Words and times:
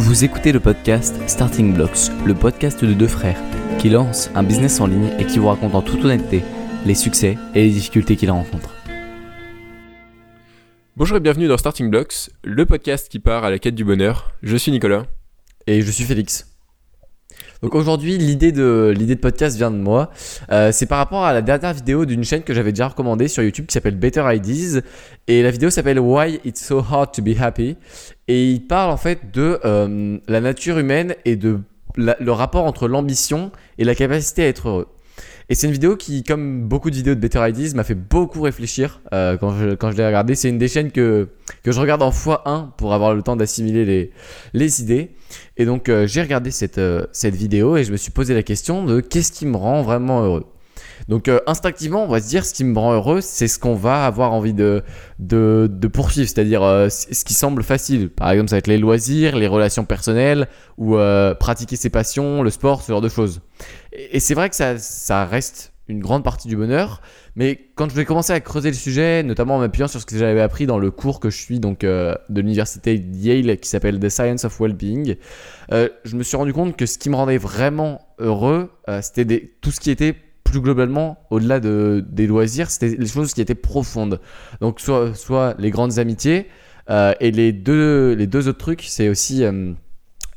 Vous 0.00 0.22
écoutez 0.22 0.52
le 0.52 0.60
podcast 0.60 1.16
Starting 1.26 1.74
Blocks, 1.74 2.12
le 2.24 2.32
podcast 2.32 2.84
de 2.84 2.94
deux 2.94 3.08
frères 3.08 3.40
qui 3.80 3.90
lancent 3.90 4.30
un 4.36 4.44
business 4.44 4.80
en 4.80 4.86
ligne 4.86 5.10
et 5.18 5.26
qui 5.26 5.40
vous 5.40 5.48
racontent 5.48 5.76
en 5.76 5.82
toute 5.82 6.04
honnêteté 6.04 6.44
les 6.86 6.94
succès 6.94 7.36
et 7.56 7.64
les 7.64 7.70
difficultés 7.70 8.14
qu'ils 8.14 8.30
rencontrent. 8.30 8.76
Bonjour 10.96 11.16
et 11.16 11.20
bienvenue 11.20 11.48
dans 11.48 11.58
Starting 11.58 11.90
Blocks, 11.90 12.30
le 12.44 12.64
podcast 12.64 13.08
qui 13.08 13.18
part 13.18 13.42
à 13.42 13.50
la 13.50 13.58
quête 13.58 13.74
du 13.74 13.84
bonheur. 13.84 14.34
Je 14.40 14.56
suis 14.56 14.70
Nicolas. 14.70 15.04
Et 15.66 15.82
je 15.82 15.90
suis 15.90 16.04
Félix. 16.04 16.46
Donc 17.62 17.74
aujourd'hui, 17.74 18.18
l'idée 18.18 18.52
de, 18.52 18.94
l'idée 18.96 19.16
de 19.16 19.20
podcast 19.20 19.56
vient 19.56 19.70
de 19.70 19.76
moi. 19.76 20.10
Euh, 20.52 20.70
c'est 20.72 20.86
par 20.86 20.98
rapport 20.98 21.24
à 21.24 21.32
la 21.32 21.42
dernière 21.42 21.74
vidéo 21.74 22.04
d'une 22.04 22.22
chaîne 22.22 22.42
que 22.42 22.54
j'avais 22.54 22.72
déjà 22.72 22.88
recommandée 22.88 23.28
sur 23.28 23.42
YouTube 23.42 23.66
qui 23.66 23.72
s'appelle 23.72 23.96
Better 23.96 24.24
Ideas. 24.32 24.80
Et 25.26 25.42
la 25.42 25.50
vidéo 25.50 25.70
s'appelle 25.70 25.98
Why 25.98 26.40
It's 26.44 26.64
So 26.64 26.78
Hard 26.78 27.12
to 27.12 27.22
Be 27.22 27.38
Happy. 27.40 27.76
Et 28.28 28.50
il 28.50 28.66
parle 28.66 28.90
en 28.90 28.96
fait 28.96 29.32
de 29.32 29.58
euh, 29.64 30.18
la 30.28 30.40
nature 30.40 30.78
humaine 30.78 31.14
et 31.24 31.36
de 31.36 31.60
le 31.96 32.30
rapport 32.30 32.64
entre 32.64 32.86
l'ambition 32.86 33.50
et 33.78 33.84
la 33.84 33.96
capacité 33.96 34.44
à 34.44 34.48
être 34.48 34.68
heureux. 34.68 34.86
Et 35.50 35.54
c'est 35.54 35.66
une 35.66 35.72
vidéo 35.72 35.96
qui, 35.96 36.24
comme 36.24 36.68
beaucoup 36.68 36.90
de 36.90 36.96
vidéos 36.96 37.14
de 37.14 37.20
Better 37.20 37.42
Ideas, 37.48 37.72
m'a 37.74 37.84
fait 37.84 37.94
beaucoup 37.94 38.42
réfléchir 38.42 39.00
euh, 39.14 39.38
quand 39.38 39.58
je, 39.58 39.74
quand 39.74 39.90
je 39.90 39.96
l'ai 39.96 40.06
regardée. 40.06 40.34
C'est 40.34 40.50
une 40.50 40.58
des 40.58 40.68
chaînes 40.68 40.92
que, 40.92 41.28
que 41.62 41.72
je 41.72 41.80
regarde 41.80 42.02
en 42.02 42.10
x1 42.10 42.72
pour 42.76 42.92
avoir 42.92 43.14
le 43.14 43.22
temps 43.22 43.34
d'assimiler 43.34 43.86
les, 43.86 44.10
les 44.52 44.82
idées. 44.82 45.12
Et 45.56 45.64
donc 45.64 45.88
euh, 45.88 46.06
j'ai 46.06 46.20
regardé 46.20 46.50
cette, 46.50 46.76
euh, 46.76 47.06
cette 47.12 47.34
vidéo 47.34 47.78
et 47.78 47.84
je 47.84 47.92
me 47.92 47.96
suis 47.96 48.10
posé 48.10 48.34
la 48.34 48.42
question 48.42 48.84
de 48.84 49.00
qu'est-ce 49.00 49.32
qui 49.32 49.46
me 49.46 49.56
rend 49.56 49.80
vraiment 49.82 50.22
heureux. 50.22 50.44
Donc 51.08 51.30
instinctivement, 51.46 52.04
on 52.04 52.08
va 52.08 52.20
se 52.20 52.28
dire 52.28 52.44
ce 52.44 52.52
qui 52.52 52.64
me 52.64 52.78
rend 52.78 52.92
heureux, 52.92 53.20
c'est 53.20 53.48
ce 53.48 53.58
qu'on 53.58 53.74
va 53.74 54.04
avoir 54.04 54.32
envie 54.32 54.52
de, 54.52 54.82
de, 55.20 55.68
de 55.70 55.88
poursuivre, 55.88 56.28
c'est-à-dire 56.28 56.60
ce 56.90 57.24
qui 57.24 57.34
semble 57.34 57.62
facile. 57.62 58.10
Par 58.10 58.30
exemple, 58.30 58.50
ça 58.50 58.56
va 58.56 58.58
être 58.58 58.66
les 58.66 58.78
loisirs, 58.78 59.36
les 59.36 59.46
relations 59.46 59.84
personnelles 59.84 60.48
ou 60.76 60.96
pratiquer 61.38 61.76
ses 61.76 61.88
passions, 61.88 62.42
le 62.42 62.50
sport, 62.50 62.82
ce 62.82 62.92
genre 62.92 63.00
de 63.00 63.08
choses. 63.08 63.40
Et, 63.98 64.20
c'est 64.20 64.34
vrai 64.34 64.48
que 64.48 64.56
ça, 64.56 64.78
ça 64.78 65.24
reste 65.24 65.72
une 65.88 66.00
grande 66.00 66.22
partie 66.22 66.48
du 66.48 66.56
bonheur. 66.56 67.00
Mais 67.34 67.70
quand 67.74 67.88
je 67.90 67.94
vais 67.94 68.04
commencer 68.04 68.32
à 68.32 68.40
creuser 68.40 68.68
le 68.68 68.76
sujet, 68.76 69.22
notamment 69.22 69.56
en 69.56 69.58
m'appuyant 69.58 69.88
sur 69.88 70.00
ce 70.00 70.06
que 70.06 70.16
j'avais 70.16 70.40
appris 70.40 70.66
dans 70.66 70.78
le 70.78 70.90
cours 70.90 71.18
que 71.18 71.30
je 71.30 71.36
suis 71.36 71.60
donc 71.60 71.82
euh, 71.82 72.14
de 72.28 72.40
l'université 72.40 72.96
Yale 72.96 73.56
qui 73.58 73.68
s'appelle 73.68 73.98
The 73.98 74.08
Science 74.08 74.44
of 74.44 74.60
Wellbeing, 74.60 75.16
euh, 75.72 75.88
je 76.04 76.16
me 76.16 76.22
suis 76.22 76.36
rendu 76.36 76.52
compte 76.52 76.76
que 76.76 76.86
ce 76.86 76.98
qui 76.98 77.10
me 77.10 77.16
rendait 77.16 77.38
vraiment 77.38 78.00
heureux, 78.18 78.70
euh, 78.88 79.00
c'était 79.02 79.52
tout 79.60 79.70
ce 79.70 79.80
qui 79.80 79.90
était 79.90 80.14
plus 80.44 80.60
globalement 80.60 81.18
au-delà 81.30 81.58
de, 81.60 82.04
des 82.08 82.26
loisirs, 82.26 82.70
c'était 82.70 82.96
les 82.96 83.06
choses 83.06 83.34
qui 83.34 83.40
étaient 83.40 83.54
profondes. 83.54 84.20
Donc 84.60 84.80
soit, 84.80 85.14
soit 85.14 85.54
les 85.58 85.70
grandes 85.70 85.98
amitiés 85.98 86.46
et 87.20 87.30
les 87.32 87.52
deux, 87.52 88.14
les 88.14 88.26
deux 88.26 88.48
autres 88.48 88.56
trucs, 88.56 88.80
c'est 88.80 89.10
aussi 89.10 89.44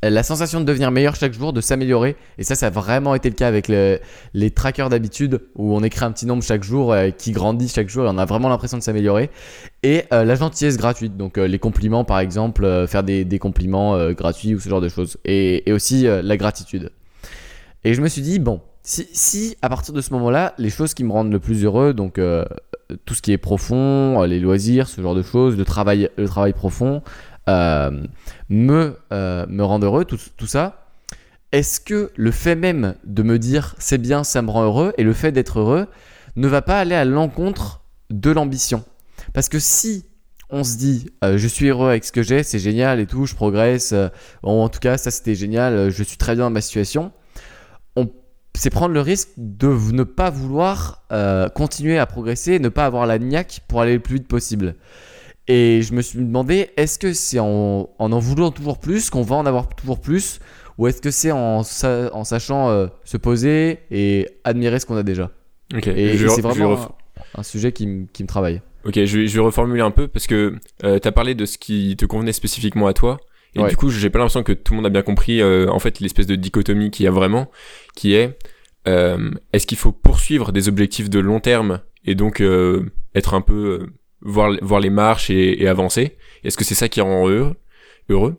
la 0.10 0.24
sensation 0.24 0.60
de 0.60 0.66
devenir 0.66 0.90
meilleur 0.90 1.16
chaque 1.16 1.34
jour, 1.34 1.54
de 1.54 1.62
s'améliorer. 1.62 2.16
Et 2.38 2.44
ça, 2.44 2.56
ça 2.56 2.68
a 2.68 2.70
vraiment 2.70 3.14
été 3.14 3.30
le 3.30 3.36
cas 3.36 3.48
avec 3.48 3.68
les 3.68 4.52
trackers 4.52 4.90
d'habitude, 4.90 5.42
où 5.56 5.76
on 5.76 5.84
écrit 5.84 6.06
un 6.06 6.12
petit 6.12 6.26
nombre 6.26 6.44
chaque 6.44 6.64
jour 6.64 6.92
euh, 6.92 7.10
qui 7.12 7.32
grandit 7.32 7.68
chaque 7.68 7.90
jour 7.90 8.06
et 8.06 8.10
on 8.10 8.18
a 8.18 8.26
vraiment 8.26 8.50
l'impression 8.50 8.78
de 8.78 8.84
s'améliorer. 8.84 9.30
Et 9.84 10.06
euh, 10.12 10.24
la 10.26 10.36
gentillesse 10.36 10.78
gratuite, 10.78 11.18
donc 11.18 11.38
euh, 11.38 11.48
les 11.48 11.60
compliments 11.60 12.04
par 12.04 12.20
exemple, 12.20 12.88
faire 12.88 13.04
des, 13.04 13.40
compliments 13.40 14.12
gratuits 14.12 14.56
ou 14.56 14.60
ce 14.60 14.70
genre 14.70 14.82
de 14.82 14.90
choses. 14.90 15.18
Et, 15.26 15.72
aussi 15.72 16.04
la 16.04 16.38
gratitude. 16.38 16.92
Et 17.84 17.94
je 17.94 18.02
me 18.02 18.08
suis 18.08 18.22
dit, 18.22 18.40
bon, 18.40 18.62
si, 18.84 19.08
si, 19.14 19.56
à 19.62 19.70
partir 19.70 19.94
de 19.94 20.02
ce 20.02 20.12
moment-là, 20.14 20.54
les 20.58 20.70
choses 20.70 20.94
qui 20.94 21.04
me 21.04 21.12
rendent 21.12 21.32
le 21.32 21.40
plus 21.40 21.64
heureux, 21.64 21.94
donc 21.94 22.20
tout 23.06 23.14
ce 23.14 23.22
qui 23.22 23.32
est 23.32 23.38
profond, 23.38 24.22
les 24.24 24.40
loisirs, 24.40 24.88
ce 24.88 25.02
genre 25.02 25.16
de 25.16 25.22
choses, 25.22 25.58
le 25.58 25.66
travail, 25.66 26.10
le 26.18 26.28
travail 26.28 26.54
profond, 26.54 27.02
euh, 27.50 28.04
me, 28.52 28.98
euh, 29.14 29.46
heureux, 29.82 30.04
tout, 30.04 30.46
ça, 30.46 30.86
est-ce 31.54 31.80
que 31.80 32.12
le 32.16 32.32
fait 32.32 32.56
même 32.56 32.96
de 33.06 33.24
me 33.24 33.40
dire 33.40 33.76
c'est 33.80 33.98
bien, 33.98 34.26
ça 34.26 34.42
me 34.42 34.52
rend 34.52 34.64
heureux, 34.66 34.94
et 34.98 35.04
le 35.04 35.14
fait 35.14 35.32
d'être 35.32 35.60
heureux 35.60 35.88
ne 36.36 36.48
va 36.48 36.62
pas 36.62 36.80
aller 36.80 36.96
à 36.96 37.06
l'encontre 37.06 37.82
de 38.10 38.30
l'ambition? 38.30 38.84
Parce 39.34 39.48
que 39.48 39.58
si 39.58 40.06
on 40.50 40.66
se 40.66 40.76
dit 40.78 41.08
euh, 41.24 41.38
je 41.38 41.48
suis 41.48 41.68
heureux 41.70 41.90
avec 41.90 42.04
ce 42.04 42.12
que 42.12 42.24
j'ai, 42.24 42.44
c'est 42.44 42.60
génial 42.60 43.00
et 43.00 43.08
tout, 43.08 43.26
je 43.26 43.36
progresse, 43.36 43.96
en 44.44 44.68
tout 44.68 44.80
cas 44.80 44.98
ça 44.98 45.12
c'était 45.12 45.36
génial, 45.36 45.90
je 45.90 46.04
suis 46.04 46.18
très 46.18 46.36
bien 46.36 46.44
dans 46.44 46.50
ma 46.50 46.62
situation, 46.62 47.14
c'est 48.54 48.70
prendre 48.70 48.94
le 48.94 49.00
risque 49.00 49.30
de 49.38 49.70
ne 49.94 50.04
pas 50.04 50.30
vouloir 50.30 51.08
continuer 51.56 51.98
à 51.98 52.06
progresser, 52.06 52.60
ne 52.60 52.68
pas 52.68 52.86
avoir 52.86 53.06
la 53.06 53.18
niaque 53.18 53.62
pour 53.70 53.80
aller 53.80 53.94
le 53.94 54.02
plus 54.02 54.16
vite 54.16 54.28
possible. 54.28 54.76
Et 55.48 55.82
je 55.82 55.94
me 55.94 56.02
suis 56.02 56.20
demandé, 56.20 56.70
est-ce 56.78 57.00
que 57.00 57.14
c'est 57.14 57.40
en, 57.40 57.90
en, 57.98 58.20
voulant 58.20 58.52
toujours 58.52 58.80
plus 58.80 59.10
qu'on 59.10 59.24
va 59.24 59.36
en 59.36 59.46
avoir 59.46 59.68
toujours 59.70 60.00
plus 60.00 60.40
Ou 60.78 60.88
est-ce 60.88 61.02
que 61.02 61.12
c'est 61.12 61.32
en, 61.32 61.62
en, 61.62 62.24
sachant 62.24 62.70
euh, 62.70 62.88
se 63.04 63.18
poser 63.18 63.80
et 63.90 64.28
admirer 64.44 64.80
ce 64.80 64.86
qu'on 64.86 64.98
a 64.98 65.04
déjà 65.04 65.32
Et, 65.74 66.18
c'est 66.18 66.42
vraiment 66.42 66.96
un, 67.36 67.44
sujet 67.44 67.72
qui, 67.72 68.08
qui, 68.14 68.24
me 68.24 68.28
travaille. 68.28 68.62
Ok, 68.86 68.94
je 69.04 69.20
vais, 69.20 69.28
je 69.28 69.36
vais 69.36 69.42
reformuler 69.42 69.82
un 69.82 69.92
peu 69.92 70.08
parce 70.08 70.28
que 70.28 70.56
euh, 70.84 71.00
tu 71.00 71.08
as 71.08 71.12
parlé 71.12 71.34
de 71.34 71.46
ce 71.46 71.58
qui 71.58 71.96
te 71.98 72.06
convenait 72.06 72.34
spécifiquement 72.34 72.88
à 72.88 72.94
toi. 72.94 73.20
Et 73.54 73.62
du 73.64 73.76
coup, 73.76 73.90
j'ai 73.90 74.10
pas 74.10 74.20
l'impression 74.20 74.44
que 74.44 74.54
tout 74.54 74.72
le 74.72 74.78
monde 74.78 74.86
a 74.86 74.90
bien 74.90 75.02
compris 75.02 75.42
euh, 75.42 75.68
en 75.70 75.80
fait 75.80 76.00
l'espèce 76.00 76.26
de 76.26 76.36
dichotomie 76.36 76.90
qu'il 76.90 77.04
y 77.04 77.08
a 77.08 77.12
vraiment, 77.12 77.52
qui 77.96 78.14
est 78.14 78.38
est-ce 78.86 79.68
qu'il 79.68 79.78
faut 79.78 79.92
poursuivre 79.92 80.52
des 80.52 80.70
objectifs 80.70 81.10
de 81.10 81.20
long 81.20 81.40
terme 81.40 81.82
et 82.06 82.16
donc 82.16 82.42
être 83.14 83.34
un 83.34 83.42
peu 83.42 83.90
voir, 84.22 84.52
voir 84.62 84.80
les 84.80 84.90
marches 84.90 85.30
et, 85.30 85.68
avancer. 85.68 86.18
Est-ce 86.44 86.58
que 86.58 86.64
c'est 86.64 86.76
ça 86.76 86.90
qui 86.90 87.02
rend 87.02 87.28
heureux, 87.28 87.56
heureux? 88.10 88.38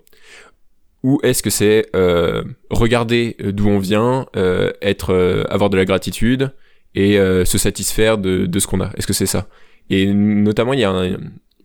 Ou 1.03 1.19
est-ce 1.25 1.43
que 1.43 1.51
c'est 1.51 1.87
euh, 1.97 2.45
regarder 2.71 3.37
euh, 3.41 3.53
d'où 3.53 3.69
on 3.69 3.79
vient, 3.79 4.27
euh, 4.37 4.73
être, 4.83 5.47
avoir 5.51 5.69
de 5.69 5.77
la 5.77 5.85
gratitude 5.85 6.53
et 6.95 7.17
se 7.45 7.59
satisfaire 7.59 8.19
de, 8.19 8.47
de 8.47 8.59
ce 8.59 8.67
qu'on 8.67 8.81
a? 8.81 8.91
Est-ce 8.97 9.07
que 9.07 9.13
c'est 9.13 9.27
ça? 9.27 9.47
Et 9.91 10.13
notamment, 10.13 10.73
il 10.73 10.81
y 10.81 10.85
a 10.85 10.93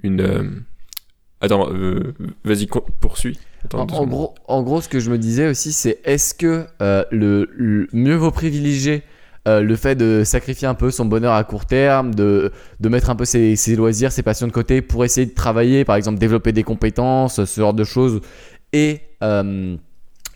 une... 0.03 0.63
Attends, 1.39 1.69
vas-y, 2.43 2.67
poursuis. 2.99 3.37
en, 3.73 3.85
gros, 3.85 4.33
en 4.47 4.63
gros, 4.63 4.81
ce 4.81 4.89
que 4.89 4.99
je 4.99 5.11
me 5.11 5.19
disais 5.19 5.47
aussi, 5.47 5.71
c'est 5.71 5.99
est-ce 6.03 6.33
que 6.33 6.65
le, 7.11 7.49
le, 7.51 7.87
mieux 7.93 8.15
vaut 8.15 8.31
privilégier 8.31 9.03
euh, 9.47 9.61
le 9.61 9.75
fait 9.77 9.95
de 9.95 10.23
sacrifier 10.25 10.67
un 10.67 10.73
peu 10.73 10.91
son 10.91 11.05
bonheur 11.05 11.33
à 11.33 11.43
court 11.45 11.65
terme, 11.65 12.13
de, 12.13 12.51
de 12.81 12.89
mettre 12.89 13.09
un 13.09 13.15
peu 13.15 13.23
ses, 13.23 13.55
loisirs, 13.77 14.11
ses 14.11 14.21
passions 14.21 14.45
de 14.45 14.51
côté 14.51 14.81
pour 14.81 15.05
essayer 15.05 15.25
de 15.25 15.33
travailler, 15.33 15.85
par 15.85 15.95
exemple 15.95 16.19
développer 16.19 16.51
des 16.51 16.63
compétences, 16.63 17.45
ce 17.45 17.61
genre 17.61 17.73
de 17.73 17.85
choses, 17.85 18.19
et, 18.73 18.99
euh, 19.23 19.77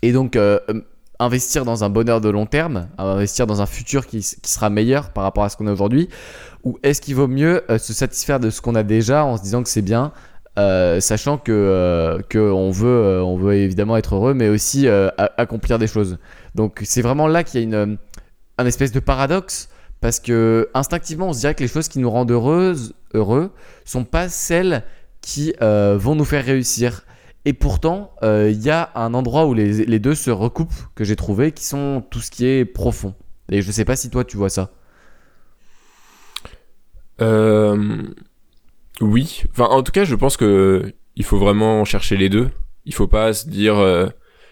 et 0.00 0.12
donc 0.12 0.34
euh, 0.34 0.58
investir 1.18 1.66
dans 1.66 1.84
un 1.84 1.90
bonheur 1.90 2.22
de 2.22 2.30
long 2.30 2.46
terme, 2.46 2.88
investir 2.96 3.46
dans 3.46 3.60
un 3.60 3.66
futur 3.66 4.06
qui, 4.06 4.20
qui 4.20 4.50
sera 4.50 4.70
meilleur 4.70 5.10
par 5.10 5.24
rapport 5.24 5.44
à 5.44 5.50
ce 5.50 5.58
qu'on 5.58 5.66
a 5.66 5.72
aujourd'hui, 5.72 6.08
ou 6.64 6.78
est-ce 6.82 7.02
qu'il 7.02 7.14
vaut 7.14 7.28
mieux 7.28 7.62
se 7.68 7.92
satisfaire 7.92 8.40
de 8.40 8.48
ce 8.48 8.62
qu'on 8.62 8.74
a 8.74 8.82
déjà 8.82 9.26
en 9.26 9.36
se 9.36 9.42
disant 9.42 9.62
que 9.62 9.68
c'est 9.68 9.82
bien 9.82 10.12
sachant 11.00 11.36
que, 11.36 12.18
que 12.30 12.38
on, 12.38 12.70
veut, 12.70 13.22
on 13.22 13.36
veut 13.36 13.54
évidemment 13.56 13.96
être 13.98 14.14
heureux, 14.14 14.32
mais 14.32 14.48
aussi 14.48 14.88
accomplir 15.36 15.78
des 15.78 15.86
choses? 15.86 16.18
Donc 16.54 16.80
c'est 16.84 17.02
vraiment 17.02 17.26
là 17.26 17.44
qu'il 17.44 17.60
y 17.60 17.62
a 17.62 17.82
une, 17.82 17.98
un 18.62 18.66
espèce 18.66 18.92
de 18.92 19.00
paradoxe 19.00 19.68
parce 20.00 20.18
que 20.18 20.68
instinctivement 20.74 21.28
on 21.28 21.32
se 21.32 21.40
dirait 21.40 21.54
que 21.54 21.62
les 21.62 21.68
choses 21.68 21.88
qui 21.88 21.98
nous 21.98 22.10
rendent 22.10 22.30
heureuses, 22.30 22.94
heureux 23.14 23.52
sont 23.84 24.04
pas 24.04 24.28
celles 24.28 24.84
qui 25.20 25.54
euh, 25.62 25.96
vont 25.98 26.14
nous 26.14 26.24
faire 26.24 26.44
réussir. 26.44 27.04
Et 27.44 27.52
pourtant, 27.52 28.12
euh, 28.22 28.50
il 28.52 28.60
y 28.62 28.70
a 28.70 28.90
un 28.94 29.14
endroit 29.14 29.46
où 29.46 29.54
les, 29.54 29.98
deux 29.98 30.14
se 30.14 30.30
recoupent 30.30 30.74
que 30.94 31.04
j'ai 31.04 31.16
trouvé, 31.16 31.52
qui 31.52 31.64
sont 31.64 32.04
tout 32.10 32.20
ce 32.20 32.30
qui 32.30 32.46
est 32.46 32.64
profond. 32.64 33.14
Et 33.50 33.62
je 33.62 33.72
sais 33.72 33.84
pas 33.84 33.96
si 33.96 34.10
toi 34.10 34.24
tu 34.24 34.36
vois 34.36 34.50
ça. 34.50 34.70
Euh, 37.20 38.02
oui. 39.00 39.42
Enfin, 39.50 39.66
en 39.66 39.82
tout 39.82 39.92
cas, 39.92 40.04
je 40.04 40.14
pense 40.14 40.36
que 40.36 40.92
il 41.16 41.24
faut 41.24 41.38
vraiment 41.38 41.84
chercher 41.84 42.16
les 42.16 42.28
deux. 42.28 42.50
Il 42.84 42.94
faut 42.94 43.08
pas 43.08 43.32
se 43.32 43.48
dire 43.48 43.76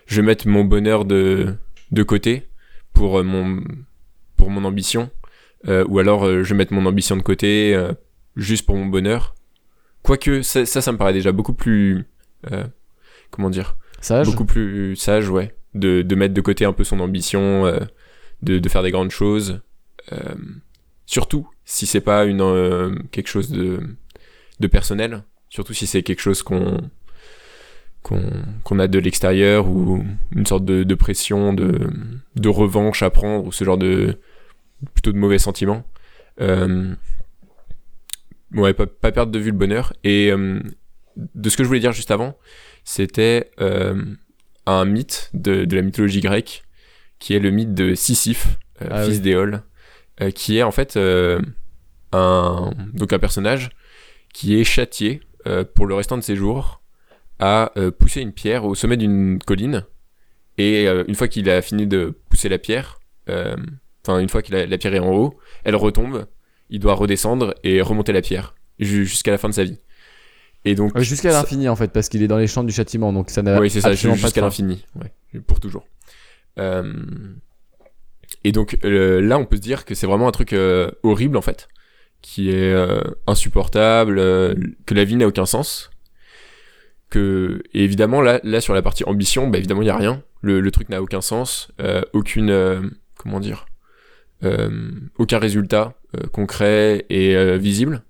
je 0.06 0.16
vais 0.20 0.26
mettre 0.26 0.46
mon 0.48 0.64
bonheur 0.64 1.04
de, 1.04 1.54
de 1.90 2.02
côté 2.02 2.48
pour 2.92 3.22
mon 3.24 3.62
pour 4.40 4.50
mon 4.50 4.64
ambition, 4.64 5.10
euh, 5.68 5.84
ou 5.86 5.98
alors 5.98 6.24
euh, 6.24 6.42
je 6.42 6.54
vais 6.54 6.56
mettre 6.56 6.72
mon 6.72 6.86
ambition 6.86 7.14
de 7.14 7.22
côté 7.22 7.74
euh, 7.74 7.92
juste 8.36 8.64
pour 8.64 8.74
mon 8.74 8.86
bonheur. 8.86 9.34
Quoique 10.02 10.40
ça, 10.40 10.64
ça, 10.64 10.92
me 10.92 10.96
paraît 10.96 11.12
déjà 11.12 11.30
beaucoup 11.30 11.52
plus, 11.52 12.06
comment 13.30 13.50
dire, 13.50 13.76
sage. 14.00 14.26
beaucoup 14.26 14.46
plus 14.46 14.96
sage, 14.96 15.28
ouais, 15.28 15.54
de, 15.74 16.00
de, 16.00 16.14
mettre 16.14 16.32
de 16.32 16.40
côté 16.40 16.64
un 16.64 16.72
peu 16.72 16.84
son 16.84 17.00
ambition, 17.00 17.70
de, 18.42 18.58
de, 18.58 18.68
faire 18.70 18.82
des 18.82 18.90
grandes 18.90 19.10
choses. 19.10 19.60
surtout 21.04 21.46
si 21.66 21.84
c'est 21.84 22.00
pas 22.00 22.24
une 22.24 22.98
quelque 23.10 23.28
chose 23.28 23.50
de, 23.50 23.80
de 24.58 24.66
personnel, 24.68 25.22
surtout 25.50 25.74
si 25.74 25.86
c'est 25.86 26.02
quelque 26.02 26.22
chose 26.22 26.42
qu'on 26.42 26.78
qu'on 28.02 28.78
a 28.78 28.88
de 28.88 28.98
l'extérieur 28.98 29.68
ou 29.68 30.02
une 30.34 30.46
sorte 30.46 30.64
de, 30.64 30.82
de 30.84 30.94
pression, 30.94 31.52
de, 31.52 31.90
de, 32.36 32.48
revanche 32.48 33.02
à 33.02 33.10
prendre 33.10 33.44
ou 33.44 33.52
ce 33.52 33.62
genre 33.62 33.76
de, 33.76 34.18
plutôt 34.94 35.12
de 35.12 35.18
mauvais 35.18 35.38
sentiments. 35.38 35.84
Euh, 36.40 36.94
ouais, 38.54 38.74
pas, 38.74 38.86
perdre 39.12 39.32
de 39.32 39.38
vue 39.38 39.50
le 39.50 39.56
bonheur. 39.56 39.92
Et 40.04 40.30
euh, 40.30 40.60
de 41.16 41.50
ce 41.50 41.56
que 41.56 41.62
je 41.62 41.68
voulais 41.68 41.80
dire 41.80 41.92
juste 41.92 42.10
avant, 42.10 42.36
c'était 42.84 43.50
euh, 43.60 44.02
un 44.66 44.84
mythe 44.84 45.30
de, 45.34 45.64
de 45.64 45.76
la 45.76 45.82
mythologie 45.82 46.20
grecque, 46.20 46.64
qui 47.18 47.34
est 47.34 47.38
le 47.38 47.50
mythe 47.50 47.74
de 47.74 47.94
Sisyphe, 47.94 48.58
euh, 48.82 48.88
Ah 48.90 49.04
fils 49.04 49.16
oui. 49.16 49.20
d'Éole, 49.20 49.62
qui 50.34 50.58
est 50.58 50.62
en 50.62 50.70
fait 50.70 50.98
un, 52.12 52.72
donc 52.92 53.12
un 53.14 53.18
personnage 53.18 53.70
qui 54.34 54.60
est 54.60 54.64
châtié 54.64 55.22
pour 55.74 55.86
le 55.86 55.94
restant 55.94 56.18
de 56.18 56.22
ses 56.22 56.36
jours 56.36 56.82
à 57.38 57.72
pousser 57.98 58.20
une 58.20 58.32
pierre 58.34 58.66
au 58.66 58.74
sommet 58.74 58.98
d'une 58.98 59.38
colline. 59.38 59.86
Et 60.58 60.86
une 60.86 61.14
fois 61.14 61.26
qu'il 61.26 61.48
a 61.48 61.62
fini 61.62 61.86
de 61.86 62.14
pousser 62.28 62.50
la 62.50 62.58
pierre, 62.58 63.00
enfin 64.06 64.18
une 64.18 64.28
fois 64.28 64.42
que 64.42 64.52
la, 64.52 64.66
la 64.66 64.78
pierre 64.78 64.94
est 64.94 64.98
en 65.00 65.12
haut, 65.12 65.38
elle 65.64 65.76
retombe, 65.76 66.26
il 66.70 66.78
doit 66.80 66.94
redescendre 66.94 67.54
et 67.64 67.80
remonter 67.82 68.12
la 68.12 68.22
pierre 68.22 68.54
ju- 68.78 69.04
jusqu'à 69.06 69.30
la 69.30 69.38
fin 69.38 69.48
de 69.48 69.54
sa 69.54 69.64
vie. 69.64 69.78
Et 70.64 70.74
donc 70.74 70.94
Euh, 70.96 71.00
Jusqu'à 71.00 71.30
ça- 71.32 71.40
l'infini 71.40 71.68
en 71.68 71.76
fait, 71.76 71.90
parce 71.92 72.08
qu'il 72.08 72.22
est 72.22 72.28
dans 72.28 72.36
les 72.38 72.46
champs 72.46 72.64
du 72.64 72.72
châtiment, 72.72 73.12
donc 73.12 73.30
ça 73.30 73.42
n'a 73.42 73.58
oui, 73.60 73.70
c'est 73.70 73.80
ça, 73.80 73.92
jusqu'à 73.94 74.28
fin. 74.28 74.40
l'infini, 74.42 74.84
ouais, 74.96 75.40
pour 75.46 75.58
toujours. 75.60 75.86
Euh, 76.58 76.92
et 78.44 78.52
donc 78.52 78.78
euh, 78.84 79.20
là, 79.20 79.38
on 79.38 79.44
peut 79.46 79.56
se 79.56 79.60
dire 79.62 79.84
que 79.84 79.94
c'est 79.94 80.06
vraiment 80.06 80.28
un 80.28 80.32
truc 80.32 80.52
euh, 80.52 80.90
horrible 81.02 81.36
en 81.36 81.42
fait, 81.42 81.68
qui 82.22 82.50
est 82.50 82.72
euh, 82.74 83.00
insupportable, 83.26 84.18
euh, 84.18 84.54
que 84.86 84.94
la 84.94 85.04
vie 85.04 85.16
n'a 85.16 85.26
aucun 85.26 85.46
sens. 85.46 85.90
Que 87.08 87.62
et 87.74 87.82
évidemment 87.82 88.20
là, 88.20 88.38
là 88.44 88.60
sur 88.60 88.72
la 88.72 88.82
partie 88.82 89.02
ambition, 89.04 89.48
bah 89.48 89.58
évidemment 89.58 89.82
il 89.82 89.86
y 89.86 89.90
a 89.90 89.96
rien. 89.96 90.22
Le, 90.42 90.60
le 90.60 90.70
truc 90.70 90.88
n'a 90.90 91.02
aucun 91.02 91.20
sens, 91.20 91.70
euh, 91.80 92.02
aucune, 92.12 92.50
euh, 92.50 92.82
comment 93.16 93.40
dire, 93.40 93.66
aucun 95.18 95.38
résultat 95.38 95.94
euh, 96.16 96.26
concret 96.32 97.06
et 97.10 97.36
euh, 97.36 97.56
visible. 97.56 98.02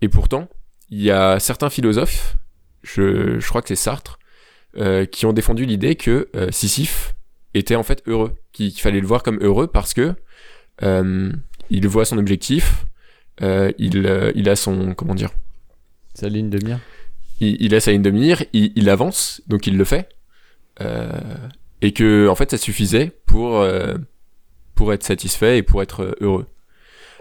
Et 0.00 0.08
pourtant, 0.08 0.48
il 0.90 1.02
y 1.02 1.10
a 1.10 1.38
certains 1.38 1.70
philosophes, 1.70 2.36
je, 2.82 3.38
je 3.40 3.48
crois 3.48 3.62
que 3.62 3.68
c'est 3.68 3.76
Sartre, 3.76 4.18
euh, 4.76 5.06
qui 5.06 5.26
ont 5.26 5.32
défendu 5.32 5.64
l'idée 5.64 5.96
que 5.96 6.28
euh, 6.36 6.50
Sisyphe 6.50 7.14
était 7.54 7.74
en 7.76 7.82
fait 7.82 8.02
heureux, 8.06 8.34
qu'il 8.52 8.72
fallait 8.72 9.00
le 9.00 9.06
voir 9.06 9.22
comme 9.22 9.38
heureux 9.42 9.66
parce 9.66 9.94
que 9.94 10.14
euh, 10.82 11.32
il 11.70 11.88
voit 11.88 12.04
son 12.04 12.18
objectif, 12.18 12.84
euh, 13.42 13.72
il, 13.78 14.06
euh, 14.06 14.30
il 14.34 14.48
a 14.48 14.56
son 14.56 14.94
comment 14.94 15.14
dire, 15.14 15.30
Sa 16.14 16.28
ligne 16.28 16.50
de 16.50 16.64
mire. 16.64 16.78
il, 17.40 17.56
il 17.60 17.74
a 17.74 17.80
sa 17.80 17.92
ligne 17.92 18.02
de 18.02 18.10
mire, 18.10 18.42
il, 18.52 18.72
il 18.76 18.88
avance, 18.90 19.42
donc 19.46 19.66
il 19.66 19.76
le 19.76 19.84
fait, 19.84 20.08
euh, 20.80 21.10
et 21.80 21.92
que 21.92 22.28
en 22.28 22.34
fait 22.34 22.50
ça 22.50 22.58
suffisait 22.58 23.12
pour 23.26 23.58
euh, 23.58 23.96
pour 24.78 24.92
être 24.92 25.02
satisfait 25.02 25.58
et 25.58 25.64
pour 25.64 25.82
être 25.82 26.04
euh, 26.04 26.14
heureux. 26.20 26.46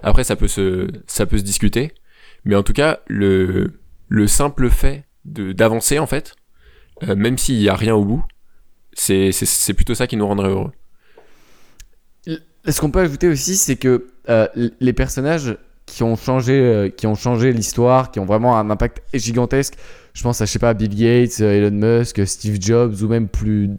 Après 0.03 0.23
ça 0.23 0.35
peut 0.35 0.47
se 0.47 0.87
ça 1.07 1.25
peut 1.25 1.39
se 1.39 1.43
discuter, 1.43 1.91
mais 2.45 2.53
en 2.55 2.61
tout 2.61 2.71
cas 2.71 2.99
le 3.07 3.79
le 4.09 4.27
simple 4.27 4.69
fait 4.69 5.05
d'avancer 5.25 5.97
en 5.97 6.05
fait, 6.05 6.35
euh, 7.01 7.15
même 7.15 7.39
s'il 7.39 7.59
y 7.59 7.67
a 7.67 7.75
rien 7.75 7.95
au 7.95 8.05
bout, 8.05 8.23
c'est 8.93 9.73
plutôt 9.73 9.95
ça 9.95 10.05
qui 10.05 10.17
nous 10.17 10.27
rendrait 10.27 10.49
heureux. 10.49 10.71
Ce 12.67 12.79
qu'on 12.79 12.91
peut 12.91 12.99
ajouter 12.99 13.27
aussi, 13.27 13.55
c'est 13.55 13.75
que 13.75 14.05
euh, 14.29 14.47
les 14.79 14.93
personnages 14.93 15.57
qui 15.87 16.03
ont 16.03 16.15
changé, 16.15 16.59
euh, 16.59 17.15
changé 17.15 17.53
l'histoire, 17.53 18.11
qui 18.11 18.19
ont 18.19 18.25
vraiment 18.25 18.55
un 18.59 18.69
impact 18.69 19.01
gigantesque. 19.15 19.73
Je 20.13 20.21
pense 20.21 20.41
à 20.41 20.45
je 20.45 20.51
sais 20.51 20.59
pas 20.59 20.75
Bill 20.75 20.93
Gates, 20.95 21.39
Elon 21.39 21.71
Musk, 21.71 22.23
Steve 22.27 22.61
Jobs 22.61 23.01
ou 23.01 23.07
même 23.07 23.27
plus 23.27 23.71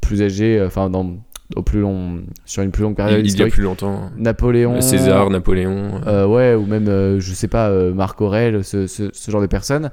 plus 0.00 0.22
âgés, 0.22 0.62
enfin 0.64 0.88
dans 0.88 1.18
au 1.56 1.62
plus 1.62 1.80
long 1.80 2.22
sur 2.44 2.62
une 2.62 2.70
plus 2.70 2.82
longue 2.82 2.96
période 2.96 3.20
Il, 3.24 3.26
il 3.32 3.38
y 3.38 3.42
a 3.42 3.46
plus 3.48 3.62
longtemps, 3.62 4.10
Napoléon, 4.16 4.80
César, 4.80 5.28
Napoléon. 5.30 6.00
euh, 6.06 6.26
ouais, 6.26 6.54
ou 6.54 6.64
même, 6.66 6.88
euh, 6.88 7.20
je 7.20 7.32
sais 7.34 7.48
pas, 7.48 7.68
euh, 7.68 7.92
Marc 7.92 8.20
Aurèle, 8.20 8.64
ce, 8.64 8.86
ce- 8.86 9.10
ce 9.12 9.30
genre 9.30 9.40
de 9.42 9.46
personnes. 9.46 9.90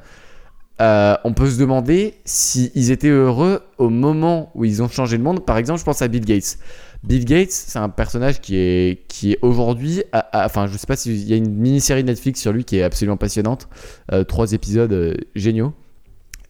Euh, 0.82 1.16
on 1.26 1.34
peut 1.34 1.48
se 1.50 1.60
demander 1.60 2.16
s'ils 2.26 2.90
étaient 2.90 3.10
heureux 3.10 3.62
au 3.78 3.90
moment 3.90 4.50
où 4.56 4.66
ils 4.66 4.82
ont 4.82 4.88
changé 4.88 5.16
le 5.18 5.24
monde. 5.24 5.46
Par 5.46 5.58
exemple, 5.58 5.80
je 5.80 5.86
pense 5.86 6.02
à 6.02 6.08
Bill 6.08 6.26
Gates. 6.26 6.58
Bill 7.04 7.26
Gates, 7.26 7.52
c'est 7.52 7.78
un 7.78 7.90
personnage 7.90 8.42
qui 8.42 8.56
est, 8.56 9.06
qui 9.08 9.34
est 9.34 9.40
aujourd'hui. 9.44 10.04
Enfin, 10.34 10.66
je 10.68 10.78
sais 10.78 10.88
pas 10.88 10.96
s'il 10.96 11.18
y 11.30 11.34
a 11.34 11.36
une 11.36 11.54
mini-série 11.54 12.04
Netflix 12.04 12.40
sur 12.42 12.52
lui 12.52 12.64
qui 12.64 12.78
est 12.78 12.84
absolument 12.84 13.18
passionnante. 13.18 13.68
Euh, 14.12 14.24
trois 14.24 14.54
épisodes 14.54 15.18
géniaux. 15.36 15.74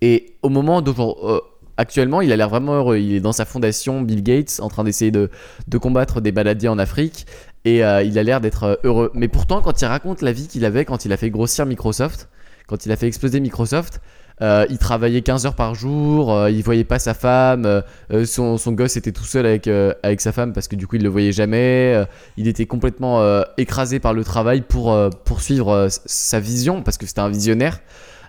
Et 0.02 0.36
au 0.44 0.50
moment 0.50 0.82
d'aujourd'hui. 0.82 1.42
Actuellement, 1.82 2.22
il 2.22 2.32
a 2.32 2.36
l'air 2.36 2.48
vraiment 2.48 2.76
heureux. 2.76 2.98
Il 2.98 3.16
est 3.16 3.20
dans 3.22 3.32
sa 3.32 3.44
fondation 3.44 4.04
Bill 4.04 4.22
Gates 4.22 4.60
en 4.60 4.70
train 4.70 4.84
d'essayer 4.84 5.10
de, 5.10 5.32
de 5.68 5.78
combattre 5.80 6.22
des 6.22 6.32
maladies 6.32 6.68
en 6.68 6.78
Afrique 6.78 7.26
et 7.66 7.84
euh, 7.84 8.04
il 8.04 8.20
a 8.20 8.24
l'air 8.24 8.40
d'être 8.40 8.64
euh, 8.66 8.76
heureux. 8.84 9.10
Mais 9.16 9.28
pourtant, 9.28 9.62
quand 9.62 9.82
il 9.82 9.86
raconte 9.86 10.22
la 10.22 10.32
vie 10.32 10.48
qu'il 10.48 10.64
avait 10.64 10.86
quand 10.86 11.06
il 11.06 11.12
a 11.12 11.18
fait 11.18 11.32
grossir 11.32 11.66
Microsoft, 11.66 12.30
quand 12.68 12.86
il 12.86 12.92
a 12.92 12.96
fait 12.96 13.08
exploser 13.08 13.40
Microsoft, 13.40 14.00
euh, 14.44 14.68
il 14.70 14.78
travaillait 14.78 15.24
15 15.24 15.48
heures 15.48 15.56
par 15.56 15.74
jour, 15.74 16.32
euh, 16.32 16.52
il 16.52 16.62
voyait 16.62 16.84
pas 16.84 17.00
sa 17.00 17.16
femme, 17.16 17.82
son, 18.26 18.60
son 18.60 18.74
gosse 18.74 18.96
était 18.96 19.12
tout 19.12 19.26
seul 19.26 19.48
avec, 19.48 19.68
avec 19.68 20.22
sa 20.22 20.32
femme 20.32 20.54
parce 20.54 20.68
que 20.68 20.76
du 20.76 20.86
coup 20.86 20.98
il 20.98 21.04
le 21.04 21.10
voyait 21.10 21.32
jamais, 21.32 22.00
il 22.38 22.48
était 22.48 22.68
complètement 22.68 23.44
écrasé 23.58 24.00
par 24.00 24.14
le 24.14 24.24
travail 24.24 24.62
pour 24.62 24.96
poursuivre 25.26 25.88
sa 25.90 26.40
vision 26.40 26.84
parce 26.84 27.00
que 27.00 27.08
c'était 27.08 27.22
un 27.22 27.30
visionnaire. 27.30 27.80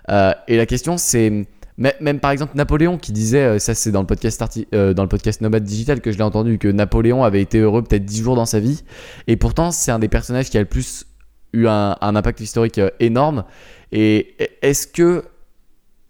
Et 0.09 0.57
la 0.57 0.65
question 0.65 0.97
c'est 0.97 1.45
mais- 1.77 1.95
même 2.01 2.19
par 2.19 2.31
exemple 2.31 2.55
Napoléon 2.55 2.97
qui 2.97 3.11
disait, 3.11 3.43
euh, 3.43 3.59
ça 3.59 3.73
c'est 3.75 3.91
dans 3.91 4.01
le 4.01 4.07
podcast 4.07 4.41
arti- 4.41 4.67
euh, 4.73 4.93
dans 4.93 5.03
le 5.03 5.09
podcast 5.09 5.41
Nomade 5.41 5.63
Digital 5.63 6.01
que 6.01 6.11
je 6.11 6.17
l'ai 6.17 6.23
entendu, 6.23 6.57
que 6.57 6.67
Napoléon 6.67 7.23
avait 7.23 7.41
été 7.41 7.59
heureux 7.59 7.83
peut-être 7.83 8.05
10 8.05 8.21
jours 8.23 8.35
dans 8.35 8.45
sa 8.45 8.59
vie. 8.59 8.83
Et 9.27 9.35
pourtant 9.37 9.71
c'est 9.71 9.91
un 9.91 9.99
des 9.99 10.07
personnages 10.09 10.49
qui 10.49 10.57
a 10.57 10.61
le 10.61 10.67
plus 10.67 11.05
eu 11.53 11.67
un, 11.67 11.95
impact 12.01 12.39
historique 12.39 12.79
euh, 12.79 12.89
énorme. 12.99 13.43
Et 13.91 14.35
est-ce 14.61 14.87
que 14.87 15.23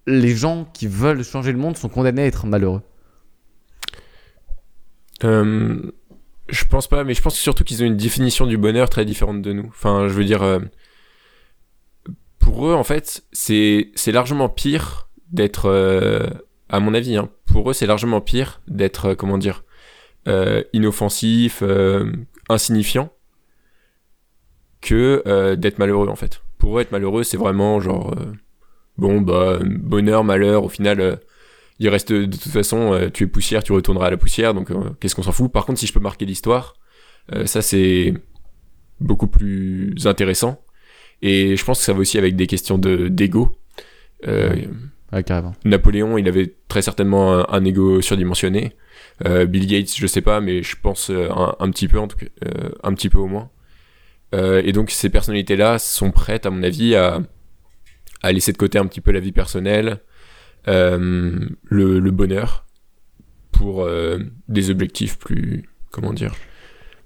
les 0.07 0.35
gens 0.35 0.67
qui 0.73 0.87
veulent 0.87 1.23
changer 1.23 1.51
le 1.51 1.57
monde 1.57 1.77
sont 1.77 1.89
condamnés 1.89 2.23
à 2.23 2.25
être 2.25 2.45
malheureux? 2.45 2.81
Euh, 5.23 5.91
je 6.49 6.65
pense 6.65 6.87
pas, 6.87 7.03
mais 7.03 7.13
je 7.13 7.21
pense 7.21 7.35
surtout 7.35 7.63
qu'ils 7.63 7.83
ont 7.83 7.85
une 7.85 7.97
définition 7.97 8.45
du 8.45 8.57
bonheur 8.57 8.89
très 8.89 9.05
différente 9.05 9.41
de 9.41 9.53
nous. 9.53 9.65
Enfin, 9.67 10.07
je 10.07 10.13
veux 10.13 10.25
dire, 10.25 10.59
pour 12.39 12.67
eux, 12.67 12.73
en 12.73 12.83
fait, 12.83 13.23
c'est 13.31 13.91
largement 14.07 14.49
pire 14.49 15.07
d'être, 15.33 15.65
euh, 15.65 16.29
à 16.69 16.79
mon 16.79 16.93
avis, 16.93 17.17
hein, 17.17 17.29
pour 17.45 17.69
eux, 17.69 17.73
c'est 17.73 17.87
largement 17.87 18.21
pire 18.21 18.61
d'être, 18.67 19.07
euh, 19.07 19.15
comment 19.15 19.37
dire, 19.37 19.65
euh, 20.27 20.63
inoffensif, 20.71 21.61
insignifiant, 22.47 23.11
que 24.79 25.55
d'être 25.55 25.79
malheureux, 25.79 26.07
en 26.07 26.15
fait. 26.15 26.41
Pour 26.57 26.77
eux, 26.77 26.81
être 26.81 26.91
malheureux, 26.91 27.23
c'est 27.23 27.37
vraiment 27.37 27.81
genre, 27.81 28.15
bon, 28.97 29.19
bah, 29.19 29.59
bonheur, 29.61 30.23
malheur, 30.23 30.63
au 30.63 30.69
final. 30.69 31.19
il 31.79 31.89
reste 31.89 32.13
de 32.13 32.25
toute 32.25 32.51
façon, 32.51 33.09
tu 33.13 33.25
es 33.25 33.27
poussière, 33.27 33.63
tu 33.63 33.73
retourneras 33.73 34.07
à 34.07 34.11
la 34.11 34.17
poussière, 34.17 34.53
donc 34.53 34.69
qu'est-ce 34.99 35.15
qu'on 35.15 35.23
s'en 35.23 35.31
fout? 35.33 35.51
Par 35.51 35.65
contre, 35.65 35.79
si 35.79 35.87
je 35.87 35.93
peux 35.93 35.99
marquer 35.99 36.25
l'histoire, 36.25 36.75
ça 37.45 37.61
c'est 37.61 38.13
beaucoup 39.01 39.27
plus 39.27 39.95
intéressant. 40.05 40.63
Et 41.21 41.57
je 41.57 41.65
pense 41.65 41.79
que 41.79 41.85
ça 41.85 41.93
va 41.93 41.99
aussi 41.99 42.17
avec 42.17 42.35
des 42.35 42.47
questions 42.47 42.77
de 42.77 43.09
d'ego. 43.09 43.57
Ouais, 45.13 45.23
carrément. 45.23 45.53
Napoléon, 45.63 46.17
il 46.17 46.27
avait 46.27 46.55
très 46.67 46.81
certainement 46.81 47.33
un, 47.33 47.45
un 47.47 47.63
ego 47.65 48.01
surdimensionné. 48.01 48.75
Euh, 49.25 49.45
Bill 49.45 49.67
Gates, 49.67 49.95
je 49.95 50.07
sais 50.07 50.21
pas, 50.21 50.41
mais 50.41 50.63
je 50.63 50.75
pense 50.81 51.11
euh, 51.11 51.29
un, 51.29 51.55
un 51.59 51.69
petit 51.69 51.87
peu 51.87 51.99
en 51.99 52.07
tout 52.07 52.17
cas, 52.17 52.25
euh, 52.45 52.69
un 52.81 52.93
petit 52.93 53.09
peu 53.09 53.19
au 53.19 53.27
moins. 53.27 53.51
Euh, 54.33 54.61
et 54.65 54.71
donc 54.71 54.89
ces 54.89 55.09
personnalités-là 55.09 55.77
sont 55.77 56.11
prêtes, 56.11 56.47
à 56.47 56.49
mon 56.49 56.63
avis, 56.63 56.95
à, 56.95 57.19
à 58.23 58.31
laisser 58.31 58.51
de 58.51 58.57
côté 58.57 58.79
un 58.79 58.87
petit 58.87 59.01
peu 59.01 59.11
la 59.11 59.19
vie 59.19 59.31
personnelle, 59.31 59.99
le, 60.65 61.49
le 61.69 62.11
bonheur, 62.11 62.65
pour 63.51 63.87
des 64.47 64.69
objectifs 64.71 65.19
plus, 65.19 65.69
comment 65.91 66.13
dire, 66.13 66.33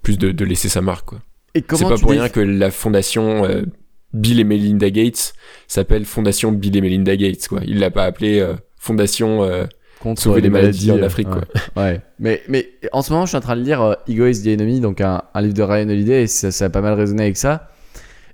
plus 0.02 0.18
de, 0.18 0.32
de 0.32 0.46
laisser 0.46 0.70
sa 0.70 0.82
marque. 0.82 1.08
Quoi. 1.08 1.22
C'est 1.54 1.66
pas 1.90 1.98
pour 1.98 2.12
rien 2.12 2.30
que 2.30 2.40
la 2.40 2.72
fondation 2.72 3.44
Bill 4.14 4.40
et 4.40 4.44
Melinda 4.44 4.90
Gates 4.90 5.34
s'appelle 5.68 6.06
Fondation 6.06 6.52
Bill 6.52 6.76
et 6.78 6.82
Melinda 6.82 7.16
Gates. 7.16 7.48
Quoi. 7.48 7.62
Il 7.66 7.80
l'a 7.80 7.92
pas 7.92 8.06
appelé 8.06 8.40
euh, 8.40 8.54
Fondation. 8.78 9.44
euh, 9.44 9.66
contre 10.00 10.22
sauver 10.22 10.42
les 10.42 10.50
maladies 10.50 10.92
en 10.92 10.98
euh, 11.00 11.06
Afrique, 11.06 11.28
ouais. 11.30 11.42
quoi. 11.74 11.84
Ouais. 11.84 12.02
Mais, 12.20 12.42
mais 12.48 12.70
en 12.92 13.02
ce 13.02 13.12
moment, 13.12 13.26
je 13.26 13.30
suis 13.30 13.38
en 13.38 13.42
train 13.42 13.56
de 13.56 13.64
lire 13.64 13.82
euh, 13.82 13.94
Ego 14.08 14.28
is 14.28 14.44
the 14.44 14.48
Enemy, 14.48 14.80
donc 14.80 15.02
un, 15.02 15.24
un 15.34 15.42
livre 15.42 15.56
de 15.56 15.64
Ryan 15.64 15.90
Holiday, 15.90 16.24
et 16.24 16.28
ça, 16.28 16.52
ça 16.52 16.66
a 16.66 16.70
pas 16.70 16.82
mal 16.82 16.94
résonné 16.94 17.24
avec 17.24 17.38
ça. 17.38 17.70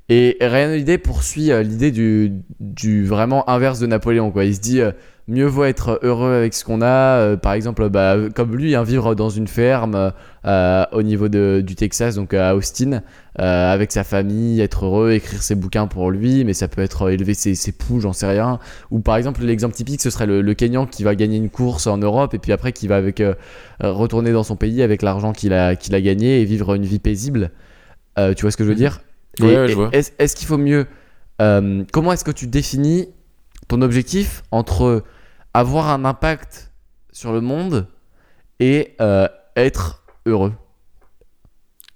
Et 0.09 0.37
Ryan 0.41 0.71
Holiday 0.71 0.97
poursuit 0.97 1.51
euh, 1.51 1.63
l'idée 1.63 1.91
du, 1.91 2.33
du 2.59 3.05
vraiment 3.05 3.49
inverse 3.49 3.79
de 3.79 3.87
Napoléon. 3.87 4.31
Quoi. 4.31 4.43
Il 4.43 4.53
se 4.55 4.59
dit 4.59 4.81
euh, 4.81 4.91
mieux 5.29 5.45
vaut 5.45 5.63
être 5.63 5.99
heureux 6.03 6.33
avec 6.33 6.53
ce 6.53 6.65
qu'on 6.65 6.81
a. 6.81 7.19
euh, 7.19 7.37
par 7.37 7.53
exemple, 7.53 7.87
bah, 7.89 8.17
comme 8.35 8.53
lui, 8.53 8.75
hein, 8.75 8.83
vivre 8.83 9.15
dans 9.15 9.29
une 9.29 9.47
ferme 9.47 10.11
euh, 10.45 10.83
au 10.91 11.03
niveau 11.03 11.29
de, 11.29 11.63
du 11.65 11.75
Texas, 11.75 12.15
donc 12.15 12.33
à 12.33 12.53
Austin, 12.53 13.01
euh, 13.39 13.73
avec 13.73 13.93
sa 13.93 14.03
famille, 14.03 14.59
être 14.59 14.85
heureux, 14.85 15.13
écrire 15.13 15.41
ses 15.41 15.55
bouquins 15.55 15.87
pour 15.87 16.11
lui, 16.11 16.43
mais 16.43 16.53
ça 16.53 16.67
peut 16.67 16.81
être 16.81 17.09
élever 17.09 17.33
ses, 17.33 17.55
ses 17.55 17.71
poux, 17.71 18.01
j'en 18.01 18.11
sais 18.11 18.27
rien. 18.27 18.59
Ou 18.91 18.99
par 18.99 19.15
exemple, 19.15 19.41
l'exemple 19.45 19.73
typique, 19.73 20.01
ce 20.01 20.09
serait 20.09 20.25
le, 20.27 20.41
le 20.41 20.53
Kenyan 20.53 20.85
qui 20.85 21.03
va 21.03 21.15
gagner 21.15 21.37
une 21.37 21.49
course 21.49 21.87
en 21.87 21.97
Europe 21.97 22.33
et 22.33 22.39
puis 22.39 22.51
après 22.51 22.73
qui 22.73 22.87
va 22.87 22.97
avec, 22.97 23.21
euh, 23.21 23.35
retourner 23.79 24.33
dans 24.33 24.43
son 24.43 24.57
pays 24.57 24.83
avec 24.83 25.01
l'argent 25.01 25.31
qu'il 25.31 25.53
a, 25.53 25.77
qu'il 25.77 25.95
a 25.95 26.01
gagné 26.01 26.41
et 26.41 26.45
vivre 26.45 26.73
une 26.73 26.83
vie 26.83 26.99
paisible. 26.99 27.51
Tu 28.17 28.41
vois 28.43 28.51
ce 28.51 28.57
que 28.57 28.63
je 28.63 28.69
veux 28.69 28.75
dire? 28.75 28.99
Ouais, 29.39 29.53
Et- 29.53 29.57
ouais, 29.57 29.67
je 29.67 29.73
vois. 29.75 29.89
Est-ce 29.91 30.11
est-ce 30.19 30.35
qu'il 30.35 30.47
faut 30.47 30.57
mieux 30.57 30.85
euh, 31.41 31.83
Comment 31.91 32.13
est-ce 32.13 32.23
que 32.23 32.31
tu 32.31 32.47
définis 32.47 33.09
ton 33.67 33.81
objectif 33.81 34.43
entre 34.51 35.03
avoir 35.53 35.89
un 35.89 36.05
impact 36.05 36.71
sur 37.11 37.31
le 37.31 37.41
monde 37.41 37.87
et 38.59 38.95
euh, 39.01 39.27
être 39.55 40.03
heureux? 40.25 40.53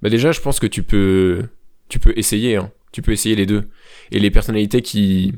Bah 0.02 0.10
déjà, 0.10 0.32
je 0.32 0.42
pense 0.42 0.60
que 0.60 0.68
tu 0.68 0.84
peux, 0.84 1.44
tu 1.90 2.00
peux 2.00 2.14
essayer. 2.16 2.56
Hein. 2.56 2.72
Tu 2.92 3.02
peux 3.02 3.12
essayer 3.12 3.36
les 3.36 3.46
deux. 3.46 3.70
Et 4.12 4.20
les 4.20 4.32
personnalités 4.32 4.82
qui, 4.82 5.34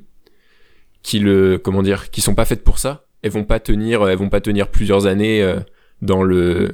qui 1.01 1.19
le, 1.19 1.57
comment 1.57 1.81
dire, 1.81 2.09
qui 2.11 2.21
sont 2.21 2.35
pas 2.35 2.45
faites 2.45 2.63
pour 2.63 2.77
ça, 2.79 3.05
elles 3.21 3.31
vont 3.31 3.43
pas 3.45 3.59
tenir, 3.59 4.07
elles 4.07 4.17
vont 4.17 4.29
pas 4.29 4.41
tenir 4.41 4.67
plusieurs 4.69 5.05
années 5.05 5.41
euh, 5.41 5.59
dans 6.01 6.23
le, 6.23 6.71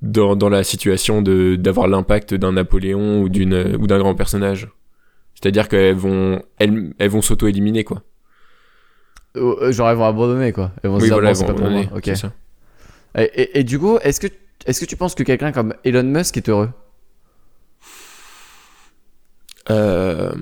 dans, 0.00 0.36
dans 0.36 0.48
la 0.48 0.64
situation 0.64 1.22
de 1.22 1.56
d'avoir 1.56 1.86
l'impact 1.88 2.34
d'un 2.34 2.52
Napoléon 2.52 3.22
ou 3.22 3.28
d'une 3.28 3.76
ou 3.80 3.86
d'un 3.86 3.98
grand 3.98 4.14
personnage. 4.14 4.68
C'est-à-dire 5.34 5.68
qu'elles 5.68 5.96
vont, 5.96 6.42
elles, 6.58 6.92
elles 6.98 7.10
vont 7.10 7.22
s'auto-éliminer 7.22 7.84
quoi. 7.84 8.02
Euh, 9.36 9.72
Genre 9.72 9.88
elles 9.90 9.96
vont 9.96 10.04
abandonner 10.04 10.52
quoi. 10.52 10.72
Elles 10.82 10.90
vont 10.90 10.98
se 10.98 11.04
Oui 11.04 11.08
dire, 11.08 11.16
voilà, 11.16 11.34
c'est 11.34 11.46
pas 11.46 11.54
pour 11.54 11.68
moi. 11.70 11.82
ça. 12.14 12.32
Et, 13.18 13.22
et- 13.42 13.58
et 13.60 13.64
du 13.64 13.78
coup, 13.78 13.98
est-ce 14.02 14.20
que, 14.20 14.26
est-ce 14.66 14.80
que 14.80 14.84
tu 14.86 14.96
penses 14.96 15.14
que 15.14 15.22
quelqu'un 15.22 15.52
comme 15.52 15.74
Elon 15.84 16.02
Musk 16.04 16.36
est 16.36 16.48
heureux? 16.48 16.70
Euh, 19.70 20.32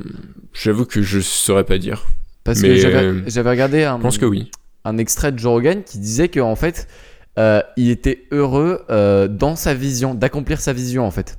J'avoue 0.53 0.85
que 0.85 1.03
je 1.03 1.21
saurais 1.21 1.65
pas 1.65 1.79
dire. 1.79 2.07
Parce 2.45 2.61
Mais, 2.61 2.69
que 2.69 2.77
j'avais 2.77 2.97
euh, 3.05 3.23
j'avais 3.27 3.50
regardé 3.50 3.85
un, 3.85 3.97
Je 3.99 4.03
pense 4.03 4.19
que 4.19 4.25
oui. 4.27 4.50
un 4.85 4.99
extrait 4.99 5.31
de 5.33 5.39
Joe 5.39 5.53
Rogan 5.53 5.83
qui 5.85 5.99
disait 5.99 6.29
que 6.29 6.41
en 6.41 6.57
fait, 6.57 6.89
euh, 7.39 7.63
il 7.77 7.91
était 7.91 8.25
heureux 8.33 8.85
euh, 8.91 9.29
dans 9.29 9.57
sa 9.57 9.75
vision, 9.75 10.15
d'accomplir 10.15 10.61
sa 10.61 10.73
vision 10.73 11.07
en 11.07 11.11
fait. 11.11 11.39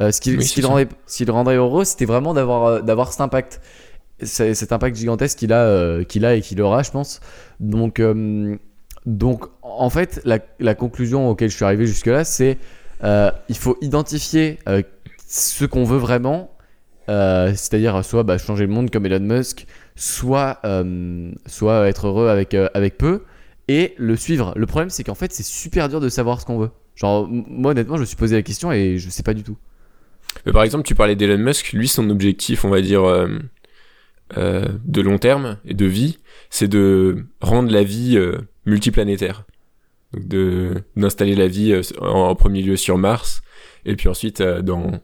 Euh, 0.00 0.10
ce 0.10 0.20
qui, 0.20 0.36
Oui, 0.36 0.44
ce 0.44 0.48
c'est 0.48 0.54
qui 0.54 0.60
le 0.60 0.66
ça. 0.66 0.72
rendait, 0.72 0.88
ce 1.06 1.16
qui 1.16 1.24
le 1.24 1.32
rendrait 1.32 1.56
heureux, 1.56 1.84
c'était 1.84 2.04
vraiment 2.04 2.34
d'avoir 2.34 2.82
d'avoir 2.82 3.12
cet 3.12 3.20
impact, 3.20 3.60
cet 4.22 4.72
impact 4.72 4.96
gigantesque 4.96 5.38
qu'il 5.38 5.52
a, 5.52 6.04
qu'il 6.04 6.24
a 6.24 6.34
et 6.34 6.40
qu'il 6.40 6.60
aura, 6.62 6.82
je 6.82 6.90
pense. 6.90 7.20
Donc, 7.60 8.00
donc 9.06 9.44
en 9.62 9.90
fait, 9.90 10.20
la, 10.24 10.38
la 10.60 10.74
conclusion 10.74 11.28
auquel 11.28 11.50
je 11.50 11.56
suis 11.56 11.64
arrivé 11.64 11.86
jusque 11.86 12.06
là, 12.06 12.24
c'est 12.24 12.58
il 13.02 13.56
faut 13.56 13.76
identifier 13.80 14.58
ce 15.28 15.64
qu'on 15.64 15.84
veut 15.84 15.98
vraiment. 15.98 16.50
c'est-à-dire 17.08 18.04
soit 18.04 18.22
bah, 18.22 18.38
changer 18.38 18.66
le 18.66 18.72
monde 18.72 18.90
comme 18.90 19.06
Elon 19.06 19.20
Musk, 19.20 19.66
soit, 19.96 20.60
soit 21.46 21.88
être 21.88 22.06
heureux 22.06 22.28
avec, 22.28 22.54
avec 22.54 22.98
peu 22.98 23.22
et 23.68 23.94
le 23.96 24.16
suivre. 24.16 24.52
Le 24.56 24.66
problème, 24.66 24.90
c'est 24.90 25.04
qu'en 25.04 25.14
fait, 25.14 25.32
c'est 25.32 25.44
super 25.44 25.88
dur 25.88 26.00
de 26.00 26.08
savoir 26.08 26.40
ce 26.40 26.46
qu'on 26.46 26.58
veut. 26.58 26.70
Genre, 26.96 27.26
moi, 27.28 27.72
honnêtement, 27.72 27.96
je 27.96 28.02
me 28.02 28.06
suis 28.06 28.16
posé 28.16 28.36
la 28.36 28.42
question 28.42 28.70
et 28.72 28.98
je 28.98 29.10
sais 29.10 29.22
pas 29.22 29.34
du 29.34 29.42
tout. 29.42 29.56
Mais 30.46 30.52
par 30.52 30.62
exemple, 30.62 30.84
tu 30.84 30.94
parlais 30.94 31.16
d'Elon 31.16 31.38
Musk, 31.38 31.72
lui, 31.72 31.88
son 31.88 32.10
objectif, 32.10 32.64
on 32.64 32.70
va 32.70 32.80
dire, 32.80 33.04
euh, 33.04 33.28
euh, 34.36 34.66
de 34.84 35.00
long 35.00 35.18
terme 35.18 35.58
et 35.64 35.74
de 35.74 35.86
vie, 35.86 36.18
c'est 36.50 36.68
de 36.68 37.24
rendre 37.40 37.70
la 37.70 37.84
vie 37.84 38.16
euh, 38.16 38.38
multiplanétaire. 38.66 39.44
Donc 40.14 40.82
d'installer 40.96 41.34
la 41.34 41.48
vie 41.48 41.72
euh, 41.72 41.82
en, 42.00 42.34
premier 42.34 42.62
lieu 42.62 42.76
sur 42.76 42.98
Mars 42.98 43.42
et 43.84 43.96
puis 43.96 44.08
ensuite 44.08 44.40
euh, 44.40 44.62
dans 44.62 45.00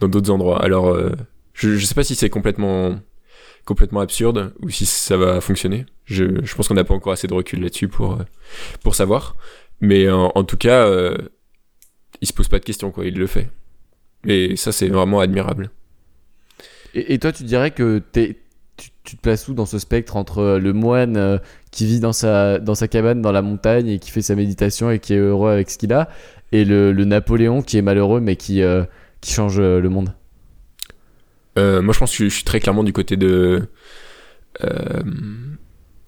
dans 0.00 0.08
d'autres 0.08 0.30
endroits. 0.30 0.62
Alors, 0.62 0.88
euh, 0.88 1.12
je 1.52 1.76
je 1.76 1.84
sais 1.84 1.94
pas 1.94 2.04
si 2.04 2.14
c'est 2.14 2.30
complètement 2.30 2.98
complètement 3.70 4.00
absurde 4.00 4.52
ou 4.62 4.68
si 4.68 4.84
ça 4.84 5.16
va 5.16 5.40
fonctionner. 5.40 5.86
Je, 6.04 6.24
je 6.42 6.54
pense 6.54 6.66
qu'on 6.66 6.74
n'a 6.74 6.84
pas 6.84 6.94
encore 6.94 7.12
assez 7.12 7.28
de 7.28 7.34
recul 7.34 7.60
là-dessus 7.62 7.88
pour 7.88 8.14
euh, 8.14 8.24
pour 8.82 8.94
savoir. 8.96 9.36
Mais 9.80 10.10
en, 10.10 10.32
en 10.34 10.44
tout 10.44 10.56
cas, 10.56 10.84
euh, 10.86 11.16
il 12.20 12.26
se 12.26 12.32
pose 12.32 12.48
pas 12.48 12.58
de 12.58 12.64
questions 12.64 12.90
quoi, 12.90 13.04
il 13.06 13.16
le 13.16 13.26
fait. 13.28 13.48
Et 14.26 14.56
ça, 14.56 14.72
c'est 14.72 14.88
vraiment 14.88 15.20
admirable. 15.20 15.70
Et, 16.94 17.18
toi, 17.20 17.30
tu 17.32 17.44
dirais 17.44 17.70
que 17.70 18.00
t'es- 18.12 18.36
tu, 18.76 18.90
tu 19.04 19.16
te 19.16 19.22
places 19.22 19.46
où 19.48 19.54
dans 19.54 19.66
ce 19.66 19.78
spectre 19.78 20.16
entre 20.16 20.38
euh, 20.40 20.58
le 20.58 20.72
moine 20.72 21.16
euh, 21.16 21.38
qui 21.70 21.86
vit 21.86 22.00
dans 22.00 22.12
sa, 22.12 22.58
dans 22.58 22.74
sa 22.74 22.88
cabane 22.88 23.22
dans 23.22 23.32
la 23.32 23.42
montagne 23.42 23.86
et 23.88 23.98
qui 24.00 24.10
fait 24.10 24.22
sa 24.22 24.34
méditation 24.34 24.90
et 24.90 24.98
qui 24.98 25.14
est 25.14 25.18
heureux 25.18 25.50
avec 25.52 25.70
ce 25.70 25.78
qu'il 25.78 25.92
a, 25.92 26.08
et 26.50 26.64
le, 26.64 26.92
le 26.92 27.04
Napoléon 27.04 27.62
qui 27.62 27.78
est 27.78 27.82
malheureux 27.82 28.20
mais 28.20 28.34
qui, 28.36 28.62
euh, 28.62 28.84
qui 29.20 29.32
change 29.32 29.60
euh, 29.60 29.80
le 29.80 29.88
monde? 29.88 30.10
Euh, 31.60 31.82
moi, 31.82 31.92
je 31.92 31.98
pense 31.98 32.16
que 32.16 32.24
je 32.24 32.34
suis 32.34 32.44
très 32.44 32.60
clairement 32.60 32.84
du 32.84 32.92
côté 32.92 33.16
de 33.16 33.62
euh, 34.64 35.02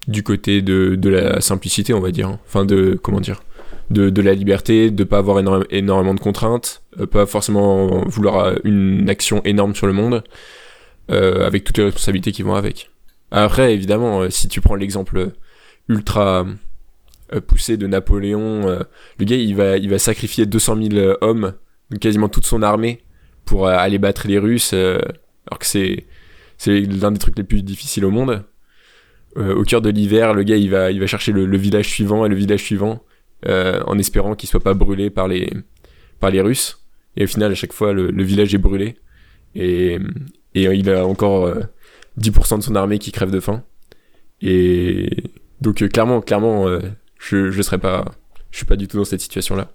du 0.07 0.23
côté 0.23 0.61
de, 0.61 0.95
de 0.95 1.09
la 1.09 1.41
simplicité, 1.41 1.93
on 1.93 1.99
va 1.99 2.11
dire. 2.11 2.37
Enfin, 2.45 2.65
de 2.65 2.99
comment 3.01 3.19
dire, 3.19 3.43
de, 3.89 4.09
de 4.09 4.21
la 4.21 4.33
liberté, 4.33 4.89
de 4.91 5.03
pas 5.03 5.19
avoir 5.19 5.39
énormément 5.69 6.13
de 6.13 6.19
contraintes, 6.19 6.83
euh, 6.99 7.05
pas 7.05 7.25
forcément 7.25 8.03
vouloir 8.07 8.55
une 8.63 9.09
action 9.09 9.41
énorme 9.45 9.75
sur 9.75 9.87
le 9.87 9.93
monde, 9.93 10.23
avec 11.09 11.63
toutes 11.63 11.77
les 11.77 11.83
responsabilités 11.83 12.31
qui 12.31 12.41
vont 12.41 12.55
avec. 12.55 12.89
Après, 13.31 13.73
évidemment, 13.73 14.29
si 14.29 14.47
tu 14.47 14.61
prends 14.61 14.75
l'exemple 14.75 15.31
ultra 15.89 16.45
poussé 17.47 17.77
de 17.77 17.87
Napoléon, 17.87 18.79
le 19.19 19.25
gars, 19.25 19.35
il 19.35 19.55
va, 19.55 19.77
il 19.77 19.89
va 19.89 19.99
sacrifier 19.99 20.45
200 20.45 20.77
000 20.91 21.17
hommes, 21.21 21.53
quasiment 22.01 22.29
toute 22.29 22.45
son 22.45 22.61
armée, 22.61 23.03
pour 23.45 23.67
aller 23.67 23.99
battre 23.99 24.27
les 24.27 24.39
Russes. 24.39 24.73
Euh, 25.43 25.49
alors 25.51 25.59
que 25.59 25.65
c'est 25.65 26.05
c'est 26.57 26.81
l'un 26.81 27.11
des 27.11 27.19
trucs 27.19 27.37
les 27.37 27.43
plus 27.43 27.63
difficiles 27.63 28.05
au 28.05 28.11
monde. 28.11 28.43
Euh, 29.37 29.55
au 29.55 29.63
cœur 29.63 29.81
de 29.81 29.89
l'hiver, 29.89 30.33
le 30.33 30.43
gars 30.43 30.57
il 30.57 30.69
va 30.69 30.91
il 30.91 30.99
va 30.99 31.07
chercher 31.07 31.31
le, 31.31 31.57
village 31.57 31.89
suivant 31.89 32.25
et 32.25 32.29
le 32.29 32.35
village 32.35 32.61
suivant 32.63 33.03
euh, 33.47 33.81
en 33.87 33.97
espérant 33.97 34.35
qu'il 34.35 34.47
soit 34.47 34.63
pas 34.63 34.73
brûlé 34.73 35.09
par 35.09 35.27
les 35.27 35.51
par 36.19 36.29
les 36.29 36.41
Russes. 36.41 36.79
Et 37.15 37.25
au 37.25 37.27
final, 37.27 37.51
à 37.51 37.55
chaque 37.55 37.73
fois, 37.73 37.93
le, 37.93 38.09
le 38.09 38.23
village 38.23 38.53
est 38.55 38.59
brûlé 38.59 38.95
et 39.55 39.99
et 40.55 40.63
il 40.65 40.89
a 40.89 41.05
encore 41.05 41.45
euh, 41.45 41.61
10% 42.19 42.59
de 42.59 42.63
son 42.63 42.75
armée 42.75 42.99
qui 42.99 43.11
crève 43.11 43.31
de 43.31 43.39
faim. 43.39 43.63
Et 44.41 45.09
donc 45.61 45.81
euh, 45.81 45.87
clairement 45.87 46.21
clairement 46.21 46.67
euh, 46.67 46.79
je 47.17 47.49
je 47.49 47.61
serais 47.61 47.77
pas 47.77 48.05
je 48.51 48.57
suis 48.57 48.65
pas 48.65 48.75
du 48.75 48.87
tout 48.87 48.97
dans 48.97 49.05
cette 49.05 49.21
situation 49.21 49.55
là. 49.55 49.69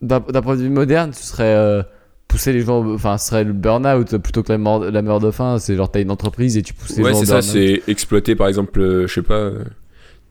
D'un 0.00 0.20
point 0.20 0.56
de 0.56 0.60
vue 0.60 0.68
moderne, 0.68 1.14
ce 1.14 1.24
serait 1.24 1.54
euh, 1.54 1.82
pousser 2.28 2.52
les 2.52 2.60
gens, 2.62 2.84
enfin, 2.92 3.16
ce 3.18 3.28
serait 3.28 3.44
le 3.44 3.52
burn-out 3.52 4.16
plutôt 4.18 4.42
que 4.42 4.50
la 4.52 4.58
mort, 4.58 4.80
la 4.84 5.02
mort 5.02 5.20
de 5.20 5.30
faim. 5.30 5.58
C'est 5.58 5.76
genre, 5.76 5.90
t'as 5.90 6.00
une 6.00 6.10
entreprise 6.10 6.56
et 6.56 6.62
tu 6.62 6.74
pousses 6.74 6.96
les 6.96 7.02
Ouais, 7.04 7.12
gens 7.12 7.18
au 7.18 7.20
c'est 7.20 7.26
ça, 7.26 7.42
c'est 7.42 7.82
exploiter 7.86 8.34
par 8.34 8.48
exemple, 8.48 8.80
euh, 8.80 9.06
je 9.06 9.14
sais 9.14 9.22
pas, 9.22 9.34
euh, 9.38 9.64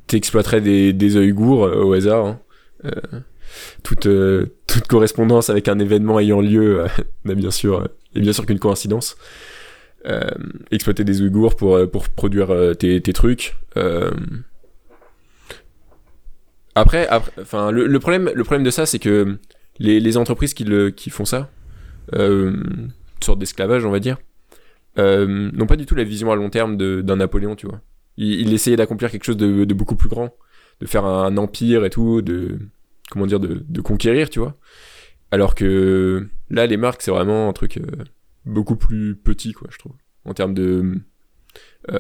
t'exploiterais 0.08 0.62
des, 0.62 0.92
des 0.94 1.18
Ouïghours 1.18 1.66
euh, 1.66 1.84
au 1.84 1.94
hasard. 1.94 2.26
hein. 2.26 2.40
Euh, 2.86 2.92
toute, 3.84 4.08
toute 4.68 4.88
correspondance 4.88 5.50
avec 5.50 5.68
un 5.68 5.78
événement 5.80 6.20
ayant 6.20 6.42
lieu 6.42 6.86
n'a 7.24 7.36
bien 7.36 7.52
sûr, 7.52 7.88
est 8.16 8.20
bien 8.20 8.34
sûr 8.34 8.46
qu'une 8.46 8.60
coïncidence. 8.60 9.16
Exploiter 10.72 11.04
des 11.06 11.22
Ouïghours 11.22 11.56
pour, 11.56 11.80
pour 11.90 12.10
produire 12.10 12.52
tes, 12.78 13.00
tes 13.00 13.14
trucs. 13.14 13.56
Après, 16.76 17.08
après, 17.08 17.32
enfin, 17.42 17.72
le, 17.72 17.86
le 17.86 18.00
problème, 18.00 18.32
le 18.34 18.44
problème 18.44 18.64
de 18.64 18.72
ça, 18.72 18.86
c'est 18.86 19.00
que 19.00 19.38
les, 19.80 20.00
les 20.00 20.18
entreprises 20.18 20.54
qui, 20.54 20.64
le, 20.64 20.90
qui 20.90 21.10
font 21.12 21.26
ça, 21.26 21.50
sorte 23.24 23.40
d'esclavage, 23.40 23.86
on 23.86 23.92
va 23.92 24.00
dire, 24.00 24.18
euh, 25.00 25.52
n'ont 25.54 25.66
pas 25.66 25.76
du 25.76 25.86
tout 25.86 25.96
la 25.96 26.04
vision 26.04 26.32
à 26.32 26.36
long 26.36 26.50
terme 26.50 26.78
d'un 26.78 27.16
Napoléon, 27.16 27.56
tu 27.56 27.68
vois. 27.68 27.82
Il, 28.18 28.42
il 28.42 28.54
essayait 28.54 28.76
d'accomplir 28.76 29.10
quelque 29.10 29.24
chose 29.24 29.38
de, 29.38 29.66
de 29.66 29.74
beaucoup 29.74 29.96
plus 29.96 30.10
grand, 30.10 30.36
de 30.82 30.86
faire 30.86 31.06
un, 31.06 31.36
empire 31.38 31.86
et 31.86 31.90
tout, 31.90 32.22
de 32.22 32.60
comment 33.10 33.26
dire, 33.26 33.40
de, 33.40 33.64
de 33.68 33.82
conquérir, 33.82 34.30
tu 34.30 34.40
vois. 34.40 34.56
Alors 35.32 35.56
que 35.56 36.28
là, 36.50 36.68
les 36.68 36.78
marques, 36.78 37.02
c'est 37.02 37.12
vraiment 37.12 37.50
un 37.50 37.54
truc 37.54 37.78
euh, 37.78 37.86
beaucoup 38.46 38.76
plus 38.76 39.16
petit, 39.16 39.54
quoi, 39.54 39.68
je 39.72 39.80
trouve, 39.80 39.94
en 40.26 40.34
termes 40.34 40.54
de 40.54 41.00
euh, 41.92 42.00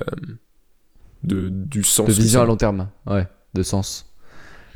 de 1.24 1.50
du 1.50 1.84
sens. 1.84 2.08
de 2.08 2.14
vision 2.14 2.42
à 2.42 2.46
long 2.46 2.58
terme, 2.58 2.90
ouais, 3.08 3.28
de 3.54 3.64
sens. 3.64 4.14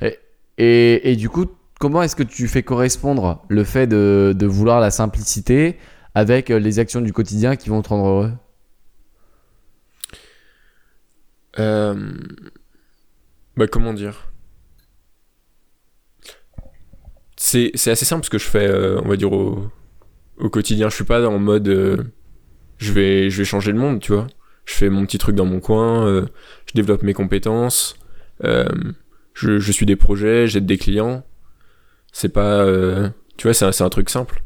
Et, 0.01 0.17
et, 0.57 1.11
et 1.11 1.15
du 1.15 1.29
coup, 1.29 1.45
comment 1.79 2.01
est-ce 2.01 2.15
que 2.15 2.23
tu 2.23 2.47
fais 2.47 2.63
correspondre 2.63 3.45
le 3.49 3.63
fait 3.63 3.87
de, 3.87 4.45
vouloir 4.45 4.79
la 4.79 4.91
simplicité 4.91 5.77
avec 6.15 6.49
euh, 6.49 6.59
les 6.59 6.79
actions 6.79 7.01
du 7.01 7.13
quotidien 7.13 7.55
qui 7.55 7.69
vont 7.69 7.81
te 7.81 7.89
rendre 7.89 8.07
heureux? 8.07 8.31
Euh, 11.59 12.11
Bah, 13.55 13.67
comment 13.67 13.93
dire? 13.93 14.31
C'est 17.35 17.71
assez 17.75 18.05
simple 18.05 18.25
ce 18.25 18.29
que 18.29 18.37
je 18.37 18.45
fais, 18.45 18.67
euh, 18.67 18.99
on 19.03 19.07
va 19.07 19.15
dire, 19.15 19.31
au, 19.31 19.69
quotidien. 20.51 20.89
Je 20.89 20.95
suis 20.95 21.03
pas 21.03 21.25
en 21.27 21.39
mode 21.39 21.67
je, 22.77 22.91
vais, 22.91 23.29
changer 23.29 23.71
le 23.71 23.79
monde, 23.79 23.99
tu 23.99 24.11
vois. 24.11 24.27
Je 24.65 24.73
fais 24.73 24.89
mon 24.89 25.05
petit 25.05 25.17
truc 25.17 25.35
dans 25.35 25.45
mon 25.45 25.59
coin, 25.59 26.05
je 26.65 26.73
développe 26.73 27.03
mes 27.03 27.13
compétences, 27.13 27.95
je, 28.43 28.67
je 29.33 29.71
suis 29.71 29.85
des 29.85 29.95
projets, 29.95 30.47
j'aide 30.47 30.65
des 30.65 30.77
clients. 30.77 31.23
C'est 32.11 32.29
pas. 32.29 32.61
euh, 32.61 33.09
tu 33.37 33.47
vois, 33.47 33.53
c'est 33.53 33.65
un, 33.65 33.85
un 33.85 33.89
truc 33.89 34.09
simple. 34.09 34.41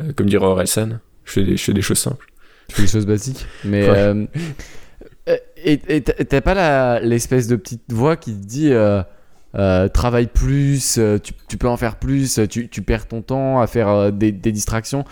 Euh, 0.00 0.12
comme 0.14 0.26
dirait 0.28 0.44
Orelsan, 0.44 1.00
je 1.24 1.32
fais 1.32 1.44
des, 1.44 1.56
je 1.56 1.64
fais 1.64 1.72
des 1.74 1.82
choses 1.82 1.98
simples. 1.98 2.26
Tu 2.68 2.76
fais 2.76 2.82
des 2.82 2.88
choses 2.88 3.06
basiques. 3.06 3.46
Mais. 3.64 3.88
Ouais. 3.88 4.26
euh, 5.28 5.36
et 5.64 6.02
t'as 6.02 6.40
pas 6.40 7.00
l'espèce 7.00 7.48
de 7.48 7.56
petite 7.56 7.92
voix 7.92 8.16
qui 8.16 8.32
te 8.32 8.46
dit. 8.46 8.72
euh, 9.54 9.88
travaille 9.88 10.26
plus, 10.26 10.98
euh, 10.98 11.18
tu, 11.18 11.32
tu 11.48 11.56
peux 11.56 11.68
en 11.68 11.78
faire 11.78 11.96
plus, 11.96 12.38
tu, 12.50 12.68
tu 12.68 12.82
perds 12.82 13.08
ton 13.08 13.22
temps 13.22 13.60
à 13.60 13.66
faire 13.66 13.88
euh, 13.88 14.10
des, 14.10 14.30
des 14.30 14.52
distractions. 14.52 15.04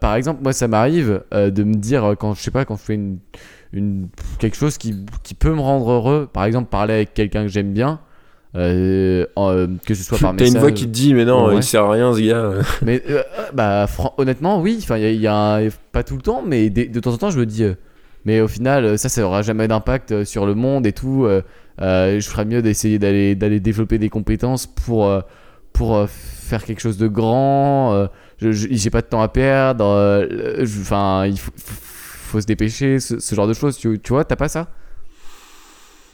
Par 0.00 0.14
exemple, 0.16 0.42
moi, 0.42 0.52
ça 0.52 0.68
m'arrive 0.68 1.22
de 1.32 1.64
me 1.64 1.74
dire 1.74 2.14
quand 2.18 2.34
je 2.34 2.42
sais 2.42 2.50
pas, 2.50 2.64
quand 2.66 2.76
je 2.76 2.82
fais 2.82 2.94
une, 2.94 3.18
une, 3.72 4.08
quelque 4.38 4.56
chose 4.56 4.76
qui, 4.78 4.94
qui 5.22 5.34
peut 5.34 5.54
me 5.54 5.60
rendre 5.60 5.90
heureux. 5.90 6.28
Par 6.30 6.44
exemple, 6.44 6.68
parler 6.68 6.92
avec 6.94 7.14
quelqu'un 7.14 7.42
que 7.42 7.48
j'aime 7.48 7.72
bien. 7.72 8.00
Euh, 8.56 9.26
euh, 9.38 9.66
que 9.86 9.94
ce 9.94 10.02
soit 10.02 10.18
par 10.20 10.30
T'as 10.36 10.44
message. 10.44 10.54
une 10.54 10.60
voix 10.60 10.72
qui 10.72 10.84
te 10.86 10.90
dit, 10.90 11.14
mais 11.14 11.24
non, 11.24 11.46
Ouais. 11.48 11.56
il 11.56 11.62
sert 11.62 11.84
à 11.84 11.92
rien 11.92 12.12
ce 12.14 12.20
gars. 12.20 12.52
Mais 12.82 13.02
euh, 13.08 13.22
bah, 13.52 13.86
fran- 13.86 14.14
honnêtement, 14.18 14.60
oui. 14.60 14.78
Enfin, 14.82 14.96
il 14.96 15.02
y 15.02 15.06
a, 15.06 15.10
il 15.10 15.20
y 15.20 15.26
a 15.26 15.56
un- 15.56 15.68
pas 15.92 16.02
tout 16.02 16.16
le 16.16 16.22
temps, 16.22 16.42
mais 16.46 16.68
de 16.70 17.00
temps 17.00 17.12
en 17.12 17.16
temps, 17.18 17.30
je 17.30 17.38
me 17.38 17.46
dis. 17.46 17.64
euh, 17.64 17.74
mais 18.24 18.40
au 18.40 18.48
final, 18.48 18.84
euh, 18.84 18.96
ça, 18.96 19.08
ça 19.08 19.24
aura 19.24 19.42
jamais 19.42 19.66
d'impact 19.68 20.12
euh, 20.12 20.24
sur 20.24 20.46
le 20.46 20.54
monde 20.54 20.86
et 20.86 20.92
tout. 20.92 21.24
euh, 21.24 21.42
euh, 21.80 22.20
je 22.20 22.28
ferais 22.28 22.44
mieux 22.44 22.60
d'essayer 22.60 22.98
d'aller 22.98 23.34
d'aller 23.34 23.58
développer 23.60 23.96
des 23.98 24.10
compétences 24.10 24.66
pour 24.66 25.06
euh, 25.08 25.20
pour 25.72 25.96
euh, 25.96 26.06
faire 26.08 26.64
quelque 26.64 26.80
chose 26.80 26.98
de 26.98 27.08
grand. 27.08 27.94
euh, 27.94 28.06
je- 28.38 28.50
je- 28.52 28.68
J'ai 28.70 28.90
pas 28.90 29.00
de 29.00 29.06
temps 29.06 29.22
à 29.22 29.28
perdre. 29.28 29.84
euh, 29.86 30.62
Enfin, 30.64 31.24
il 31.26 31.38
faut, 31.38 31.52
faut 31.56 32.40
se 32.40 32.46
dépêcher, 32.46 32.98
ce, 33.00 33.18
ce 33.20 33.34
genre 33.34 33.46
de 33.48 33.54
choses. 33.54 33.78
Tu, 33.78 33.98
tu 34.00 34.12
vois, 34.12 34.24
t'as 34.24 34.36
pas 34.36 34.48
ça? 34.48 34.68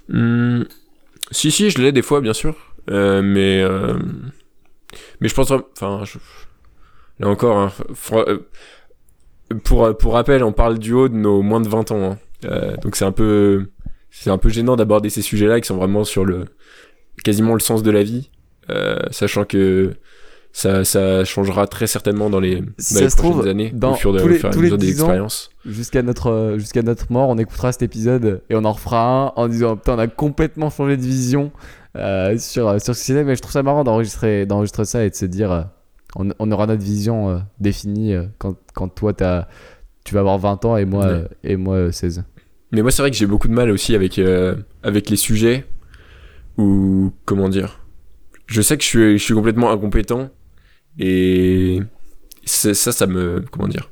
Hmm, 0.08 0.62
Si, 1.30 1.50
si, 1.50 1.70
je 1.70 1.78
l'ai 1.78 1.92
des 1.92 2.02
fois, 2.02 2.20
bien 2.20 2.32
sûr. 2.32 2.54
Euh, 2.90 3.22
mais, 3.22 3.62
euh, 3.62 3.98
mais 5.20 5.28
je 5.28 5.34
pense, 5.34 5.50
enfin, 5.50 6.04
là 7.18 7.28
encore, 7.28 7.58
hein, 7.58 7.72
euh, 8.12 8.38
pour, 9.64 9.96
pour 9.96 10.12
rappel, 10.12 10.44
on 10.44 10.52
parle 10.52 10.78
du 10.78 10.92
haut 10.92 11.08
de 11.08 11.14
nos 11.14 11.42
moins 11.42 11.60
de 11.60 11.68
20 11.68 11.90
ans. 11.92 12.18
hein. 12.44 12.76
Donc 12.82 12.96
c'est 12.96 13.04
un 13.04 13.12
peu, 13.12 13.66
c'est 14.10 14.30
un 14.30 14.38
peu 14.38 14.48
gênant 14.48 14.76
d'aborder 14.76 15.10
ces 15.10 15.22
sujets-là 15.22 15.60
qui 15.60 15.66
sont 15.66 15.76
vraiment 15.76 16.04
sur 16.04 16.24
le, 16.24 16.44
quasiment 17.24 17.54
le 17.54 17.60
sens 17.60 17.82
de 17.82 17.90
la 17.90 18.02
vie, 18.02 18.30
sachant 19.10 19.44
que 19.44 19.94
ça, 20.58 20.84
ça 20.86 21.22
changera 21.26 21.66
très 21.66 21.86
certainement 21.86 22.30
dans 22.30 22.40
les, 22.40 22.60
dans 22.60 22.64
les 22.66 22.72
prochaines 22.94 23.10
trouve, 23.10 23.46
années, 23.46 23.70
dans 23.74 23.92
au 23.92 23.94
fur, 23.96 24.14
de, 24.14 24.20
tous 24.20 24.28
les- 24.28 24.38
fur 24.38 24.46
et 24.48 24.48
à 24.48 24.52
tous 24.54 24.60
les 24.62 24.70
des 24.70 24.76
10 24.78 25.02
ans, 25.02 25.04
expériences. 25.04 25.50
Jusqu'à 25.66 26.00
notre, 26.02 26.54
jusqu'à 26.56 26.80
notre 26.80 27.12
mort, 27.12 27.28
on 27.28 27.36
écoutera 27.36 27.72
cet 27.72 27.82
épisode 27.82 28.40
et 28.48 28.54
on 28.54 28.64
en 28.64 28.72
refera 28.72 29.26
un 29.26 29.32
en 29.36 29.48
disant 29.48 29.76
Putain, 29.76 29.96
on 29.96 29.98
a 29.98 30.06
complètement 30.06 30.70
changé 30.70 30.96
de 30.96 31.02
vision 31.02 31.52
euh, 31.98 32.38
sur, 32.38 32.80
sur 32.80 32.94
ce 32.96 33.04
sujet. 33.04 33.22
Mais 33.22 33.36
je 33.36 33.42
trouve 33.42 33.52
ça 33.52 33.62
marrant 33.62 33.84
d'enregistrer, 33.84 34.46
d'enregistrer 34.46 34.86
ça 34.86 35.04
et 35.04 35.10
de 35.10 35.14
se 35.14 35.26
dire 35.26 35.52
euh, 35.52 35.62
on, 36.16 36.30
on 36.38 36.50
aura 36.50 36.66
notre 36.66 36.82
vision 36.82 37.28
euh, 37.28 37.38
définie 37.60 38.14
quand, 38.38 38.56
quand 38.72 38.88
toi 38.88 39.12
t'as, 39.12 39.48
tu 40.04 40.14
vas 40.14 40.20
avoir 40.20 40.38
20 40.38 40.64
ans 40.64 40.76
et 40.78 40.86
moi, 40.86 41.06
Ouais. 41.06 41.24
et 41.44 41.56
moi 41.56 41.74
euh, 41.76 41.92
16. 41.92 42.24
Mais 42.72 42.80
moi, 42.80 42.90
c'est 42.90 43.02
vrai 43.02 43.10
que 43.10 43.16
j'ai 43.18 43.26
beaucoup 43.26 43.48
de 43.48 43.52
mal 43.52 43.70
aussi 43.70 43.94
avec, 43.94 44.18
avec 44.82 45.10
les 45.10 45.16
sujets 45.16 45.66
où, 46.56 47.12
comment 47.26 47.48
dire, 47.50 47.80
je 48.46 48.62
sais 48.62 48.76
que 48.78 48.82
je 48.82 48.88
suis, 48.88 49.18
je 49.18 49.22
suis 49.22 49.34
complètement 49.34 49.70
incompétent 49.70 50.30
et 50.98 51.80
ça, 52.44 52.74
ça 52.74 53.06
me, 53.06 53.44
comment 53.50 53.68
dire, 53.68 53.90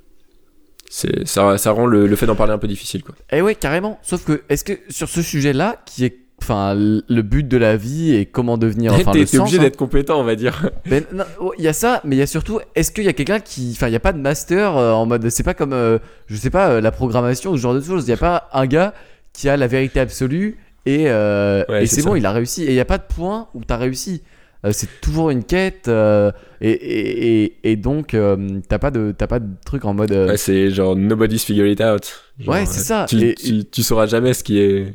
ça, 0.88 1.58
ça 1.58 1.70
rend 1.72 1.86
le, 1.86 2.06
le 2.06 2.16
fait 2.16 2.26
d'en 2.26 2.36
parler 2.36 2.52
un 2.52 2.58
peu 2.58 2.68
difficile, 2.68 3.02
quoi. 3.02 3.14
Eh 3.32 3.42
ouais, 3.42 3.54
carrément. 3.54 3.98
Sauf 4.02 4.24
que, 4.24 4.42
est-ce 4.48 4.64
que 4.64 4.74
sur 4.88 5.08
ce 5.08 5.22
sujet-là, 5.22 5.82
qui 5.86 6.04
est 6.04 6.18
enfin 6.44 6.74
le 6.74 7.22
but 7.22 7.46
de 7.46 7.56
la 7.56 7.76
vie 7.76 8.14
et 8.14 8.26
comment 8.26 8.58
devenir 8.58 8.92
enfin 8.94 9.12
t'es, 9.12 9.38
obligé 9.38 9.58
hein. 9.58 9.62
d'être 9.62 9.76
compétent, 9.76 10.20
on 10.20 10.24
va 10.24 10.36
dire. 10.36 10.70
Ben, 10.86 11.04
oh, 11.40 11.52
il 11.58 11.64
y 11.64 11.68
a 11.68 11.72
ça, 11.72 12.00
mais 12.04 12.16
il 12.16 12.18
y 12.18 12.22
a 12.22 12.26
surtout, 12.26 12.60
est-ce 12.74 12.92
qu'il 12.92 13.04
y 13.04 13.08
a 13.08 13.12
quelqu'un 13.12 13.40
qui, 13.40 13.72
enfin, 13.74 13.88
il 13.88 13.92
y 13.92 13.96
a 13.96 14.00
pas 14.00 14.12
de 14.12 14.18
master 14.18 14.76
euh, 14.76 14.92
en 14.92 15.06
mode, 15.06 15.28
c'est 15.30 15.42
pas 15.42 15.54
comme, 15.54 15.72
euh, 15.72 15.98
je 16.26 16.36
sais 16.36 16.50
pas, 16.50 16.68
euh, 16.68 16.80
la 16.80 16.90
programmation 16.90 17.52
ou 17.52 17.56
ce 17.56 17.62
genre 17.62 17.74
de 17.74 17.80
choses. 17.80 18.06
Il 18.06 18.10
y 18.10 18.14
a 18.14 18.18
pas 18.18 18.48
un 18.52 18.66
gars 18.66 18.92
qui 19.32 19.48
a 19.48 19.56
la 19.56 19.66
vérité 19.66 20.00
absolue 20.00 20.58
et, 20.86 21.04
Ouais, 21.06 21.64
et 21.82 21.86
c'est 21.86 22.02
ça. 22.02 22.08
bon, 22.08 22.16
il 22.16 22.26
a 22.26 22.32
réussi. 22.32 22.64
Et 22.64 22.68
il 22.68 22.74
y 22.74 22.80
a 22.80 22.84
pas 22.84 22.98
de 22.98 23.04
point 23.08 23.48
où 23.54 23.64
t'as 23.64 23.78
réussi. 23.78 24.22
Euh, 24.64 24.70
c'est 24.72 24.88
toujours 25.02 25.28
une 25.28 25.44
quête 25.44 25.88
euh, 25.88 26.32
et, 26.62 26.70
et, 26.70 27.56
et, 27.70 27.76
donc 27.76 28.14
euh, 28.14 28.60
t'as 28.66 28.78
pas 28.78 28.90
de 28.90 29.14
t'as 29.16 29.26
pas 29.26 29.38
de 29.38 29.48
truc 29.66 29.84
en 29.84 29.92
mode. 29.92 30.12
euh, 30.12 30.28
Ouais, 30.28 30.36
c'est 30.38 30.70
genre 30.70 30.96
nobody's 30.96 31.44
figured 31.44 31.68
it 31.68 31.82
out. 31.82 32.10
Genre, 32.38 32.54
Ouais, 32.54 32.64
c'est 32.64 32.80
ça. 32.80 33.04
Tu, 33.06 33.20
Et- 33.20 33.34
tu, 33.34 33.64
tu 33.66 33.82
sauras 33.82 34.06
jamais 34.06 34.32
ce 34.32 34.42
qui 34.42 34.58
est, 34.58 34.94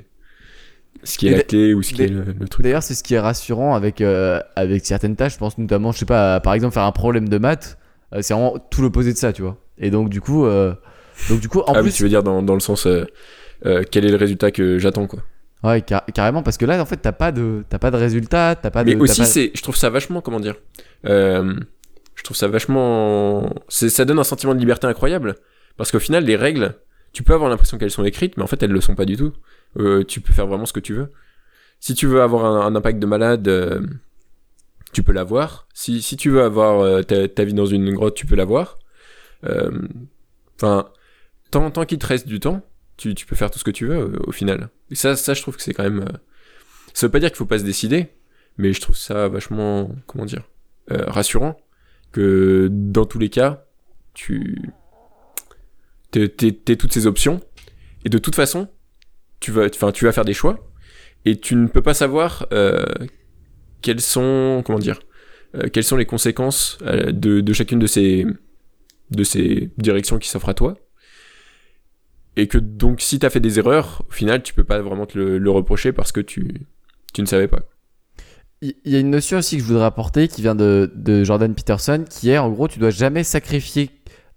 ce 1.03 1.19
qui 1.19 1.27
est 1.27 1.31
la 1.31 1.43
clé 1.43 1.75
ou 1.75 1.83
ce 1.83 1.93
qui 1.93 2.01
est 2.01 2.07
le, 2.07 2.23
le 2.39 2.47
truc. 2.47 2.63
D'ailleurs, 2.63 2.81
c'est 2.81 2.95
ce 2.95 3.03
qui 3.03 3.13
est 3.13 3.19
rassurant 3.19 3.75
avec, 3.75 4.01
avec 4.55 4.85
certaines 4.87 5.15
tâches. 5.15 5.33
Je 5.33 5.37
pense 5.37 5.57
notamment, 5.59 5.91
je 5.91 5.99
sais 5.99 6.05
pas, 6.05 6.39
par 6.39 6.55
exemple, 6.55 6.73
faire 6.73 6.83
un 6.83 6.91
problème 6.91 7.29
de 7.29 7.37
maths. 7.37 7.77
c'est 8.21 8.33
vraiment 8.33 8.57
tout 8.71 8.81
l'opposé 8.81 9.13
de 9.13 9.17
ça, 9.17 9.33
tu 9.33 9.43
vois. 9.43 9.57
Et 9.77 9.91
donc, 9.91 10.09
du 10.09 10.19
coup, 10.19 10.45
donc, 11.29 11.39
du 11.39 11.47
coup 11.47 11.59
en 11.59 11.73
ah 11.73 11.77
oui, 11.77 11.83
plus, 11.83 11.93
tu 11.93 12.03
veux 12.03 12.09
dire 12.09 12.23
dans, 12.23 12.41
dans 12.41 12.55
le 12.55 12.59
sens, 12.59 12.87
quel 13.91 14.05
est 14.05 14.09
le 14.11 14.15
résultat 14.17 14.49
que 14.49 14.79
j'attends, 14.79 15.05
quoi. 15.05 15.19
Ouais, 15.63 15.81
car- 15.81 16.05
carrément, 16.13 16.41
parce 16.43 16.57
que 16.57 16.65
là, 16.65 16.81
en 16.81 16.85
fait, 16.85 16.97
t'as 16.97 17.11
pas 17.11 17.31
de, 17.31 17.63
t'as 17.69 17.79
pas 17.79 17.91
de 17.91 17.97
résultat, 17.97 18.55
t'as 18.55 18.71
pas 18.71 18.83
de. 18.83 18.91
Mais 18.91 19.01
aussi, 19.01 19.21
pas- 19.21 19.25
c'est, 19.27 19.51
je 19.53 19.61
trouve 19.61 19.75
ça 19.75 19.89
vachement, 19.89 20.21
comment 20.21 20.39
dire, 20.39 20.55
euh, 21.05 21.53
je 22.15 22.23
trouve 22.23 22.37
ça 22.37 22.47
vachement, 22.47 23.53
c'est, 23.67 23.89
ça 23.89 24.05
donne 24.05 24.19
un 24.19 24.23
sentiment 24.23 24.53
de 24.55 24.59
liberté 24.59 24.87
incroyable, 24.87 25.35
parce 25.75 25.91
qu'au 25.91 25.99
final, 25.99 26.23
les 26.23 26.35
règles, 26.37 26.75
tu 27.11 27.23
peux 27.23 27.33
avoir 27.33 27.49
l'impression 27.49 27.77
qu'elles 27.77 27.91
sont 27.91 28.05
écrites, 28.05 28.37
mais 28.37 28.43
en 28.43 28.47
fait, 28.47 28.61
elles 28.63 28.71
le 28.71 28.81
sont 28.81 28.95
pas 28.95 29.05
du 29.05 29.17
tout. 29.17 29.33
Euh, 29.77 30.03
tu 30.05 30.21
peux 30.21 30.31
faire 30.33 30.47
vraiment 30.47 30.65
ce 30.65 30.73
que 30.73 30.79
tu 30.79 30.93
veux. 30.93 31.11
Si 31.81 31.93
tu 31.93 32.07
veux 32.07 32.21
avoir 32.21 32.45
un, 32.45 32.65
un 32.65 32.75
impact 32.75 32.99
de 32.99 33.05
malade, 33.05 33.47
euh, 33.47 33.81
tu 34.93 35.03
peux 35.03 35.11
l'avoir. 35.13 35.67
Si, 35.73 36.01
si 36.01 36.17
tu 36.17 36.29
veux 36.29 36.41
avoir 36.41 36.79
euh, 36.81 37.01
ta, 37.03 37.27
ta 37.27 37.43
vie 37.43 37.53
dans 37.53 37.65
une 37.65 37.93
grotte, 37.93 38.15
tu 38.15 38.25
peux 38.25 38.35
l'avoir. 38.35 38.79
Euh, 39.45 39.71
Enfin, 40.55 40.89
tant, 41.51 41.71
tant 41.71 41.85
qu'il 41.85 41.99
te 41.99 42.05
reste 42.05 42.27
du 42.27 42.39
temps, 42.41 42.61
tu, 42.99 43.25
peux 43.25 43.35
faire 43.35 43.49
tout 43.49 43.59
ce 43.59 43.63
que 43.63 43.71
tu 43.71 43.85
veux 43.85 43.95
euh, 43.97 44.19
au 44.27 44.31
final. 44.31 44.69
Ça, 44.91 45.15
je 45.15 45.41
trouve 45.41 45.55
que 45.55 45.63
c'est 45.63 45.73
quand 45.73 45.83
même. 45.83 46.01
euh, 46.01 46.17
Ça 46.93 47.07
veut 47.07 47.11
pas 47.11 47.19
dire 47.19 47.29
qu'il 47.29 47.37
faut 47.37 47.45
pas 47.45 47.59
se 47.59 47.63
décider, 47.63 48.09
mais 48.57 48.73
je 48.73 48.81
trouve 48.81 48.97
ça 48.97 49.27
vachement, 49.27 49.95
comment 50.05 50.25
dire, 50.25 50.43
euh, 50.91 51.05
rassurant 51.07 51.57
que 52.11 52.67
dans 52.71 53.05
tous 53.05 53.19
les 53.19 53.29
cas, 53.29 53.65
tu 54.13 54.69
t'aies 56.11 56.75
toutes 56.75 56.91
ces 56.93 57.05
options 57.05 57.39
et 58.03 58.09
de 58.09 58.17
toute 58.17 58.35
façon, 58.35 58.67
tu 59.39 59.51
vas, 59.51 59.69
tu 59.69 60.05
vas 60.05 60.11
faire 60.11 60.25
des 60.25 60.33
choix 60.33 60.67
et 61.25 61.39
tu 61.39 61.55
ne 61.55 61.67
peux 61.67 61.83
pas 61.83 61.93
savoir 61.93 62.47
quelles 63.81 64.01
sont, 64.01 64.63
comment 64.65 64.79
dire, 64.79 64.99
quelles 65.71 65.83
sont 65.83 65.97
les 65.97 66.07
conséquences 66.07 66.79
de, 66.81 67.41
de 67.41 67.53
chacune 67.53 67.77
de 67.77 67.85
ces 67.87 68.25
de 69.11 69.23
ces 69.23 69.69
directions 69.77 70.17
qui 70.17 70.29
s'offrent 70.29 70.49
à 70.49 70.53
toi. 70.55 70.77
Et 72.39 72.47
que 72.47 72.57
donc 72.57 73.01
si 73.01 73.19
t'as 73.19 73.29
fait 73.29 73.41
des 73.41 73.59
erreurs, 73.59 74.03
au 74.09 74.13
final 74.13 74.41
tu 74.43 74.53
peux 74.53 74.63
pas 74.63 74.79
vraiment 74.81 75.05
te 75.05 75.17
le, 75.17 75.37
le 75.37 75.51
reprocher 75.51 75.91
parce 75.91 76.11
que 76.13 76.21
tu, 76.21 76.65
tu 77.13 77.21
ne 77.21 77.27
savais 77.27 77.47
pas. 77.49 77.59
Il 78.61 78.73
y 78.85 78.95
a 78.95 78.99
une 78.99 79.09
notion 79.09 79.37
aussi 79.37 79.55
que 79.57 79.61
je 79.63 79.67
voudrais 79.67 79.85
apporter 79.85 80.27
qui 80.27 80.41
vient 80.41 80.55
de, 80.55 80.91
de 80.95 81.23
Jordan 81.23 81.53
Peterson, 81.53 82.03
qui 82.09 82.29
est 82.29 82.37
en 82.37 82.49
gros, 82.49 82.67
tu 82.67 82.79
dois 82.79 82.89
jamais 82.89 83.23
sacrifier 83.23 83.89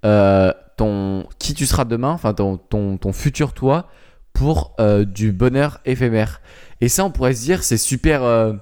euh, 0.04 0.52
ton 0.76 1.26
qui 1.38 1.54
tu 1.54 1.66
seras 1.66 1.84
demain, 1.84 2.10
enfin 2.10 2.32
ton, 2.32 2.56
ton, 2.56 2.96
ton 2.98 3.12
futur 3.12 3.52
toi, 3.52 3.88
pour 4.32 4.74
euh, 4.80 5.04
du 5.04 5.32
bonheur 5.32 5.80
éphémère. 5.84 6.40
Et 6.80 6.88
ça, 6.88 7.04
on 7.04 7.10
pourrait 7.10 7.34
se 7.34 7.42
dire, 7.42 7.62
c'est 7.62 7.76
super. 7.76 8.22
euh, 8.22 8.52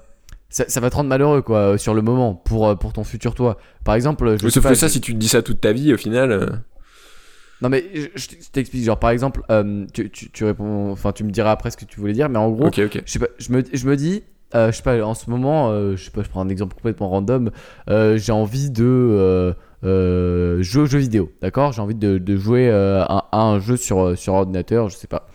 ça, 0.49 0.65
ça 0.67 0.79
va 0.79 0.89
te 0.89 0.95
rendre 0.95 1.09
malheureux 1.09 1.41
quoi 1.41 1.77
sur 1.77 1.93
le 1.93 2.01
moment 2.01 2.33
pour, 2.33 2.77
pour 2.77 2.91
ton 2.93 3.03
futur 3.03 3.35
toi. 3.35 3.57
Par 3.85 3.95
exemple, 3.95 4.37
je 4.41 4.49
Sauf 4.49 4.67
que 4.67 4.73
ça, 4.75 4.89
si 4.89 4.99
tu 4.99 5.13
dis 5.13 5.27
ça 5.27 5.41
toute 5.41 5.61
ta 5.61 5.71
vie, 5.73 5.93
au 5.93 5.97
final, 5.97 6.59
Non 7.61 7.69
mais 7.69 7.85
je, 8.15 8.27
t'explique 8.51 8.83
genre 8.83 8.97
par 8.97 9.11
exemple 9.11 9.43
euh, 9.51 9.85
tu, 9.93 10.09
tu, 10.09 10.31
tu 10.31 10.45
réponds 10.45 10.91
enfin 10.91 11.11
tu 11.11 11.23
me 11.23 11.29
diras 11.29 11.51
après 11.51 11.69
ce 11.69 11.77
que 11.77 11.85
tu 11.85 11.99
voulais 11.99 12.13
dire 12.13 12.27
mais 12.27 12.39
en 12.39 12.49
gros 12.49 12.69
je 13.05 13.11
sais 13.11 13.19
pas 13.19 13.27
je 13.37 13.51
me, 13.51 13.63
je 13.71 13.87
me 13.87 13.95
dis 13.95 14.23
euh, 14.55 14.71
je 14.71 14.77
sais 14.77 14.83
pas 14.83 14.99
en 15.03 15.13
ce 15.13 15.29
moment 15.29 15.69
euh, 15.69 15.95
je 15.95 16.03
sais 16.03 16.11
pas 16.11 16.23
je 16.23 16.29
prends 16.29 16.41
un 16.41 16.49
exemple 16.49 16.75
complètement 16.75 17.09
random 17.09 17.51
j'ai 17.87 18.31
envie 18.31 18.71
de 18.71 19.53
jouer 19.83 20.81
aux 20.81 20.85
jeux 20.87 20.97
vidéo 20.97 21.31
d'accord? 21.41 21.71
J'ai 21.71 21.81
envie 21.81 21.95
de, 21.95 22.17
de 22.17 22.35
jouer 22.35 22.71
à, 22.71 23.27
à 23.31 23.41
un 23.41 23.59
jeu 23.59 23.77
sur 23.77 24.17
sur 24.17 24.33
ordinateur 24.33 24.89
je 24.89 24.97
sais 24.97 25.07
pas. 25.07 25.27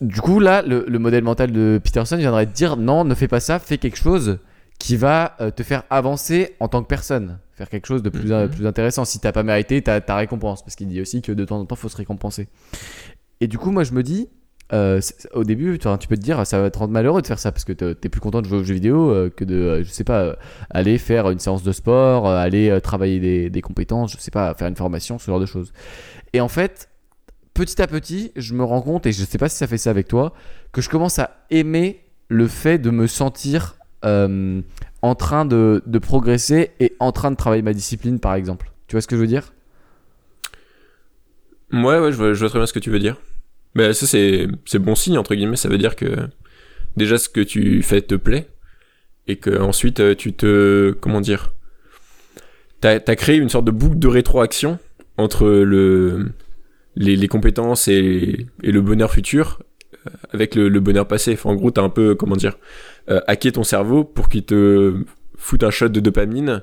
Du 0.00 0.22
coup 0.22 0.40
là 0.40 0.62
le, 0.62 0.86
le 0.88 0.98
modèle 0.98 1.24
mental 1.24 1.52
de 1.52 1.78
Peterson 1.82 2.16
viendrait 2.16 2.46
te 2.46 2.54
dire 2.54 2.78
non 2.78 3.04
ne 3.04 3.14
fais 3.14 3.28
pas 3.28 3.40
ça 3.40 3.58
fais 3.58 3.76
quelque 3.76 3.98
chose 3.98 4.38
qui 4.78 4.96
va 4.96 5.36
te 5.54 5.62
faire 5.62 5.82
avancer 5.90 6.56
en 6.58 6.68
tant 6.68 6.82
que 6.82 6.88
personne 6.88 7.38
faire 7.58 7.68
quelque 7.68 7.86
chose 7.86 8.02
de 8.02 8.08
plus, 8.08 8.32
Mhm. 8.32 8.48
plus 8.48 8.66
intéressant 8.66 9.04
si 9.04 9.18
t'as 9.20 9.32
pas 9.32 9.42
mérité 9.42 9.82
ta, 9.82 10.00
ta 10.00 10.16
récompense 10.16 10.62
parce 10.64 10.76
qu'il 10.76 10.88
dit 10.88 11.00
aussi 11.00 11.20
que 11.20 11.32
de 11.32 11.44
temps 11.44 11.58
en 11.60 11.66
temps 11.66 11.76
faut 11.76 11.88
se 11.90 11.96
récompenser 11.96 12.48
et 13.40 13.46
du 13.48 13.58
coup 13.58 13.70
moi 13.70 13.84
je 13.84 13.92
me 13.92 14.02
dis 14.02 14.28
euh, 14.74 15.00
au 15.32 15.44
début, 15.44 15.78
tu, 15.78 16.08
peux 16.08 16.16
te 16.16 16.20
dire, 16.20 16.46
ça 16.46 16.60
va 16.60 16.70
te 16.70 16.78
rendre 16.78 16.92
malheureux 16.92 17.22
de 17.22 17.26
faire 17.26 17.38
ça 17.38 17.52
parce 17.52 17.64
que 17.64 17.72
te- 17.72 17.94
t'es 17.94 18.10
plus 18.10 18.20
content 18.20 18.42
de 18.42 18.46
jouer 18.46 18.58
aux 18.58 18.64
jeux 18.64 18.74
vidéo 18.74 19.10
euh, 19.10 19.30
que 19.30 19.42
de, 19.46 19.54
euh, 19.54 19.82
je 19.82 19.88
sais 19.88 20.04
pas, 20.04 20.20
euh, 20.20 20.34
aller 20.68 20.98
faire 20.98 21.30
une 21.30 21.38
séance 21.38 21.62
de 21.62 21.72
sport, 21.72 22.28
aller 22.28 22.78
travailler 22.82 23.18
des, 23.18 23.48
des 23.48 23.62
compétences, 23.62 24.12
je 24.12 24.18
sais 24.18 24.30
pas, 24.30 24.52
faire 24.52 24.68
une 24.68 24.76
formation, 24.76 25.18
ce 25.18 25.24
genre 25.24 25.40
de 25.40 25.46
choses. 25.46 25.72
Et 26.34 26.42
en 26.42 26.48
fait, 26.48 26.90
petit 27.54 27.80
à 27.80 27.86
petit, 27.86 28.30
je 28.36 28.52
me 28.52 28.62
rends 28.62 28.82
compte, 28.82 29.06
et 29.06 29.12
je 29.12 29.24
sais 29.24 29.38
pas 29.38 29.48
si 29.48 29.56
ça 29.56 29.66
fait 29.66 29.78
ça 29.78 29.88
avec 29.88 30.06
toi, 30.06 30.34
que 30.70 30.82
je 30.82 30.90
commence 30.90 31.18
à 31.18 31.30
aimer 31.48 32.00
le 32.28 32.46
fait 32.46 32.76
de 32.78 32.90
me 32.90 33.06
sentir 33.06 33.76
en 35.02 35.14
train 35.14 35.44
de, 35.44 35.82
progresser 36.00 36.70
et 36.80 36.94
en 36.98 37.12
train 37.12 37.30
de 37.30 37.36
travailler 37.36 37.62
ma 37.62 37.72
discipline, 37.72 38.18
par 38.18 38.34
exemple. 38.34 38.70
Tu 38.86 38.94
vois 38.94 39.00
ce 39.00 39.06
que 39.06 39.16
je 39.16 39.20
veux 39.20 39.26
dire? 39.26 39.52
Ouais, 41.72 41.98
ouais, 41.98 42.12
je 42.12 42.16
vois, 42.16 42.32
je 42.32 42.46
très 42.46 42.58
bien 42.58 42.66
ce 42.66 42.72
que 42.72 42.78
tu 42.78 42.90
veux 42.90 42.98
dire. 42.98 43.16
Mais 43.74 43.92
ça, 43.92 44.06
c'est, 44.06 44.48
bon 44.78 44.94
signe, 44.94 45.18
entre 45.18 45.34
guillemets. 45.34 45.56
Ça 45.56 45.68
veut 45.68 45.78
dire 45.78 45.96
que 45.96 46.28
déjà 46.96 47.18
ce 47.18 47.28
que 47.28 47.40
tu 47.40 47.82
fais 47.82 48.00
te 48.02 48.14
plaît. 48.14 48.48
Et 49.30 49.36
que 49.36 49.60
ensuite 49.60 50.00
euh, 50.00 50.14
tu 50.14 50.32
te. 50.32 50.96
Comment 51.00 51.20
dire 51.20 51.52
T'as, 52.80 52.98
t'as 52.98 53.14
créé 53.14 53.36
une 53.36 53.50
sorte 53.50 53.66
de 53.66 53.70
boucle 53.70 53.98
de 53.98 54.08
rétroaction 54.08 54.78
entre 55.18 55.48
le, 55.48 56.32
les, 56.98 57.28
compétences 57.28 57.88
et, 57.88 58.46
le 58.62 58.80
bonheur 58.80 59.12
futur 59.12 59.62
avec 60.32 60.54
le, 60.54 60.68
le 60.68 60.80
bonheur 60.80 61.06
passé. 61.06 61.32
Enfin, 61.34 61.50
en 61.50 61.54
gros, 61.54 61.70
t'as 61.70 61.82
un 61.82 61.88
peu, 61.90 62.14
comment 62.14 62.36
dire, 62.36 62.58
euh, 63.10 63.20
hacké 63.26 63.52
ton 63.52 63.64
cerveau 63.64 64.04
pour 64.04 64.28
qu'il 64.28 64.44
te 64.44 65.04
foute 65.36 65.62
un 65.64 65.70
shot 65.70 65.88
de 65.88 66.00
dopamine 66.00 66.62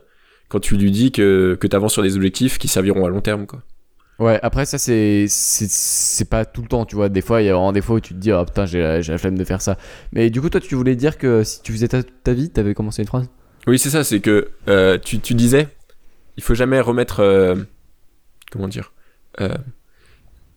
quand 0.49 0.59
tu 0.59 0.77
lui 0.77 0.91
dis 0.91 1.11
que, 1.11 1.57
que 1.59 1.67
t'avances 1.67 1.93
sur 1.93 2.03
des 2.03 2.15
objectifs 2.15 2.57
qui 2.57 2.67
serviront 2.67 3.05
à 3.05 3.09
long 3.09 3.21
terme, 3.21 3.45
quoi. 3.47 3.61
Ouais, 4.17 4.39
après 4.43 4.65
ça 4.65 4.77
c'est 4.77 5.25
c'est- 5.27 6.29
pas 6.29 6.45
tout 6.45 6.61
le 6.61 6.69
temps, 6.69 6.85
tu 6.85 6.95
vois. 6.95 7.09
Des 7.09 7.19
fois, 7.21 7.41
il 7.41 7.45
y 7.47 7.49
a 7.49 7.53
vraiment 7.53 7.73
des 7.73 7.81
fois 7.81 7.97
où 7.97 7.99
tu 7.99 8.13
te 8.13 8.19
dis 8.19 8.31
oh 8.31 8.45
putain, 8.45 8.65
j'ai 8.65 8.81
la 8.81 9.01
j'ai 9.01 9.11
la 9.11 9.17
flemme 9.17 9.37
de 9.37 9.43
faire 9.43 9.61
ça. 9.61 9.77
Mais 10.13 10.29
du 10.29 10.39
coup, 10.39 10.49
toi, 10.49 10.61
tu 10.61 10.73
voulais 10.75 10.95
dire 10.95 11.17
que 11.17 11.43
si 11.43 11.61
tu 11.61 11.73
faisais 11.73 11.89
ta, 11.89 12.01
ta 12.01 12.31
vie, 12.33 12.49
t'avais 12.49 12.73
commencé 12.73 13.01
une 13.01 13.09
phrase 13.09 13.29
Oui, 13.67 13.77
c'est 13.77 13.89
ça, 13.89 14.05
c'est 14.05 14.21
que 14.21 14.51
euh, 14.69 14.97
tu, 15.03 15.19
tu 15.19 15.33
disais, 15.33 15.67
il 16.37 16.43
faut 16.43 16.53
jamais 16.53 16.79
remettre. 16.79 17.19
euh, 17.19 17.55
comment 18.51 18.69
dire 18.69 18.93
euh, 19.41 19.49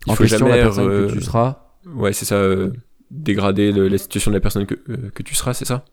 Il 0.07 0.13
en 0.13 0.15
faut 0.15 0.23
question 0.23 0.47
jamais. 0.47 0.59
la 0.59 0.63
personne 0.65 0.89
euh, 0.89 1.09
que 1.09 1.13
tu 1.15 1.21
seras. 1.23 1.68
Ouais, 1.95 2.13
c'est 2.13 2.25
ça, 2.25 2.37
euh, 2.37 2.73
dégrader 3.11 3.73
le- 3.73 3.89
la 3.89 3.99
situation 3.99 4.31
de 4.31 4.37
la 4.37 4.41
personne 4.41 4.67
que, 4.67 4.75
euh, 4.89 5.11
que 5.15 5.23
tu 5.23 5.35
seras, 5.35 5.55
c'est 5.55 5.65
ça? 5.65 5.85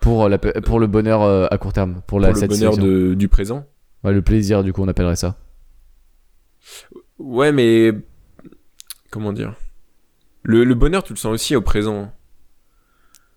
Pour, 0.00 0.28
la, 0.28 0.36
pe- 0.36 0.60
pour 0.62 0.80
le 0.80 0.88
bonheur 0.88 1.22
euh, 1.22 1.46
à 1.52 1.58
court 1.58 1.72
terme, 1.72 2.02
pour, 2.08 2.18
la 2.18 2.32
Pour 2.32 2.42
le 2.42 2.48
bonheur 2.48 2.76
de, 2.76 3.14
du 3.14 3.28
présent? 3.28 3.64
Ouais, 4.02 4.12
le 4.12 4.20
plaisir, 4.20 4.64
du 4.64 4.72
coup, 4.72 4.82
on 4.82 4.88
appellerait 4.88 5.14
ça. 5.14 5.36
Ouais, 7.20 7.52
mais. 7.52 7.92
Comment 9.12 9.32
dire? 9.32 9.54
Le, 10.42 10.64
le 10.64 10.74
bonheur, 10.74 11.04
tu 11.04 11.12
le 11.12 11.18
sens 11.18 11.32
aussi 11.32 11.54
au 11.54 11.60
présent. 11.62 12.10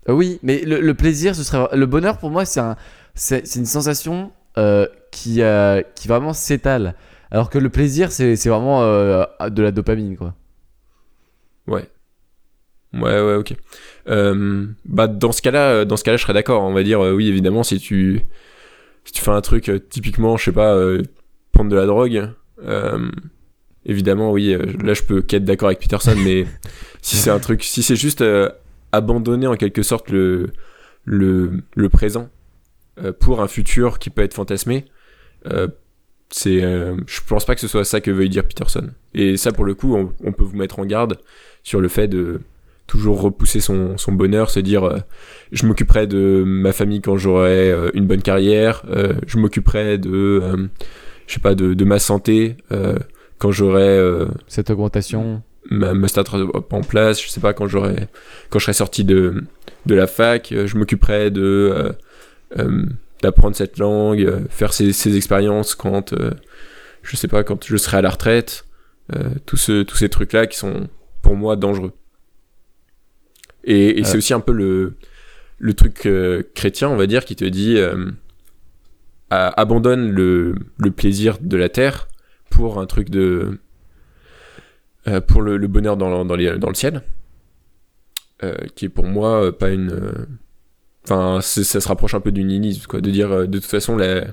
Euh, 0.10 0.14
oui, 0.14 0.40
mais 0.42 0.62
le, 0.66 0.82
le 0.82 0.94
plaisir, 0.96 1.36
ce 1.36 1.44
serait 1.44 1.68
le 1.78 1.86
bonheur 1.86 2.18
pour 2.18 2.32
moi, 2.32 2.46
c'est 2.46 2.62
un, 2.62 2.76
une 3.32 3.66
sensation 3.68 4.32
euh, 4.58 4.88
qui 5.12 5.44
euh, 5.44 5.84
qui 5.94 6.08
vraiment 6.08 6.34
s'étale. 6.34 6.96
Alors 7.30 7.52
que 7.52 7.60
le 7.60 7.70
plaisir, 7.70 8.12
c'est 8.12 8.36
c'est 8.36 8.50
vraiment 8.50 8.82
euh, 8.82 9.24
de 9.52 9.62
la 9.62 9.72
dopamine, 9.72 10.18
quoi. 10.18 10.34
Ouais. 11.68 11.90
Ouais, 12.94 13.22
ouais, 13.22 13.36
ok. 13.36 13.54
Euh, 14.08 14.68
bah, 14.86 15.08
dans 15.08 15.32
ce 15.32 15.42
cas-là, 15.42 15.70
euh, 15.72 15.86
dans 15.86 15.98
ce 15.98 16.04
cas-là, 16.04 16.18
je 16.18 16.24
serais 16.24 16.34
d'accord. 16.34 16.64
On 16.64 16.74
va 16.74 16.84
dire, 16.84 17.04
euh, 17.04 17.14
oui, 17.14 17.28
évidemment, 17.28 17.64
si 17.64 17.80
tu, 17.80 18.22
si 19.04 19.14
tu 19.14 19.22
fais 19.22 19.32
un 19.32 19.42
truc, 19.42 19.70
euh, 19.70 19.80
typiquement, 19.80 20.38
je 20.38 20.46
sais 20.46 20.52
pas, 20.52 20.78
prendre 21.52 21.70
de 21.70 21.76
la 21.76 21.86
drogue, 21.86 22.30
évidemment, 23.86 24.32
oui, 24.32 24.56
là, 24.84 24.94
je 24.94 25.04
peux 25.04 25.22
qu'être 25.22 25.46
d'accord 25.46 25.68
avec 25.68 25.80
Peterson, 25.80 26.16
mais 26.24 26.46
si 27.02 27.16
c'est 27.18 27.30
un 27.30 27.40
truc, 27.40 27.64
si 27.64 27.84
c'est 27.84 27.96
juste 27.96 28.24
abandonner 28.92 29.48
en 29.48 29.56
quelque 29.56 29.84
sorte 29.84 30.10
le, 30.10 30.52
le, 31.04 31.64
le 31.76 31.90
présent 31.90 32.30
pour 33.20 33.42
un 33.42 33.48
futur 33.48 34.00
qui 34.00 34.10
peut 34.10 34.22
être 34.22 34.34
fantasmé, 34.34 34.86
euh, 35.48 35.68
c'est, 36.30 36.64
euh, 36.64 36.96
je 37.08 37.22
pense 37.28 37.46
pas 37.46 37.56
que 37.56 37.62
ce 37.62 37.68
soit 37.68 37.86
ça 37.86 38.02
que 38.02 38.12
veuille 38.12 38.30
dire 38.30 38.48
Peterson. 38.48 38.90
Et 39.14 39.38
ça, 39.38 39.52
pour 39.52 39.66
le 39.66 39.74
coup, 39.74 39.96
on, 39.96 40.14
on 40.24 40.32
peut 40.32 40.44
vous 40.44 40.58
mettre 40.58 40.80
en 40.80 40.86
garde 40.86 41.20
sur 41.64 41.80
le 41.80 41.88
fait 41.88 42.08
de 42.08 42.42
toujours 42.88 43.22
repousser 43.22 43.60
son, 43.60 43.98
son 43.98 44.12
bonheur, 44.12 44.50
se 44.50 44.60
dire 44.60 44.84
euh, 44.84 44.98
je 45.52 45.66
m'occuperai 45.66 46.08
de 46.08 46.44
ma 46.46 46.72
famille 46.72 47.02
quand 47.02 47.18
j'aurai 47.18 47.72
euh, 47.72 47.90
une 47.94 48.06
bonne 48.06 48.22
carrière, 48.22 48.84
euh, 48.90 49.14
je 49.28 49.38
m'occuperai 49.38 49.98
de 49.98 50.70
je 51.28 51.34
sais 51.34 51.40
pas 51.40 51.56
de, 51.56 51.74
de 51.74 51.86
ma 51.86 51.98
santé 51.98 52.58
quand 53.40 53.52
j'aurai 53.52 54.00
Cette 54.48 54.70
augmentation. 54.70 55.42
ma, 55.72 55.94
ma 55.96 56.08
en 56.72 56.82
place, 56.82 57.22
je 57.22 57.30
sais 57.30 57.42
pas 57.42 57.54
quand 57.54 57.68
j'aurai 57.68 58.08
quand 58.50 58.60
je 58.60 58.66
serai 58.66 58.74
sorti 58.74 59.04
de 59.04 59.44
de 59.88 59.96
la 59.96 60.06
fac, 60.06 60.54
je 60.54 60.78
m'occuperai 60.78 61.32
de 61.32 61.96
d'apprendre 63.22 63.56
cette 63.56 63.78
langue, 63.78 64.22
euh, 64.22 64.42
faire 64.50 64.74
ces, 64.74 64.94
ces 64.94 65.16
expériences 65.18 65.76
quand 65.76 66.14
euh, 66.14 66.32
je 67.04 67.16
sais 67.16 67.28
pas 67.28 67.44
quand 67.44 67.66
je 67.66 67.78
serai 67.78 67.98
à 67.98 68.02
la 68.02 68.10
retraite, 68.10 68.66
euh, 69.16 69.30
tous 69.46 69.58
ce, 69.58 69.84
tous 69.84 69.96
ces 69.98 70.10
trucs 70.10 70.34
là 70.34 70.48
qui 70.48 70.58
sont 70.58 70.90
pour 71.22 71.36
moi 71.36 71.56
dangereux. 71.56 71.94
Et, 73.64 74.00
et 74.00 74.04
c'est 74.04 74.18
aussi 74.18 74.34
un 74.34 74.40
peu 74.40 74.52
le 74.54 74.96
le 75.58 75.74
truc 75.74 76.08
chrétien, 76.54 76.90
on 76.90 76.98
va 76.98 77.08
dire, 77.08 77.24
qui 77.26 77.36
te 77.36 77.46
dit 77.46 77.78
abandonne 79.30 80.12
le, 80.12 80.56
le 80.78 80.92
plaisir 80.92 81.38
de 81.42 81.58
la 81.58 81.70
terre 81.70 82.08
pour 82.50 82.80
un 82.80 82.86
truc 82.86 83.10
de 83.10 83.60
euh, 85.08 85.22
pour 85.22 85.42
le, 85.42 85.58
le 85.58 85.68
bonheur 85.68 85.98
dans, 85.98 86.10
le- 86.24 86.28
dans, 86.28 86.36
les- 86.36 86.58
dans 86.58 86.70
le 86.70 86.74
ciel, 86.76 87.02
euh, 88.44 88.56
qui 88.76 88.86
est 88.86 88.90
pour 88.90 89.06
moi 89.06 89.58
pas 89.58 89.70
une. 89.72 90.28
Enfin, 91.08 91.40
ça 91.42 91.64
se 91.80 91.88
rapproche 91.88 92.14
un 92.16 92.20
peu 92.20 92.32
du 92.32 92.44
nihilisme, 92.44 92.86
quoi, 92.88 93.00
de 93.02 93.10
dire 93.12 93.32
euh, 93.32 93.46
de 93.48 93.60
toute 93.60 93.70
façon 93.70 93.96
la, 93.96 94.26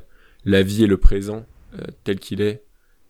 la 0.44 0.62
vie 0.62 0.84
et 0.84 0.86
le 0.86 0.96
présent 0.96 1.44
euh, 1.78 1.84
tel 2.04 2.18
qu'il 2.18 2.40
est 2.40 2.62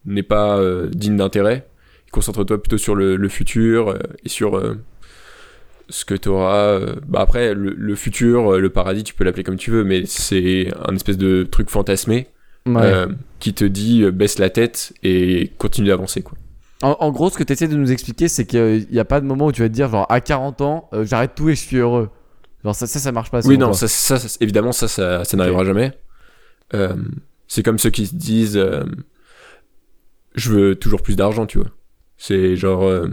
n'est 0.04 0.22
pas 0.24 0.58
euh, 0.58 0.88
digne 0.88 1.16
d'intérêt. 1.16 1.66
Concentre-toi 2.10 2.60
plutôt 2.60 2.76
sur 2.78 2.94
le, 2.94 3.16
le 3.16 3.28
futur 3.28 3.96
et 4.24 4.28
sur 4.28 4.60
ce 5.88 6.04
que 6.04 6.14
tu 6.14 6.28
auras. 6.28 6.78
bah 7.08 7.20
après, 7.20 7.54
le, 7.54 7.70
le 7.70 7.94
futur, 7.94 8.58
le 8.58 8.68
paradis, 8.70 9.02
tu 9.02 9.14
peux 9.14 9.24
l'appeler 9.24 9.44
comme 9.44 9.56
tu 9.56 9.70
veux, 9.70 9.82
mais 9.84 10.04
c'est 10.04 10.68
un 10.86 10.94
espèce 10.94 11.16
de 11.18 11.44
truc 11.44 11.70
fantasmé 11.70 12.28
Ouais. 12.66 13.06
qui 13.40 13.54
te 13.54 13.64
dit 13.64 14.08
baisse 14.12 14.38
la 14.38 14.48
tête 14.50 14.92
et 15.02 15.50
continue 15.58 15.88
d'avancer, 15.88 16.22
quoi. 16.22 16.36
En, 16.82 16.96
en 17.00 17.10
gros, 17.10 17.28
ce 17.30 17.36
que 17.38 17.42
tu 17.44 17.52
essaies 17.54 17.66
de 17.66 17.76
nous 17.76 17.90
expliquer, 17.92 18.28
c'est 18.28 18.44
qu'il 18.44 18.86
n'y 18.90 18.98
a 19.00 19.04
pas 19.04 19.20
de 19.20 19.26
moment 19.26 19.46
où 19.46 19.52
tu 19.52 19.62
vas 19.62 19.68
te 19.68 19.74
dire, 19.74 19.88
genre, 19.88 20.06
à 20.10 20.20
40 20.20 20.60
ans, 20.60 20.88
euh, 20.92 21.04
j'arrête 21.04 21.32
tout 21.34 21.48
et 21.48 21.54
je 21.54 21.60
suis 21.60 21.78
heureux. 21.78 22.10
Genre, 22.64 22.74
ça, 22.74 22.86
ça, 22.86 22.98
ça 22.98 23.12
marche 23.12 23.30
pas. 23.30 23.40
Oui, 23.46 23.58
non, 23.58 23.72
ça, 23.72 24.16
évidemment, 24.40 24.72
ça, 24.72 24.88
ça, 24.88 25.24
ça 25.24 25.36
n'arrivera 25.36 25.64
jamais. 25.64 25.92
Euh, 26.74 26.94
c'est 27.48 27.62
comme 27.62 27.78
ceux 27.78 27.90
qui 27.90 28.06
se 28.06 28.14
disent 28.14 28.56
euh, 28.56 28.84
je 30.34 30.50
veux 30.52 30.74
toujours 30.76 31.02
plus 31.02 31.16
d'argent, 31.16 31.46
tu 31.46 31.58
vois. 31.58 31.68
C'est 32.16 32.56
genre, 32.56 32.84
euh, 32.84 33.08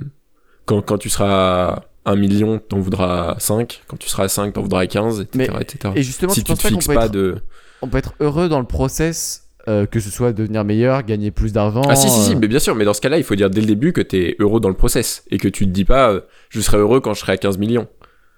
quand, 0.66 0.82
quand 0.82 0.98
tu 0.98 1.10
seras 1.10 1.84
à 2.06 2.12
1 2.12 2.16
million, 2.16 2.60
t'en 2.60 2.80
voudras 2.80 3.36
5. 3.40 3.84
Quand 3.88 3.98
tu 3.98 4.08
seras 4.08 4.26
à 4.26 4.28
5, 4.30 4.54
t'en 4.54 4.62
voudras 4.62 4.86
15, 4.86 5.22
etc. 5.22 5.52
Mais- 5.54 5.62
etc. 5.62 5.94
Et 5.96 6.04
justement, 6.04 6.32
si 6.32 6.44
tu 6.44 6.54
te 6.54 6.68
fixes 6.68 6.88
pas 6.88 7.06
être, 7.06 7.12
de. 7.12 7.38
on 7.82 7.88
peut 7.88 7.98
être 7.98 8.14
heureux 8.20 8.50
dans 8.50 8.60
le 8.60 8.66
process, 8.68 9.48
euh, 9.68 9.86
que 9.86 10.00
ce 10.00 10.10
soit 10.10 10.32
devenir 10.32 10.64
meilleur, 10.64 11.04
gagner 11.04 11.32
plus 11.32 11.52
d'argent 11.52 11.82
Ah 11.90 11.96
si 11.96 12.10
si 12.10 12.20
si 12.22 12.36
mais 12.38 12.48
bien 12.48 12.60
sûr 12.60 12.76
mais 12.76 12.86
dans 12.86 12.94
ce 12.94 13.02
cas-là 13.02 13.18
il 13.18 13.26
faut 13.26 13.36
dire 13.36 13.50
dès 13.50 13.60
le 13.60 13.68
début 13.68 13.92
que 13.92 14.00
t'es 14.00 14.38
heureux 14.40 14.62
dans 14.62 14.70
le 14.70 14.76
process 14.76 15.26
et 15.32 15.38
que 15.38 15.50
tu 15.50 15.66
te 15.66 15.70
dis 15.72 15.84
pas 15.84 16.12
euh, 16.12 16.22
je 16.48 16.62
serai 16.62 16.78
heureux 16.78 17.02
quand 17.02 17.14
je 17.14 17.20
serai 17.20 17.34
à 17.34 17.38
15 17.38 17.58
millions 17.58 17.86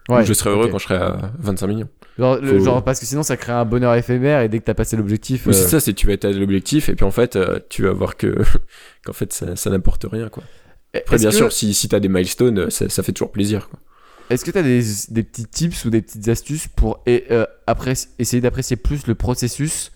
ouais, 0.09 0.25
je 0.25 0.33
serai 0.33 0.49
heureux 0.49 0.67
quand 0.69 0.77
je 0.77 0.85
serai 0.85 0.95
à 0.95 1.31
25 1.39 1.67
millions 1.67 1.89
Genre, 2.19 2.37
le- 2.41 2.59
Faut- 2.59 2.65
genre, 2.65 2.83
parce 2.83 2.99
que 2.99 3.05
sinon, 3.05 3.23
ça 3.23 3.37
crée 3.37 3.53
un 3.53 3.63
bonheur 3.65 3.95
éphémère 3.95 4.41
et 4.41 4.49
dès 4.49 4.59
que 4.59 4.65
t'as 4.65 4.73
passé 4.73 4.97
l'objectif. 4.97 5.45
Oui, 5.45 5.51
euh, 5.51 5.57
c'est 5.57 5.69
ça, 5.69 5.79
c'est 5.79 5.93
tu 5.93 6.05
vas 6.07 6.13
être 6.13 6.25
à 6.25 6.31
l'objectif 6.31 6.89
et 6.89 6.95
puis 6.95 7.05
en 7.05 7.11
fait, 7.11 7.35
euh, 7.37 7.59
tu 7.69 7.83
vas 7.83 7.93
voir 7.93 8.17
que 8.17 8.35
qu'en 9.05 9.13
fait 9.13 9.31
ça, 9.33 9.55
ça 9.55 9.69
n'apporte 9.69 10.05
rien 10.11 10.27
quoi. 10.29 10.43
Après 10.93 11.15
est-ce 11.15 11.23
bien 11.23 11.29
que- 11.31 11.35
sûr, 11.37 11.51
si 11.53 11.73
si 11.73 11.87
t'as 11.87 11.99
des 12.01 12.09
milestones, 12.09 12.59
euh, 12.59 12.69
ça, 12.69 12.89
ça 12.89 13.01
fait 13.01 13.13
toujours 13.13 13.31
plaisir 13.31 13.69
quoi. 13.69 13.79
Est-ce 14.29 14.43
que 14.45 14.51
tu 14.51 14.57
as 14.57 14.63
des, 14.63 14.81
des 15.09 15.23
petits 15.23 15.45
tips 15.45 15.85
ou 15.85 15.89
des 15.89 16.01
petites 16.01 16.27
astuces 16.27 16.67
pour 16.67 17.01
et, 17.05 17.25
euh, 17.31 17.45
appré- 17.67 18.07
essayer 18.19 18.39
d'apprécier 18.41 18.75
plus 18.77 19.07
le 19.07 19.15
processus 19.15 19.91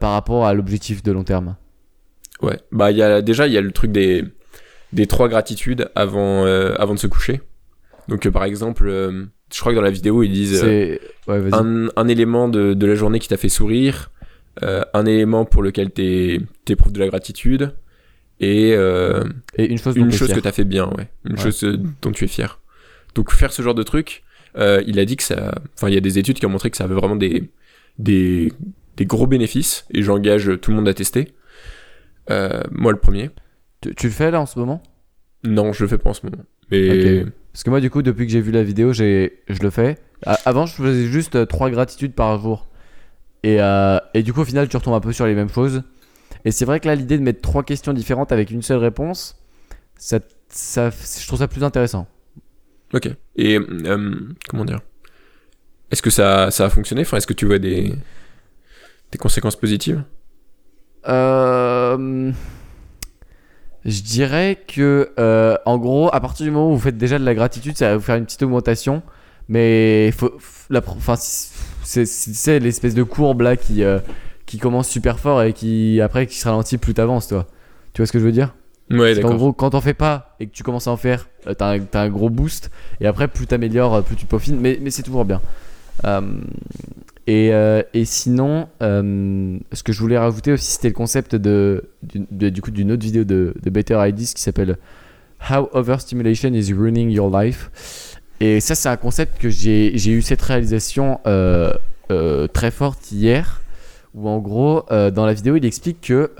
par 0.00 0.12
rapport 0.12 0.46
à 0.46 0.54
l'objectif 0.54 1.02
de 1.02 1.10
long 1.10 1.24
terme? 1.24 1.56
Ouais. 2.42 2.58
Bah 2.70 2.90
il 2.92 2.96
y 2.96 3.02
a 3.02 3.22
déjà 3.22 3.46
il 3.48 3.52
y 3.52 3.58
a 3.58 3.60
le 3.60 3.72
truc 3.72 3.90
des 3.92 4.24
des 4.92 5.06
trois 5.06 5.28
gratitudes 5.28 5.90
avant 5.94 6.44
avant 6.44 6.94
de 6.94 6.98
se 6.98 7.06
coucher. 7.08 7.40
Donc 8.08 8.28
par 8.30 8.44
exemple, 8.44 8.88
je 9.52 9.60
crois 9.60 9.72
que 9.72 9.76
dans 9.76 9.82
la 9.82 9.90
vidéo 9.90 10.22
ils 10.22 10.32
disent 10.32 10.62
euh. 10.64 10.96
Ouais, 11.28 11.40
un, 11.52 11.88
un 11.94 12.08
élément 12.08 12.48
de, 12.48 12.74
de 12.74 12.86
la 12.86 12.94
journée 12.94 13.18
qui 13.18 13.28
t'a 13.28 13.36
fait 13.36 13.48
sourire, 13.48 14.10
euh, 14.62 14.82
un 14.94 15.06
élément 15.06 15.44
pour 15.44 15.62
lequel 15.62 15.90
t'éprouves 15.90 16.92
de 16.92 16.98
la 16.98 17.08
gratitude 17.08 17.74
et 18.40 18.72
euh, 18.74 19.22
Et 19.56 19.66
une 19.66 19.78
chose 19.78 19.94
dont 19.94 20.04
une 20.04 20.10
chose 20.12 20.28
fier. 20.28 20.36
que 20.36 20.42
t'as 20.42 20.52
fait 20.52 20.64
bien, 20.64 20.86
ouais. 20.96 21.08
Une 21.24 21.36
Ouais. 21.36 21.38
chose 21.42 21.62
dont 22.02 22.10
tu 22.12 22.24
es 22.24 22.28
fier. 22.28 22.58
Donc 23.14 23.30
faire 23.30 23.52
ce 23.52 23.62
genre 23.62 23.74
de 23.74 23.82
truc, 23.84 24.24
euh, 24.56 24.82
il 24.86 24.98
a 24.98 25.04
dit 25.04 25.16
que 25.16 25.22
ça... 25.22 25.60
Enfin, 25.76 25.88
il 25.88 25.94
y 25.94 25.98
a 25.98 26.00
des 26.00 26.18
études 26.18 26.38
qui 26.38 26.46
ont 26.46 26.50
montré 26.50 26.70
que 26.70 26.76
ça 26.76 26.84
avait 26.84 26.94
vraiment 26.94 27.14
des, 27.16 27.50
des, 27.98 28.52
des 28.96 29.06
gros 29.06 29.26
bénéfices, 29.26 29.86
et 29.92 30.02
j'engage 30.02 30.50
tout 30.60 30.70
le 30.72 30.76
monde 30.78 30.88
à 30.88 30.94
tester. 30.94 31.28
Euh, 32.30 32.62
moi, 32.72 32.90
le 32.92 32.98
premier. 32.98 33.30
Tu, 33.80 33.94
tu 33.94 34.06
le 34.06 34.12
fais 34.12 34.30
là 34.30 34.40
en 34.40 34.46
ce 34.46 34.58
moment? 34.58 34.82
Non, 35.44 35.72
je 35.72 35.84
le 35.84 35.88
fais 35.88 35.98
pas 35.98 36.10
en 36.10 36.14
ce 36.14 36.24
moment. 36.26 36.42
Mais... 36.70 37.24
Parce 37.52 37.64
que 37.64 37.70
moi, 37.70 37.80
du 37.80 37.90
coup, 37.90 38.02
depuis 38.02 38.26
que 38.26 38.32
j'ai 38.32 38.40
vu 38.40 38.50
la 38.50 38.62
vidéo, 38.62 38.92
j'ai, 38.92 39.42
je 39.48 39.60
le 39.60 39.70
fais. 39.70 39.98
A- 40.24 40.38
Avant, 40.46 40.66
je 40.66 40.74
faisais 40.74 41.06
juste 41.06 41.36
euh, 41.36 41.46
trois 41.46 41.70
gratitudes 41.70 42.14
par 42.14 42.40
jour. 42.40 42.68
Et, 43.42 43.60
euh, 43.60 43.98
et 44.14 44.22
du 44.22 44.32
coup, 44.32 44.40
au 44.40 44.44
final, 44.44 44.68
tu 44.68 44.76
retombes 44.76 44.94
un 44.94 45.00
peu 45.00 45.12
sur 45.12 45.26
les 45.26 45.34
mêmes 45.34 45.50
choses. 45.50 45.82
Et 46.44 46.50
c'est 46.50 46.64
vrai 46.64 46.80
que 46.80 46.88
là, 46.88 46.94
l'idée 46.94 47.18
de 47.18 47.22
mettre 47.22 47.40
trois 47.42 47.62
questions 47.62 47.92
différentes 47.92 48.32
avec 48.32 48.50
une 48.50 48.62
seule 48.62 48.78
réponse, 48.78 49.36
ça, 49.96 50.18
ça, 50.48 50.90
je 50.90 51.26
trouve 51.26 51.40
ça 51.40 51.48
plus 51.48 51.62
intéressant. 51.64 52.06
Ok. 52.94 53.08
Et 53.36 53.58
euh, 53.58 54.16
comment 54.48 54.64
dire? 54.64 54.80
Est-ce 55.90 56.02
que 56.02 56.10
ça, 56.10 56.50
ça 56.50 56.66
a 56.66 56.70
fonctionné? 56.70 57.02
Enfin, 57.02 57.18
est-ce 57.18 57.26
que 57.26 57.34
tu 57.34 57.46
vois 57.46 57.58
des, 57.58 57.94
des 59.10 59.18
conséquences 59.18 59.56
positives? 59.56 60.02
Euh, 61.06 62.32
je 63.84 64.02
dirais 64.02 64.58
que, 64.66 65.10
euh, 65.18 65.56
en 65.66 65.78
gros, 65.78 66.08
à 66.12 66.20
partir 66.20 66.44
du 66.44 66.50
moment 66.52 66.70
où 66.70 66.74
vous 66.74 66.80
faites 66.80 66.98
déjà 66.98 67.18
de 67.18 67.24
la 67.24 67.34
gratitude, 67.34 67.76
ça 67.76 67.88
va 67.90 67.96
vous 67.96 68.02
faire 68.02 68.16
une 68.16 68.24
petite 68.24 68.42
augmentation. 68.42 69.02
Mais 69.48 70.12
faut, 70.16 70.28
f- 70.28 70.66
la, 70.70 70.80
pro- 70.80 70.96
enfin, 70.96 71.16
c'est, 71.16 72.58
l'espèce 72.60 72.94
de 72.94 73.02
courbe 73.02 73.40
là 73.42 73.56
qui, 73.56 73.82
euh, 73.82 73.98
qui 74.46 74.58
commence 74.58 74.88
super 74.88 75.18
fort 75.18 75.42
et 75.42 75.52
qui 75.52 76.00
après 76.00 76.26
qui 76.26 76.38
se 76.38 76.44
ralentit 76.48 76.78
plus 76.78 76.94
t'avances, 76.94 77.26
toi. 77.28 77.46
Tu 77.92 78.00
vois 78.02 78.06
ce 78.06 78.12
que 78.12 78.18
je 78.20 78.24
veux 78.24 78.32
dire? 78.32 78.54
Ouais, 78.90 79.12
En 79.12 79.16
d'accord. 79.16 79.36
gros, 79.36 79.52
quand 79.52 79.70
t'en 79.70 79.80
fais 79.80 79.94
pas 79.94 80.36
et 80.38 80.46
que 80.46 80.52
tu 80.52 80.62
commences 80.62 80.86
à 80.86 80.90
en 80.92 80.96
faire, 80.96 81.28
euh, 81.46 81.54
t'as 81.54 81.76
un, 81.76 81.80
un 81.92 82.08
gros 82.08 82.30
boost. 82.30 82.70
Et 83.00 83.06
après, 83.06 83.26
plus 83.26 83.46
t'améliores, 83.46 84.02
plus 84.04 84.16
tu 84.16 84.26
peaufines. 84.26 84.60
Mais, 84.60 84.78
mais 84.80 84.90
c'est 84.90 85.02
toujours 85.02 85.24
bien. 85.24 85.40
Euh, 86.04 86.20
et, 87.26 87.50
euh, 87.52 87.82
et 87.94 88.04
sinon, 88.04 88.68
euh, 88.82 89.58
ce 89.72 89.82
que 89.82 89.92
je 89.92 90.00
voulais 90.00 90.18
rajouter 90.18 90.52
aussi, 90.52 90.72
c'était 90.72 90.88
le 90.88 90.94
concept 90.94 91.36
de, 91.36 91.84
du, 92.02 92.60
coup 92.60 92.72
d'une 92.72 92.90
autre 92.90 93.02
vidéo 93.02 93.24
de, 93.24 93.54
Better 93.64 93.98
Ideas 94.08 94.32
qui 94.34 94.42
s'appelle 94.42 94.76
How 95.48 95.68
Overstimulation 95.72 96.52
is 96.52 96.72
Ruining 96.72 97.10
Your 97.10 97.30
Life. 97.36 98.18
Et 98.40 98.58
ça, 98.58 98.74
c'est 98.74 98.88
un 98.88 98.96
concept 98.96 99.40
que 99.40 99.50
j'ai 99.50 99.94
eu 99.94 100.20
cette 100.20 100.42
réalisation 100.42 101.20
euh, 101.26 101.72
très 102.52 102.70
forte 102.72 103.12
hier. 103.12 103.60
Où 104.14 104.28
en 104.28 104.40
gros, 104.40 104.84
dans 104.90 105.24
la 105.24 105.32
vidéo, 105.32 105.56
il 105.56 105.64
explique 105.64 106.02
que 106.02 106.32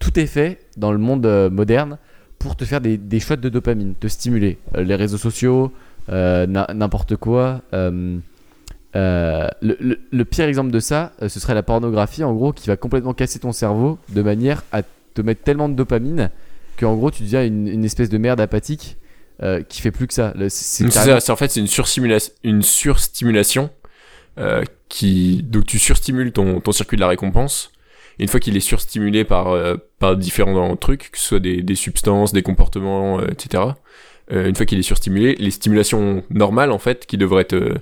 tout 0.00 0.18
est 0.18 0.26
fait 0.26 0.58
dans 0.76 0.90
le 0.90 0.98
monde 0.98 1.50
moderne 1.52 1.98
pour 2.40 2.56
te 2.56 2.64
faire 2.64 2.80
des, 2.80 2.96
des 2.96 3.20
shots 3.20 3.36
de 3.36 3.48
dopamine, 3.48 3.94
te 3.94 4.08
stimuler. 4.08 4.58
Les 4.74 4.96
réseaux 4.96 5.18
sociaux, 5.18 5.72
n'importe 6.08 7.14
quoi. 7.14 7.60
Euh, 8.94 9.48
le, 9.60 9.76
le- 9.80 9.98
le 10.10 10.24
pire 10.24 10.46
exemple 10.46 10.70
de 10.70 10.80
ça, 10.80 11.12
euh, 11.22 11.28
ce 11.28 11.40
serait 11.40 11.54
la 11.54 11.62
pornographie, 11.62 12.24
en 12.24 12.32
gros, 12.34 12.52
qui 12.52 12.68
va 12.68 12.76
complètement 12.76 13.12
casser 13.14 13.38
ton 13.38 13.52
cerveau 13.52 13.98
de 14.10 14.22
manière 14.22 14.62
à 14.72 14.82
te 15.14 15.20
mettre 15.22 15.42
tellement 15.42 15.68
de 15.68 15.74
dopamine 15.74 16.30
qu'en 16.78 16.94
gros, 16.96 17.10
tu 17.10 17.22
deviens 17.22 17.44
une, 17.44 17.68
une 17.68 17.84
espèce 17.84 18.08
de 18.08 18.18
merde 18.18 18.40
apathique 18.40 18.96
euh, 19.42 19.62
qui 19.62 19.82
fait 19.82 19.90
plus 19.90 20.06
que 20.06 20.14
ça. 20.14 20.32
C'est 20.48 20.84
carrément- 20.90 21.18
en 21.28 21.36
fait 21.36 21.50
c'est 21.50 21.60
une 21.60 21.66
surstimulation, 21.66 22.32
une 22.42 22.62
surstimulation 22.62 23.70
euh, 24.38 24.62
qui 24.88 25.42
donc 25.42 25.66
tu 25.66 25.78
surstimules 25.78 26.32
ton, 26.32 26.60
ton 26.60 26.72
circuit 26.72 26.96
de 26.96 27.00
la 27.02 27.08
récompense. 27.08 27.72
Et 28.18 28.22
une 28.22 28.28
fois 28.28 28.40
qu'il 28.40 28.56
est 28.56 28.60
surstimulé 28.60 29.24
par 29.24 29.54
par 29.98 30.16
différents 30.16 30.74
trucs, 30.76 31.10
que 31.10 31.18
ce 31.18 31.24
soit 31.26 31.40
des, 31.40 31.60
des 31.60 31.74
substances, 31.74 32.32
des 32.32 32.42
comportements, 32.42 33.20
etc. 33.22 33.62
une 34.30 34.54
fois 34.54 34.64
qu'il 34.64 34.78
est 34.78 34.82
surstimulé, 34.82 35.34
les 35.38 35.50
stimulations 35.50 36.22
normales 36.30 36.70
en 36.72 36.78
fait 36.78 37.04
qui 37.04 37.18
devraient 37.18 37.44
te 37.44 37.74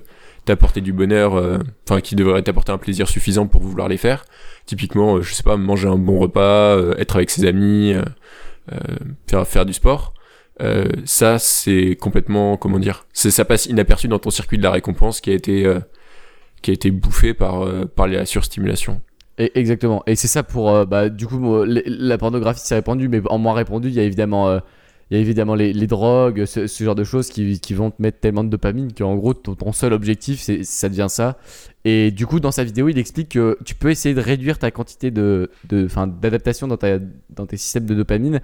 t'apporter 0.45 0.81
du 0.81 0.93
bonheur, 0.93 1.35
euh, 1.35 1.57
enfin 1.89 2.01
qui 2.01 2.15
devraient 2.15 2.41
t'apporter 2.43 2.71
un 2.71 2.77
plaisir 2.77 3.07
suffisant 3.07 3.47
pour 3.47 3.61
vouloir 3.61 3.87
les 3.89 3.97
faire. 3.97 4.25
Typiquement, 4.65 5.17
euh, 5.17 5.21
je 5.21 5.33
sais 5.33 5.43
pas, 5.43 5.57
manger 5.57 5.87
un 5.87 5.97
bon 5.97 6.19
repas, 6.19 6.75
euh, 6.77 6.95
être 6.97 7.15
avec 7.17 7.29
ses 7.29 7.45
amis, 7.45 7.93
euh, 7.93 8.03
faire 9.29 9.45
faire 9.47 9.65
du 9.65 9.73
sport. 9.73 10.13
Ça 11.03 11.37
c'est 11.37 11.97
complètement 11.99 12.55
comment 12.55 12.79
dire 12.79 13.05
ça 13.13 13.43
passe 13.43 13.65
inaperçu 13.65 14.07
dans 14.07 14.19
ton 14.19 14.29
circuit 14.29 14.57
de 14.57 14.63
la 14.63 14.71
récompense 14.71 15.19
qui 15.19 15.29
a 15.31 15.33
été 15.33 15.69
qui 16.61 16.71
a 16.71 16.73
été 16.73 16.91
bouffé 16.91 17.33
par 17.33 17.65
par 17.89 18.07
la 18.07 18.25
surstimulation 18.25 19.01
Et- 19.37 19.51
exactement. 19.59 20.01
Et 20.07 20.15
c'est 20.15 20.29
ça 20.29 20.43
pour. 20.43 20.85
bah, 20.85 21.09
du 21.09 21.27
coup, 21.27 21.63
la 21.65 22.17
pornographie 22.17 22.61
s'est 22.61 22.75
répandue, 22.75 23.09
mais 23.09 23.21
en 23.29 23.37
moins 23.37 23.53
répandu, 23.53 23.89
il 23.89 23.93
y 23.95 23.99
a 23.99 24.03
évidemment, 24.03 24.61
il 25.09 25.17
y 25.17 25.19
a 25.19 25.21
évidemment 25.21 25.53
les, 25.53 25.71
les 25.71 25.87
drogues, 25.87 26.45
ce, 26.45 26.67
genre 26.83 26.95
de 26.95 27.03
choses 27.03 27.29
qui, 27.29 27.59
qui 27.59 27.73
vont 27.73 27.91
te 27.91 28.01
mettre 28.01 28.19
tellement 28.19 28.43
de 28.43 28.49
dopamine 28.49 28.91
qu'en 28.91 29.15
gros, 29.15 29.33
ton, 29.35 29.71
seul 29.71 29.93
objectif, 29.93 30.41
ça 30.63 30.89
devient 30.89 31.07
ça. 31.09 31.37
Et 31.83 32.09
du 32.09 32.25
coup, 32.25 32.39
dans 32.39 32.51
sa 32.51 32.63
vidéo, 32.63 32.89
il 32.89 32.97
explique 32.97 33.29
que 33.29 33.57
tu 33.63 33.75
peux 33.75 33.91
essayer 33.91 34.15
de 34.15 34.21
réduire 34.21 34.57
ta 34.57 34.71
quantité 34.71 35.11
de, 35.11 35.51
de, 35.69 35.87
d'adaptation 36.19 36.67
dans, 36.67 36.77
ta, 36.77 36.97
dans 37.29 37.45
tes 37.45 37.57
systèmes 37.57 37.85
de 37.85 37.93
dopamine 37.93 38.41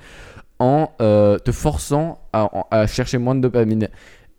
en 0.59 0.91
euh, 1.01 1.39
te 1.39 1.51
forçant 1.51 2.21
à, 2.31 2.85
chercher 2.85 3.17
moins 3.17 3.33
de 3.33 3.41
dopamine. 3.41 3.89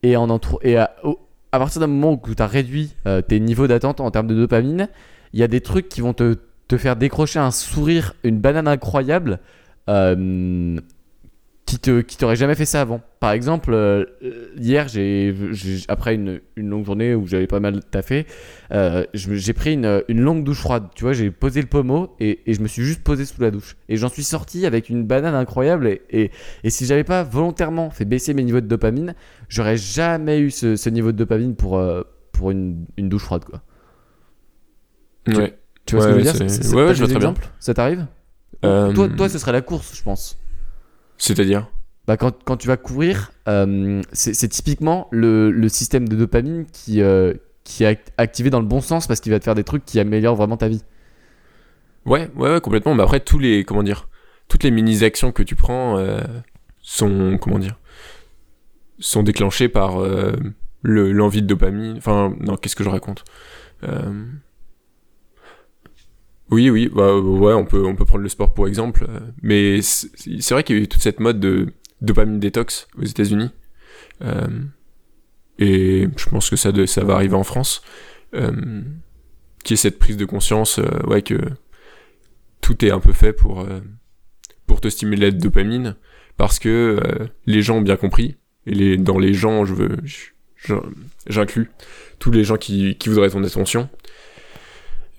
Et, 0.05 0.17
en 0.17 0.29
et 0.63 0.77
à, 0.77 0.95
à 1.51 1.59
partir 1.59 1.81
d'un 1.81 1.89
moment 1.89 2.13
où 2.13 2.35
tu 2.35 2.43
as 2.43 2.47
réduit 2.47 2.95
euh, 3.07 3.21
tes 3.21 3.41
niveaux 3.41 3.67
d'attente 3.67 4.01
en 4.01 4.13
termes 4.13 4.29
de 4.29 4.37
dopamine, 4.37 4.89
il 5.33 5.41
y 5.41 5.43
a 5.43 5.49
des 5.49 5.61
trucs 5.61 5.89
qui 5.89 6.01
vont 6.01 6.13
te, 6.13 6.37
te 6.69 6.77
faire 6.77 6.95
décrocher 6.95 7.41
un 7.41 7.51
sourire, 7.51 8.15
une 8.23 8.39
banane 8.39 8.69
incroyable, 8.69 9.41
euh, 9.91 10.79
qui 11.73 11.79
te 11.79 12.03
qui 12.03 12.19
t'aurait 12.19 12.37
jamais 12.37 12.55
fait 12.55 12.67
ça 12.67 12.83
avant. 12.83 13.01
Par 13.19 13.33
exemple, 13.33 13.73
euh, 13.73 14.05
hier, 14.59 14.89
j'ai, 14.89 15.35
après 15.89 16.15
une, 16.15 16.41
une 16.57 16.69
longue 16.69 16.85
journée 16.85 17.15
où 17.15 17.27
j'avais 17.27 17.47
pas 17.47 17.61
mal 17.61 17.83
taffé, 17.83 18.27
euh, 18.73 19.07
j'ai 19.15 19.55
pris 19.55 19.73
une, 19.73 20.03
une 20.09 20.21
longue 20.21 20.45
douche 20.45 20.59
froide. 20.59 20.89
Tu 20.95 21.05
vois, 21.05 21.15
j'ai 21.15 21.31
posé 21.31 21.63
le 21.63 21.69
pommeau 21.69 22.15
et, 22.21 22.41
et 22.45 22.53
je 22.53 22.61
me 22.61 22.69
suis 22.69 22.83
juste 22.83 23.03
posé 23.03 23.25
sous 23.25 23.41
la 23.41 23.51
douche. 23.51 23.77
Et 23.89 23.97
j'en 23.97 24.11
suis 24.11 24.23
sorti 24.23 24.67
avec 24.67 24.91
une 24.91 25.05
banane 25.05 25.35
incroyable. 25.35 25.87
Et, 25.87 26.03
et, 26.11 26.31
et 26.63 26.69
si 26.71 26.85
j'avais 26.85 27.05
pas 27.05 27.23
volontairement 27.23 27.89
fait 27.89 28.05
baisser 28.05 28.35
mes 28.35 28.45
niveaux 28.45 28.61
de 28.61 28.67
dopamine, 28.67 29.15
j'aurais 29.49 29.79
jamais 29.79 30.39
eu 30.41 30.51
ce, 30.51 30.77
ce 30.77 30.91
niveau 30.91 31.11
de 31.13 31.17
dopamine 31.17 31.55
pour, 31.55 31.79
euh, 31.79 32.03
pour 32.33 32.51
une, 32.51 32.85
une 32.99 33.09
douche 33.09 33.25
froide, 33.25 33.45
quoi. 33.45 33.63
ouais 35.27 35.59
Tu 35.87 35.95
vois 35.95 36.01
Ouais, 36.01 36.03
ce 36.03 36.07
que 36.09 36.13
je 36.13 36.19
veux 36.19 36.23
dire? 36.23 36.37
ouais, 36.73 36.85
ouais, 36.87 36.95
je 36.95 36.99
vois 36.99 37.09
très 37.09 37.19
bien. 37.19 37.33
exemples? 37.33 37.49
Ça 37.61 37.75
t'arrive? 37.75 38.07
Toi, 38.95 39.09
toi, 39.09 39.29
ce 39.29 39.39
serait 39.39 39.53
la 39.53 39.61
course, 39.63 39.95
je 39.97 40.03
pense. 40.03 40.39
C'est-à-dire 41.19 41.69
Bah, 42.07 42.17
quand, 42.17 42.43
quand 42.45 42.57
tu 42.57 42.67
vas 42.67 42.77
courir, 42.77 43.31
euh, 43.49 44.03
c'est 44.13 44.49
typiquement 44.49 45.09
le, 45.13 45.51
le 45.51 45.69
système 45.69 46.09
de 46.09 46.17
dopamine 46.17 46.67
qui, 46.73 47.01
euh, 47.01 47.35
qui 47.65 47.85
est 47.85 47.87
act- 47.87 48.13
activé 48.19 48.51
dans 48.51 48.59
le 48.61 48.67
bon 48.67 48.81
sens 48.81 49.07
parce 49.07 49.21
qu'il 49.21 49.31
va 49.33 49.39
te 49.39 49.45
faire 49.45 49.55
des 49.55 49.65
trucs 49.65 49.85
qui 49.85 50.01
améliorent 50.01 50.35
vraiment 50.37 50.57
ta 50.57 50.69
vie. 50.69 50.83
ouais, 52.07 52.31
ouais 52.37 52.53
ouais 52.53 52.61
complètement. 52.61 52.95
Mais 52.95 53.03
après 53.03 53.21
tous 53.21 53.39
les 53.39 53.65
comment 53.65 53.83
dire 53.83 54.09
toutes 54.49 54.65
les 54.65 54.71
mini 54.71 55.05
actions 55.05 55.33
que 55.33 55.43
tu 55.43 55.55
prends 55.57 55.99
euh, 55.99 56.21
sont 56.83 57.39
comment 57.41 57.59
dire 57.59 57.79
sont 58.99 59.23
déclenchées 59.23 59.69
par 59.69 59.99
le 60.83 61.13
l'envie 61.13 61.43
de 61.43 61.47
dopamine. 61.47 61.97
Enfin 61.99 62.35
non 62.41 62.57
qu'est-ce 62.57 62.77
que 62.77 62.85
je 62.85 62.89
raconte? 62.91 63.25
Oui, 66.53 66.69
oui, 66.69 66.91
bah, 66.95 67.19
ouais, 67.19 67.55
on 67.55 67.65
peut, 67.65 67.95
prendre 68.05 68.23
le 68.23 68.29
sport 68.29 68.53
pour 68.53 68.69
exemple, 68.69 69.07
euh, 69.09 69.21
mais 69.41 69.81
c'est 69.81 70.51
vrai 70.51 70.63
qu'il 70.63 70.77
y 70.77 70.79
a 70.79 70.83
eu 70.83 70.87
toute 70.87 71.01
cette 71.01 71.19
mode 71.19 71.41
de 71.41 71.73
dopamine 72.03 72.41
détox 72.41 72.89
aux 72.99 73.05
États-Unis, 73.05 73.49
euh, 74.21 74.61
et 75.59 76.09
je 76.15 76.29
pense 76.29 76.51
que 76.51 76.57
ça, 76.57 76.71
ça 76.87 77.05
va 77.05 77.15
arriver 77.15 77.37
en 77.37 77.43
France, 77.43 77.81
euh, 78.35 78.83
qui 79.65 79.73
est 79.73 79.77
cette 79.79 79.99
prise 79.99 80.19
de 80.19 80.27
conscience, 80.27 80.79
que 81.25 81.41
tout 82.61 82.85
est 82.85 82.91
un 82.91 83.01
peu 83.01 83.15
fait 83.15 83.33
pour, 83.33 83.67
te 84.83 84.89
stimuler 84.91 85.31
la 85.31 85.31
dopamine, 85.31 85.97
parce 86.37 86.59
que 86.59 87.01
les 87.47 87.63
gens 87.63 87.77
ont 87.79 87.83
bien 87.83 87.97
compris, 87.97 88.37
et 88.67 88.75
les, 88.75 88.97
dans 88.99 89.19
les 89.19 89.33
gens, 89.33 89.65
je 89.65 89.73
veux, 89.73 89.97
j'inclus 91.29 91.71
tous 92.19 92.31
les 92.31 92.45
gens 92.45 92.59
qui 92.59 92.95
voudraient 93.07 93.31
ton 93.31 93.43
attention, 93.43 93.89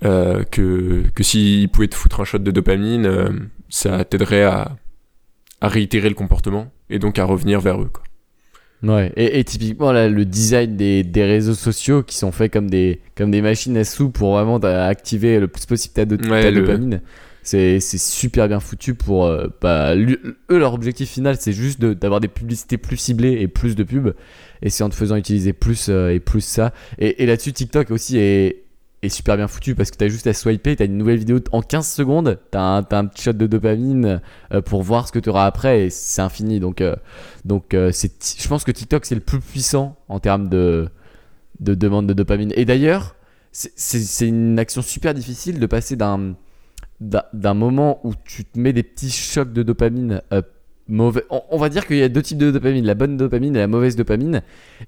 euh, 0.03 0.43
que, 0.43 1.03
que 1.15 1.23
s'ils 1.23 1.69
pouvaient 1.69 1.87
te 1.87 1.95
foutre 1.95 2.19
un 2.21 2.25
shot 2.25 2.39
de 2.39 2.51
dopamine, 2.51 3.05
euh, 3.05 3.29
ça 3.69 4.03
t'aiderait 4.05 4.43
à, 4.43 4.75
à 5.61 5.67
réitérer 5.67 6.09
le 6.09 6.15
comportement 6.15 6.71
et 6.89 6.99
donc 6.99 7.19
à 7.19 7.25
revenir 7.25 7.59
vers 7.61 7.81
eux. 7.81 7.89
Quoi. 7.91 8.03
Ouais. 8.83 9.13
Et, 9.15 9.39
et 9.39 9.43
typiquement, 9.45 9.91
là, 9.93 10.09
le 10.09 10.25
design 10.25 10.75
des, 10.75 11.03
des 11.03 11.23
réseaux 11.23 11.53
sociaux 11.53 12.03
qui 12.03 12.17
sont 12.17 12.33
faits 12.33 12.51
comme 12.51 12.69
des, 12.69 12.99
comme 13.15 13.31
des 13.31 13.41
machines 13.41 13.77
à 13.77 13.85
sous 13.85 14.09
pour 14.09 14.33
vraiment 14.33 14.57
activer 14.57 15.39
le 15.39 15.47
plus 15.47 15.65
possible 15.65 15.93
ta, 15.93 16.03
do- 16.05 16.17
ta 16.17 16.29
Ouais, 16.29 16.51
le- 16.51 16.61
dopamine. 16.61 17.01
C'est 17.45 17.79
super 17.81 18.47
bien 18.47 18.61
foutu 18.61 18.93
pour. 18.95 19.25
euh, 19.25 19.47
bah, 19.61 19.95
lui- 19.95 20.17
eux, 20.49 20.57
leur 20.59 20.73
objectif 20.73 21.09
final, 21.09 21.35
c'est 21.37 21.51
juste 21.51 21.79
de- 21.81 21.93
d'avoir 21.93 22.21
des 22.21 22.29
publicités 22.29 22.77
plus 22.77 22.95
ciblées 22.95 23.33
et 23.41 23.47
plus 23.49 23.75
de 23.75 23.83
pubs. 23.83 24.13
Et 24.61 24.69
c'est 24.69 24.83
en 24.83 24.89
te 24.89 24.95
faisant 24.95 25.17
utiliser 25.17 25.51
plus 25.51 25.87
euh, 25.89 26.13
et 26.13 26.21
plus 26.21 26.39
ça. 26.39 26.73
Et, 26.99 27.21
et 27.21 27.25
là-dessus, 27.25 27.51
TikTok 27.51 27.91
aussi 27.91 28.17
est, 28.17 28.62
est 29.05 29.09
super 29.09 29.37
bien 29.37 29.47
foutu 29.47 29.75
parce 29.75 29.91
que 29.91 29.97
t'as 29.97 30.07
juste 30.07 30.27
à 30.27 30.33
swiper, 30.33 30.75
t'as 30.75 30.85
une 30.85 30.97
nouvelle 30.97 31.17
vidéo 31.17 31.39
en 31.51 31.61
15 31.61 31.87
secondes, 31.87 32.39
t'as 32.51 32.61
un, 32.61 32.83
t'as 32.83 32.99
un 32.99 33.05
petit 33.05 33.23
shot 33.23 33.33
de 33.33 33.47
dopamine 33.47 34.21
euh, 34.53 34.61
pour 34.61 34.83
voir 34.83 35.07
ce 35.07 35.11
que 35.11 35.19
t'auras 35.19 35.45
après 35.45 35.85
et 35.85 35.89
c'est 35.89 36.21
infini. 36.21 36.59
Donc, 36.59 36.81
euh, 36.81 36.95
donc 37.45 37.73
euh, 37.73 37.91
je 37.91 38.47
pense 38.47 38.63
que 38.63 38.71
TikTok 38.71 39.05
c'est 39.05 39.15
le 39.15 39.21
plus 39.21 39.39
puissant 39.39 39.97
en 40.09 40.19
termes 40.19 40.49
de, 40.49 40.89
de 41.59 41.75
demande 41.75 42.07
de 42.07 42.13
dopamine. 42.13 42.53
Et 42.55 42.65
d'ailleurs, 42.65 43.15
c'est, 43.53 44.27
une 44.27 44.57
action 44.57 44.81
super 44.81 45.13
difficile 45.13 45.59
de 45.59 45.65
passer 45.65 45.95
d'un, 45.95 46.35
moment 47.53 47.99
où 48.03 48.13
tu 48.25 48.45
te 48.45 48.59
mets 48.59 48.73
des 48.73 48.83
petits 48.83 49.11
chocs 49.11 49.53
de 49.53 49.63
dopamine 49.63 50.21
euh, 50.31 50.41
mauvais. 50.87 51.23
On 51.29 51.57
va 51.57 51.69
dire 51.69 51.85
qu'il 51.85 51.97
y 51.97 52.03
a 52.03 52.09
deux 52.09 52.21
types 52.21 52.39
de 52.39 52.51
dopamine, 52.51 52.85
la 52.85 52.95
bonne 52.95 53.15
dopamine 53.15 53.55
et 53.55 53.59
la 53.59 53.67
mauvaise 53.67 53.95
dopamine. 53.95 54.41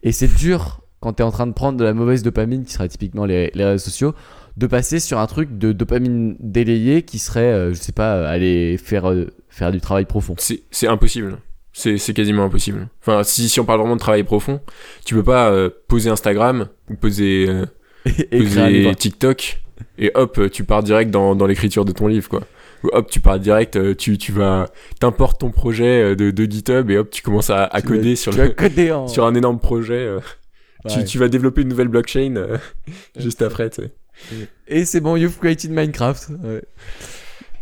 Et 0.04 0.12
c'est 0.12 0.34
dur 0.36 0.82
quand 1.06 1.13
tu 1.13 1.22
es 1.22 1.26
en 1.26 1.30
train 1.32 1.46
de 1.46 1.54
prendre 1.54 1.78
de 1.78 1.84
la 1.84 1.94
mauvaise 1.94 2.24
dopamine, 2.24 2.63
qui 2.65 2.74
serait 2.74 2.88
typiquement 2.88 3.26
les, 3.26 3.52
les 3.54 3.63
réseaux 3.63 3.86
sociaux, 3.86 4.15
de 4.58 4.65
passer 4.65 5.00
sur 5.00 5.20
un 5.20 5.28
truc 5.28 5.56
de 5.60 5.72
dopamine 5.72 6.36
délayé 6.39 7.04
qui 7.04 7.20
serait, 7.20 7.41
euh, 7.41 7.74
je 7.74 7.80
sais 7.80 7.91
pas, 7.91 8.15
euh, 8.15 8.28
aller 8.28 8.78
faire, 8.78 9.12
euh, 9.12 9.28
faire 9.50 9.72
du 9.72 9.80
travail 9.80 10.06
profond. 10.06 10.34
C'est 10.39 10.88
impossible. 10.88 11.38
C'est 11.74 12.13
quasiment 12.15 12.46
impossible. 12.46 12.88
Enfin, 13.02 13.22
si, 13.22 13.50
si 13.50 13.60
on 13.60 13.65
parle 13.65 13.82
vraiment 13.82 13.96
de 13.96 14.00
travail 14.00 14.24
profond, 14.24 14.62
tu 15.06 15.13
peux 15.13 15.24
pas 15.24 15.52
euh, 15.52 15.70
poser 15.88 16.10
Instagram 16.10 16.70
ou 16.89 16.96
poser, 16.96 17.48
et 18.06 18.39
poser 18.39 18.96
TikTok 18.96 19.62
et 20.00 20.10
hop, 20.15 20.50
tu 20.52 20.63
pars 20.63 20.82
direct 20.82 21.12
dans, 21.12 21.36
dans 21.36 21.46
l'écriture 21.46 21.86
de 21.86 21.91
ton 21.91 22.08
livre, 22.08 22.30
quoi. 22.30 22.41
Ou 22.84 22.89
hop, 22.94 23.12
tu 23.12 23.20
pars 23.20 23.39
direct, 23.39 23.98
tu, 23.98 24.18
tu 24.18 24.32
vas, 24.32 24.68
t'importes 25.00 25.41
ton 25.41 25.52
projet 25.52 26.15
de, 26.15 26.32
de 26.32 26.46
GitHub 26.46 26.89
et 26.89 26.98
hop, 26.98 27.12
tu 27.12 27.22
commences 27.22 27.50
à, 27.52 27.70
coder 27.86 28.12
vas- 28.12 28.15
sur, 28.15 28.32
tu 28.32 28.38
le, 28.39 28.44
vas 28.46 28.50
coder 28.54 28.91
en. 28.91 29.08
sur 29.10 29.26
un 29.26 29.36
énorme 29.36 29.60
projet. 29.60 30.10
Tu, 30.88 30.98
Ouais. 31.00 31.04
tu 31.06 31.17
vas 31.17 31.28
développer 31.28 31.62
une 31.62 31.67
nouvelle 31.69 31.88
blockchain 31.88 32.36
euh, 32.38 32.58
juste 33.17 33.41
après, 33.41 33.69
tu 33.69 33.84
sais. 33.84 33.91
Et 34.67 34.86
c'est 34.86 35.02
bon, 35.02 35.15
you've 35.15 35.38
created 35.38 35.71
Minecraft. 35.71 36.30
Ouais. 36.43 36.63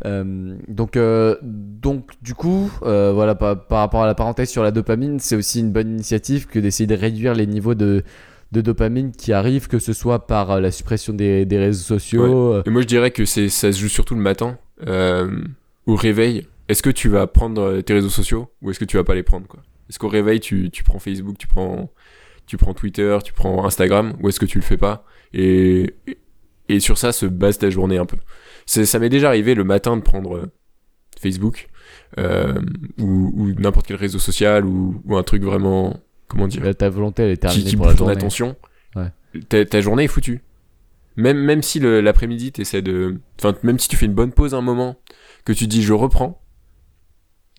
Euh, 0.05 0.55
donc, 0.67 0.97
euh, 0.97 1.35
donc, 1.41 2.09
du 2.21 2.33
coup, 2.35 2.71
euh, 2.83 3.11
voilà, 3.13 3.35
par, 3.35 3.65
par 3.67 3.79
rapport 3.79 4.03
à 4.03 4.05
la 4.07 4.15
parenthèse 4.15 4.49
sur 4.49 4.63
la 4.63 4.71
dopamine, 4.71 5.19
c'est 5.19 5.35
aussi 5.35 5.61
une 5.61 5.71
bonne 5.71 5.89
initiative 5.91 6.47
que 6.47 6.59
d'essayer 6.59 6.87
de 6.87 6.95
réduire 6.95 7.33
les 7.33 7.47
niveaux 7.47 7.73
de, 7.75 8.03
de 8.51 8.61
dopamine 8.61 9.11
qui 9.13 9.31
arrivent, 9.33 9.67
que 9.67 9.79
ce 9.79 9.93
soit 9.93 10.27
par 10.27 10.59
la 10.59 10.71
suppression 10.71 11.13
des, 11.13 11.45
des 11.45 11.57
réseaux 11.57 11.83
sociaux. 11.83 12.61
Et 12.65 12.69
moi, 12.69 12.81
je 12.81 12.87
dirais 12.87 13.11
que 13.11 13.23
ça 13.25 13.47
se 13.49 13.71
joue 13.79 13.87
surtout 13.87 14.15
le 14.15 14.21
matin, 14.21 14.57
au 15.85 15.95
réveil. 15.95 16.47
Est-ce 16.69 16.83
que 16.83 16.89
tu 16.89 17.07
vas 17.09 17.27
prendre 17.27 17.81
tes 17.81 17.93
réseaux 17.93 18.09
sociaux 18.09 18.49
ou 18.61 18.71
est-ce 18.71 18.79
que 18.79 18.85
tu 18.85 18.97
vas 18.97 19.03
pas 19.03 19.15
les 19.15 19.23
prendre, 19.23 19.47
quoi? 19.47 19.61
Est-ce 19.89 19.99
qu'au 19.99 20.07
réveil, 20.07 20.39
tu, 20.39 20.69
tu 20.71 20.83
prends 20.83 20.97
Facebook, 20.99 21.37
tu 21.37 21.45
prends, 21.47 21.91
tu 22.45 22.57
prends 22.57 22.73
Twitter, 22.73 23.17
tu 23.23 23.33
prends 23.33 23.65
Instagram 23.65 24.13
ou 24.21 24.29
est-ce 24.29 24.39
que 24.39 24.45
tu 24.45 24.57
le 24.57 24.63
fais 24.63 24.77
pas 24.77 25.05
et, 25.33 25.95
et, 26.69 26.79
sur 26.79 26.97
ça 26.97 27.11
se 27.11 27.25
base 27.25 27.57
ta 27.57 27.69
journée 27.69 27.97
un 27.97 28.05
peu. 28.05 28.17
Ça 28.65 28.99
m'est 28.99 29.09
déjà 29.09 29.27
arrivé 29.29 29.55
le 29.55 29.63
matin 29.63 29.97
de 29.97 30.01
prendre 30.01 30.35
euh, 30.37 30.51
Facebook 31.19 31.69
euh, 32.19 32.61
ou, 32.99 33.31
ou 33.35 33.51
n'importe 33.59 33.87
quel 33.87 33.95
réseau 33.95 34.19
social 34.19 34.65
ou, 34.65 35.01
ou 35.05 35.17
un 35.17 35.23
truc 35.23 35.43
vraiment, 35.43 35.99
comment 36.27 36.47
dire, 36.47 36.75
ta 36.75 36.89
volonté, 36.89 37.23
elle 37.23 37.31
est 37.31 37.37
qui, 37.37 37.39
terminée 37.39 37.69
qui 37.69 37.75
pour 37.75 37.87
la 37.87 37.95
journée. 37.95 38.13
attention, 38.13 38.55
Ouais. 38.95 39.09
ta, 39.49 39.65
ta 39.65 39.81
journée 39.81 40.03
est 40.03 40.07
foutue. 40.07 40.41
Même, 41.15 41.37
même 41.37 41.61
si 41.63 41.79
l'après-midi, 41.79 42.51
t'essaies 42.51 42.81
de. 42.81 43.19
Enfin, 43.39 43.55
même 43.63 43.77
si 43.79 43.87
tu 43.87 43.95
fais 43.97 44.05
une 44.07 44.13
bonne 44.13 44.31
pause 44.31 44.53
un 44.53 44.61
moment, 44.61 44.97
que 45.45 45.53
tu 45.53 45.67
dis 45.67 45.83
je 45.83 45.93
reprends, 45.93 46.42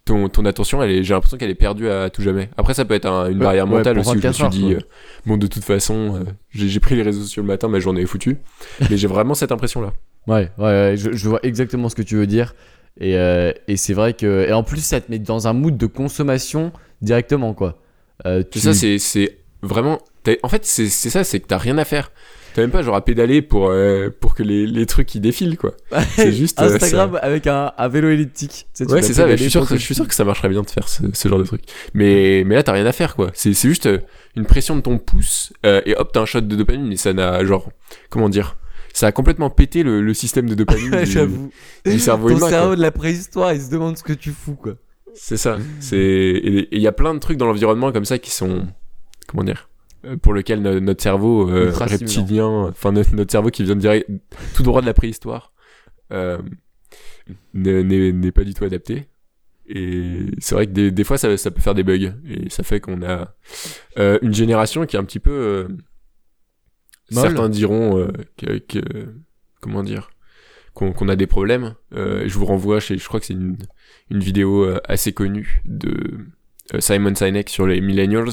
ton, 0.04 0.28
ton 0.28 0.44
attention, 0.44 0.82
elle 0.82 0.90
est, 0.90 1.02
j'ai 1.02 1.14
l'impression 1.14 1.38
qu'elle 1.38 1.50
est 1.50 1.54
perdue 1.54 1.88
à, 1.88 2.10
tout 2.10 2.22
jamais. 2.22 2.50
Après, 2.56 2.74
ça 2.74 2.84
peut 2.84 2.94
être 2.94 3.06
un- 3.06 3.30
une 3.30 3.38
Ouais, 3.38 3.44
barrière 3.44 3.64
ouais, 3.66 3.78
mentale 3.78 3.98
aussi 3.98 4.10
où 4.10 4.12
je 4.12 4.16
me 4.18 4.22
24 4.22 4.52
suis 4.52 4.60
dit, 4.62 4.74
euh, 4.74 4.80
bon, 5.26 5.36
de 5.38 5.46
toute 5.46 5.64
façon, 5.64 6.16
euh, 6.16 6.24
j'ai 6.52 6.80
pris 6.80 6.94
les 6.94 7.02
réseaux 7.02 7.22
sociaux 7.22 7.42
le 7.42 7.48
matin, 7.48 7.68
ma 7.68 7.80
journée 7.80 8.02
est 8.02 8.06
foutue. 8.06 8.36
Mais 8.90 8.96
j'ai 8.96 9.06
vraiment 9.08 9.34
cette 9.34 9.52
impression-là. 9.52 9.92
Ouais, 10.26 10.50
ouais, 10.58 10.64
ouais, 10.64 10.94
je, 10.96 11.12
je 11.12 11.28
vois 11.28 11.40
exactement 11.42 11.88
ce 11.88 11.94
que 11.94 12.02
tu 12.02 12.16
veux 12.16 12.26
dire. 12.26 12.54
Et, 13.00 13.16
euh, 13.16 13.52
et 13.66 13.76
c'est 13.76 13.94
vrai 13.94 14.12
que. 14.14 14.46
Et 14.48 14.52
en 14.52 14.62
plus, 14.62 14.80
ça 14.84 15.00
te 15.00 15.10
met 15.10 15.18
dans 15.18 15.48
un 15.48 15.52
mood 15.52 15.76
de 15.76 15.86
consommation 15.86 16.70
directement, 17.02 17.54
quoi. 17.54 17.78
Tout 18.24 18.44
tu- 18.52 18.60
ça, 18.60 18.72
c'est, 18.72 19.38
vraiment. 19.62 19.98
En 20.42 20.48
fait, 20.48 20.64
c'est 20.64 20.88
ça, 20.88 21.24
c'est 21.24 21.40
que 21.40 21.46
t'as 21.46 21.58
rien 21.58 21.76
à 21.78 21.84
faire. 21.84 22.12
T'as 22.54 22.62
même 22.62 22.70
pas 22.70 22.82
genre 22.82 22.94
à 22.94 23.04
pédaler 23.04 23.42
pour, 23.42 23.68
euh, 23.70 24.10
pour 24.20 24.36
que 24.36 24.44
les, 24.44 24.64
les 24.66 24.86
trucs 24.86 25.12
ils 25.16 25.20
défilent, 25.20 25.58
quoi. 25.58 25.74
c'est 26.14 26.30
juste, 26.32 26.60
euh, 26.60 26.76
Instagram 26.76 27.18
avec 27.20 27.48
un, 27.48 27.72
un 27.76 27.88
vélo 27.88 28.08
elliptique. 28.08 28.50
Tu 28.52 28.64
sais, 28.72 28.86
tu 28.86 28.92
Ouais, 28.92 29.02
c'est 29.02 29.12
ça, 29.14 29.26
mais 29.26 29.36
je 29.36 29.42
suis, 29.42 29.50
sûr 29.50 29.66
que, 29.68 29.76
je 29.76 29.82
suis 29.82 29.94
sûr 29.96 30.06
que 30.06 30.14
ça 30.14 30.24
marcherait 30.24 30.48
bien 30.50 30.62
de 30.62 30.70
faire 30.70 30.88
ce, 30.88 31.02
ce 31.12 31.28
genre 31.28 31.40
de 31.40 31.44
truc. 31.44 31.62
Mais, 31.94 32.44
mais 32.46 32.54
là, 32.54 32.62
t'as 32.62 32.72
rien 32.72 32.86
à 32.86 32.92
faire, 32.92 33.16
quoi. 33.16 33.32
C'est 33.34 33.52
juste 33.52 33.86
euh, 33.86 33.98
une 34.36 34.46
pression 34.46 34.76
de 34.76 34.82
ton 34.82 34.98
pouce, 34.98 35.52
euh, 35.66 35.80
et 35.84 35.96
hop, 35.96 36.12
t'as 36.12 36.20
un 36.20 36.26
shot 36.26 36.42
de 36.42 36.54
dopamine, 36.54 36.92
et 36.92 36.96
ça 36.96 37.12
n'a, 37.12 37.44
genre, 37.44 37.70
comment 38.08 38.28
dire, 38.28 38.56
ça 38.92 39.08
a 39.08 39.12
complètement 39.12 39.50
pété 39.50 39.82
le, 39.82 40.00
le 40.00 40.14
système 40.14 40.48
de 40.48 40.54
dopamine 40.54 40.90
du, 41.04 41.06
du 41.90 41.98
cerveau 41.98 42.30
Ton 42.30 42.36
humain. 42.36 42.48
cerveau 42.48 42.68
quoi. 42.68 42.76
de 42.76 42.80
la 42.82 42.92
préhistoire, 42.92 43.52
il 43.52 43.60
se 43.60 43.68
demande 43.70 43.98
ce 43.98 44.04
que 44.04 44.12
tu 44.12 44.30
fous, 44.30 44.54
quoi. 44.54 44.74
C'est 45.14 45.36
ça. 45.36 45.58
C'est, 45.80 45.96
et 45.98 46.68
il 46.76 46.80
y 46.82 46.86
a 46.86 46.92
plein 46.92 47.14
de 47.14 47.18
trucs 47.18 47.36
dans 47.36 47.46
l'environnement 47.46 47.90
comme 47.90 48.04
ça 48.04 48.18
qui 48.18 48.30
sont, 48.30 48.66
comment 49.26 49.42
dire, 49.42 49.68
pour 50.22 50.32
lequel 50.34 50.60
no- 50.62 50.80
notre 50.80 51.02
cerveau 51.02 51.48
euh, 51.50 51.70
reptilien, 52.16 52.46
enfin 52.68 52.92
notre, 52.92 53.14
notre 53.14 53.30
cerveau 53.32 53.50
qui 53.50 53.64
vient 53.64 53.76
de 53.76 53.80
direct, 53.80 54.08
tout 54.54 54.62
droit 54.62 54.80
de 54.80 54.86
la 54.86 54.94
préhistoire, 54.94 55.52
euh, 56.12 56.38
n'est- 57.54 58.32
pas 58.32 58.44
du 58.44 58.54
tout 58.54 58.64
adapté. 58.64 59.08
Et 59.66 60.26
c'est 60.38 60.54
vrai 60.54 60.66
que 60.66 60.72
des, 60.72 60.90
des 60.90 61.04
fois 61.04 61.16
ça, 61.16 61.36
ça 61.38 61.50
peut 61.50 61.60
faire 61.60 61.74
des 61.74 61.82
bugs. 61.84 62.12
Et 62.28 62.50
ça 62.50 62.62
fait 62.62 62.80
qu'on 62.80 63.02
a 63.02 63.34
euh, 63.98 64.18
une 64.22 64.34
génération 64.34 64.84
qui 64.86 64.96
est 64.96 64.98
un 64.98 65.04
petit 65.04 65.20
peu. 65.20 65.30
euh, 65.30 65.68
certains 67.10 67.48
diront 67.48 67.98
euh, 67.98 68.08
que, 68.36 68.58
que- 68.58 69.14
Comment 69.60 69.82
dire 69.82 70.10
Qu'on 70.74 71.08
a 71.08 71.16
des 71.16 71.26
problèmes. 71.26 71.74
Euh, 71.94 72.24
je 72.26 72.34
vous 72.38 72.44
renvoie 72.44 72.80
chez. 72.80 72.98
Je 72.98 73.06
crois 73.08 73.20
que 73.20 73.26
c'est 73.26 73.32
une, 73.34 73.56
une 74.10 74.18
vidéo 74.18 74.64
euh, 74.64 74.80
assez 74.84 75.12
connue 75.14 75.62
de 75.64 75.94
euh, 76.74 76.80
Simon 76.80 77.14
Sinek 77.14 77.48
sur 77.48 77.66
les 77.66 77.80
millennials 77.80 78.28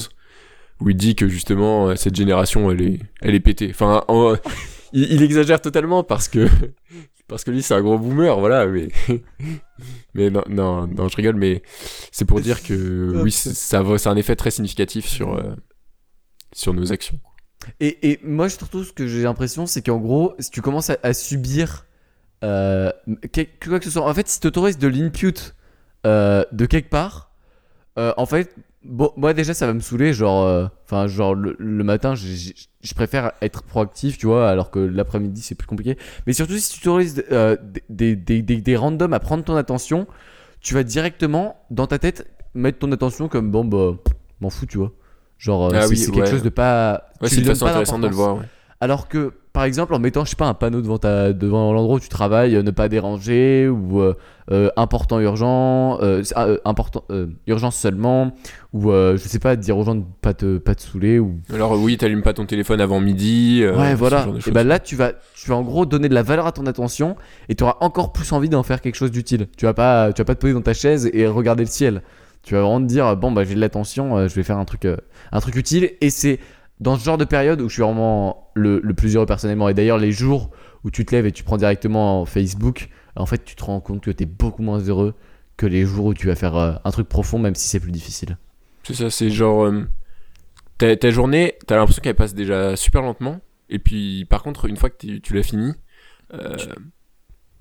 où 0.82 0.90
il 0.90 0.96
dit 0.96 1.14
que 1.14 1.28
justement 1.28 1.88
euh, 1.88 1.96
cette 1.96 2.14
génération 2.14 2.70
elle 2.70 2.82
est 2.82 2.98
elle 3.20 3.34
est 3.34 3.40
pétée. 3.40 3.68
Enfin, 3.70 4.04
en- 4.08 4.34
il, 4.92 5.12
il 5.12 5.22
exagère 5.22 5.60
totalement 5.60 6.04
parce 6.04 6.28
que 6.28 6.48
parce 7.28 7.44
que 7.44 7.50
lui 7.50 7.62
c'est 7.62 7.74
un 7.74 7.80
gros 7.82 7.98
boomer, 7.98 8.38
voilà. 8.38 8.66
Mais 8.66 8.88
mais 10.14 10.30
non 10.30 10.42
non 10.48 10.86
non 10.86 11.08
je 11.08 11.16
rigole, 11.16 11.36
mais 11.36 11.62
c'est 12.10 12.24
pour 12.24 12.40
dire 12.40 12.62
que 12.62 13.22
oui 13.22 13.30
ça 13.32 13.82
va, 13.82 13.98
c'est 13.98 14.08
un 14.08 14.16
effet 14.16 14.36
très 14.36 14.50
significatif 14.50 15.06
sur 15.06 15.34
euh, 15.34 15.54
sur 16.52 16.74
nos 16.74 16.92
actions. 16.92 17.18
Et, 17.78 18.10
et 18.10 18.20
moi, 18.24 18.48
surtout, 18.48 18.82
ce 18.82 18.92
que 18.92 19.06
j'ai 19.06 19.22
l'impression, 19.22 19.66
c'est 19.66 19.82
qu'en 19.82 19.98
gros, 19.98 20.34
si 20.40 20.50
tu 20.50 20.60
commences 20.60 20.90
à, 20.90 20.96
à 21.04 21.14
subir 21.14 21.86
euh, 22.42 22.90
quoi 23.64 23.78
que 23.78 23.84
ce 23.84 23.90
soit, 23.92 24.04
en 24.04 24.12
fait, 24.12 24.26
si 24.26 24.40
tu 24.40 24.48
autorises 24.48 24.78
de 24.78 24.88
l'input 24.88 25.32
euh, 26.04 26.44
de 26.50 26.66
quelque 26.66 26.90
part, 26.90 27.30
euh, 28.00 28.12
en 28.16 28.26
fait, 28.26 28.56
bon, 28.84 29.12
moi 29.16 29.34
déjà, 29.34 29.54
ça 29.54 29.66
va 29.66 29.72
me 29.74 29.80
saouler. 29.80 30.12
Genre, 30.12 30.44
euh, 30.44 30.66
enfin, 30.84 31.06
genre 31.06 31.34
le, 31.34 31.56
le 31.58 31.84
matin, 31.84 32.14
je 32.14 32.94
préfère 32.94 33.32
être 33.40 33.62
proactif, 33.62 34.18
tu 34.18 34.26
vois, 34.26 34.48
alors 34.48 34.70
que 34.70 34.78
l'après-midi, 34.78 35.40
c'est 35.42 35.54
plus 35.54 35.66
compliqué. 35.66 35.96
Mais 36.26 36.32
surtout, 36.32 36.56
si 36.56 36.78
tu 36.80 36.88
autorises 36.88 37.24
euh, 37.32 37.56
des, 37.88 38.16
des, 38.16 38.42
des, 38.42 38.60
des 38.60 38.76
randoms 38.76 39.12
à 39.12 39.20
prendre 39.20 39.44
ton 39.44 39.56
attention, 39.56 40.06
tu 40.60 40.74
vas 40.74 40.82
directement, 40.82 41.56
dans 41.70 41.86
ta 41.86 41.98
tête, 41.98 42.26
mettre 42.54 42.78
ton 42.78 42.92
attention 42.92 43.28
comme 43.28 43.50
bon, 43.50 43.64
bah, 43.64 43.92
m'en 44.40 44.50
fous, 44.50 44.66
tu 44.66 44.78
vois. 44.78 44.92
Genre, 45.38 45.66
euh, 45.66 45.70
Ah 45.74 45.82
c'est 45.82 45.88
oui, 45.88 46.06
quelque 46.06 46.20
ouais. 46.20 46.30
chose 46.30 46.42
de 46.42 46.48
pas. 46.50 47.10
Ouais, 47.20 47.28
c'est 47.28 47.38
une 47.38 47.44
façon 47.46 47.66
intéressante 47.66 48.02
de 48.02 48.08
le 48.08 48.14
voir. 48.14 48.36
ouais. 48.36 48.44
Alors 48.82 49.06
que, 49.06 49.32
par 49.52 49.62
exemple, 49.62 49.94
en 49.94 50.00
mettant, 50.00 50.24
je 50.24 50.30
sais 50.30 50.36
pas, 50.36 50.48
un 50.48 50.54
panneau 50.54 50.80
devant, 50.80 50.98
ta, 50.98 51.32
devant 51.32 51.72
l'endroit 51.72 51.98
où 51.98 52.00
tu 52.00 52.08
travailles, 52.08 52.56
euh, 52.56 52.64
ne 52.64 52.72
pas 52.72 52.88
déranger, 52.88 53.68
ou 53.68 54.00
euh, 54.00 54.14
euh, 54.50 54.70
important, 54.76 55.20
urgent, 55.20 56.00
ah, 56.34 56.48
important, 56.64 57.04
urgence 57.46 57.76
seulement, 57.76 58.32
ou 58.72 58.90
je 58.90 59.18
sais 59.18 59.38
pas, 59.38 59.54
dire 59.54 59.78
aux 59.78 59.84
gens 59.84 59.94
de 59.94 60.02
pas 60.20 60.34
te, 60.34 60.58
pas 60.58 60.74
te 60.74 60.82
saouler, 60.82 61.20
ou. 61.20 61.38
Alors 61.54 61.80
oui, 61.80 61.96
t'allumes 61.96 62.22
pas 62.22 62.32
ton 62.32 62.44
téléphone 62.44 62.80
avant 62.80 62.98
midi. 62.98 63.64
ouais, 63.64 63.94
voilà. 63.94 64.26
Et 64.44 64.50
ben 64.50 64.66
là, 64.66 64.80
tu 64.80 64.96
vas, 64.96 65.12
tu 65.36 65.48
vas 65.48 65.54
en 65.54 65.62
gros 65.62 65.86
donner 65.86 66.08
de 66.08 66.14
la 66.14 66.24
valeur 66.24 66.48
à 66.48 66.52
ton 66.52 66.66
attention, 66.66 67.14
et 67.48 67.54
tu 67.54 67.62
auras 67.62 67.76
encore 67.82 68.12
plus 68.12 68.32
envie 68.32 68.48
d'en 68.48 68.64
faire 68.64 68.80
quelque 68.80 68.96
chose 68.96 69.12
d'utile. 69.12 69.46
Tu 69.56 69.64
vas 69.64 69.74
pas, 69.74 70.12
tu 70.12 70.22
vas 70.22 70.24
pas 70.24 70.34
te 70.34 70.40
poser 70.40 70.54
dans 70.54 70.60
ta 70.60 70.74
chaise 70.74 71.08
et 71.12 71.28
regarder 71.28 71.62
le 71.62 71.70
ciel. 71.70 72.02
Tu 72.42 72.54
vas 72.54 72.62
vraiment 72.62 72.80
te 72.80 72.86
dire, 72.86 73.16
bon, 73.16 73.30
bah 73.30 73.44
j'ai 73.44 73.54
de 73.54 73.60
l'attention, 73.60 74.26
je 74.26 74.34
vais 74.34 74.42
faire 74.42 74.58
un 74.58 74.64
truc, 74.64 74.88
un 75.30 75.40
truc 75.40 75.54
utile, 75.54 75.92
et 76.00 76.10
c'est 76.10 76.40
dans 76.82 76.96
ce 76.98 77.04
genre 77.04 77.18
de 77.18 77.24
période 77.24 77.60
où 77.60 77.68
je 77.68 77.74
suis 77.74 77.82
vraiment 77.82 78.50
le, 78.54 78.80
le 78.82 78.94
plus 78.94 79.14
heureux 79.16 79.26
personnellement. 79.26 79.68
Et 79.68 79.74
d'ailleurs, 79.74 79.98
les 79.98 80.12
jours 80.12 80.50
où 80.84 80.90
tu 80.90 81.04
te 81.04 81.14
lèves 81.14 81.26
et 81.26 81.32
tu 81.32 81.44
prends 81.44 81.56
directement 81.56 82.24
Facebook, 82.24 82.88
en 83.16 83.26
fait, 83.26 83.44
tu 83.44 83.54
te 83.54 83.64
rends 83.64 83.80
compte 83.80 84.02
que 84.02 84.10
tu 84.10 84.24
es 84.24 84.26
beaucoup 84.26 84.62
moins 84.62 84.80
heureux 84.80 85.14
que 85.56 85.66
les 85.66 85.84
jours 85.84 86.06
où 86.06 86.14
tu 86.14 86.26
vas 86.26 86.34
faire 86.34 86.56
euh, 86.56 86.72
un 86.84 86.90
truc 86.90 87.08
profond, 87.08 87.38
même 87.38 87.54
si 87.54 87.68
c'est 87.68 87.80
plus 87.80 87.92
difficile. 87.92 88.36
C'est 88.82 88.94
ça, 88.94 89.10
c'est 89.10 89.30
genre. 89.30 89.64
euh, 89.64 89.86
ta, 90.78 90.96
ta 90.96 91.10
journée, 91.10 91.54
t'as 91.66 91.76
l'impression 91.76 92.02
qu'elle 92.02 92.16
passe 92.16 92.34
déjà 92.34 92.74
super 92.76 93.02
lentement. 93.02 93.40
Et 93.68 93.78
puis, 93.78 94.24
par 94.24 94.42
contre, 94.42 94.66
une 94.66 94.76
fois 94.76 94.90
que 94.90 95.18
tu, 95.18 95.34
l'as 95.34 95.42
fini, 95.42 95.72
euh, 96.34 96.56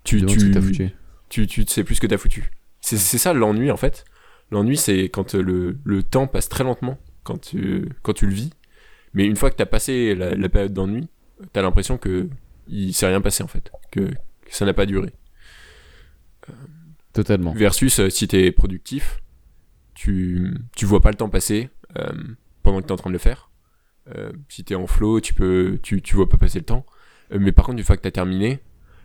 tu, 0.04 0.26
tu, 0.26 0.52
tu, 1.30 1.48
tu 1.48 1.66
sais 1.68 1.84
plus 1.84 1.96
ce 1.96 2.02
que 2.02 2.08
t'as 2.08 2.18
foutu. 2.18 2.52
C'est 2.82 2.98
ça 2.98 3.34
l'ennui 3.34 3.70
en 3.72 3.78
fait. 3.78 4.04
L'ennui, 4.50 4.76
c'est 4.76 5.04
quand 5.10 5.36
le, 5.36 5.78
le 5.84 6.04
temps 6.04 6.28
passe 6.28 6.50
très 6.50 6.64
lentement, 6.64 6.98
quand 7.24 7.40
tu, 7.40 7.88
quand 8.02 8.14
tu 8.14 8.26
le 8.26 8.34
vis. 8.34 8.50
Mais 9.14 9.26
une 9.26 9.36
fois 9.36 9.50
que 9.52 9.56
t'as 9.56 9.66
passé 9.66 10.16
la, 10.16 10.36
la 10.36 10.50
période 10.50 10.74
d'ennui, 10.74 11.08
t'as 11.54 11.62
l'impression 11.62 11.98
que 11.98 12.30
il 12.68 12.94
s'est 12.94 13.08
rien 13.08 13.22
passé 13.22 13.44
en 13.44 13.48
fait, 13.48 13.72
que, 13.92 14.02
que 14.02 14.16
ça 14.50 14.66
n'a 14.66 14.74
pas 14.74 14.86
duré. 14.86 15.12
Totalement. 17.14 17.54
Versus 17.54 18.00
euh, 18.00 18.10
si 18.10 18.28
t'es 18.28 18.52
productif, 18.52 19.22
tu, 19.94 20.54
tu 20.76 20.86
vois 20.86 21.02
pas 21.02 21.10
le 21.10 21.16
temps 21.16 21.30
passer 21.30 21.70
euh, 21.98 22.12
pendant 22.64 22.82
que 22.82 22.86
t'es 22.88 22.94
en 22.94 22.98
train 22.98 23.10
de 23.10 23.14
le 23.16 23.20
faire. 23.20 23.52
Euh, 24.16 24.32
si 24.48 24.64
t'es 24.64 24.76
en 24.76 24.88
flow, 24.88 25.20
tu 25.20 25.34
peux, 25.34 25.78
tu, 25.84 26.02
tu 26.02 26.16
vois 26.16 26.30
pas 26.30 26.38
passer 26.38 26.60
le 26.60 26.66
temps. 26.66 26.86
Euh, 27.34 27.38
mais 27.40 27.52
par 27.52 27.66
contre, 27.66 27.80
une 27.80 27.84
fois 27.84 27.98
que 27.98 28.02
t'as 28.02 28.12
terminé, 28.12 28.60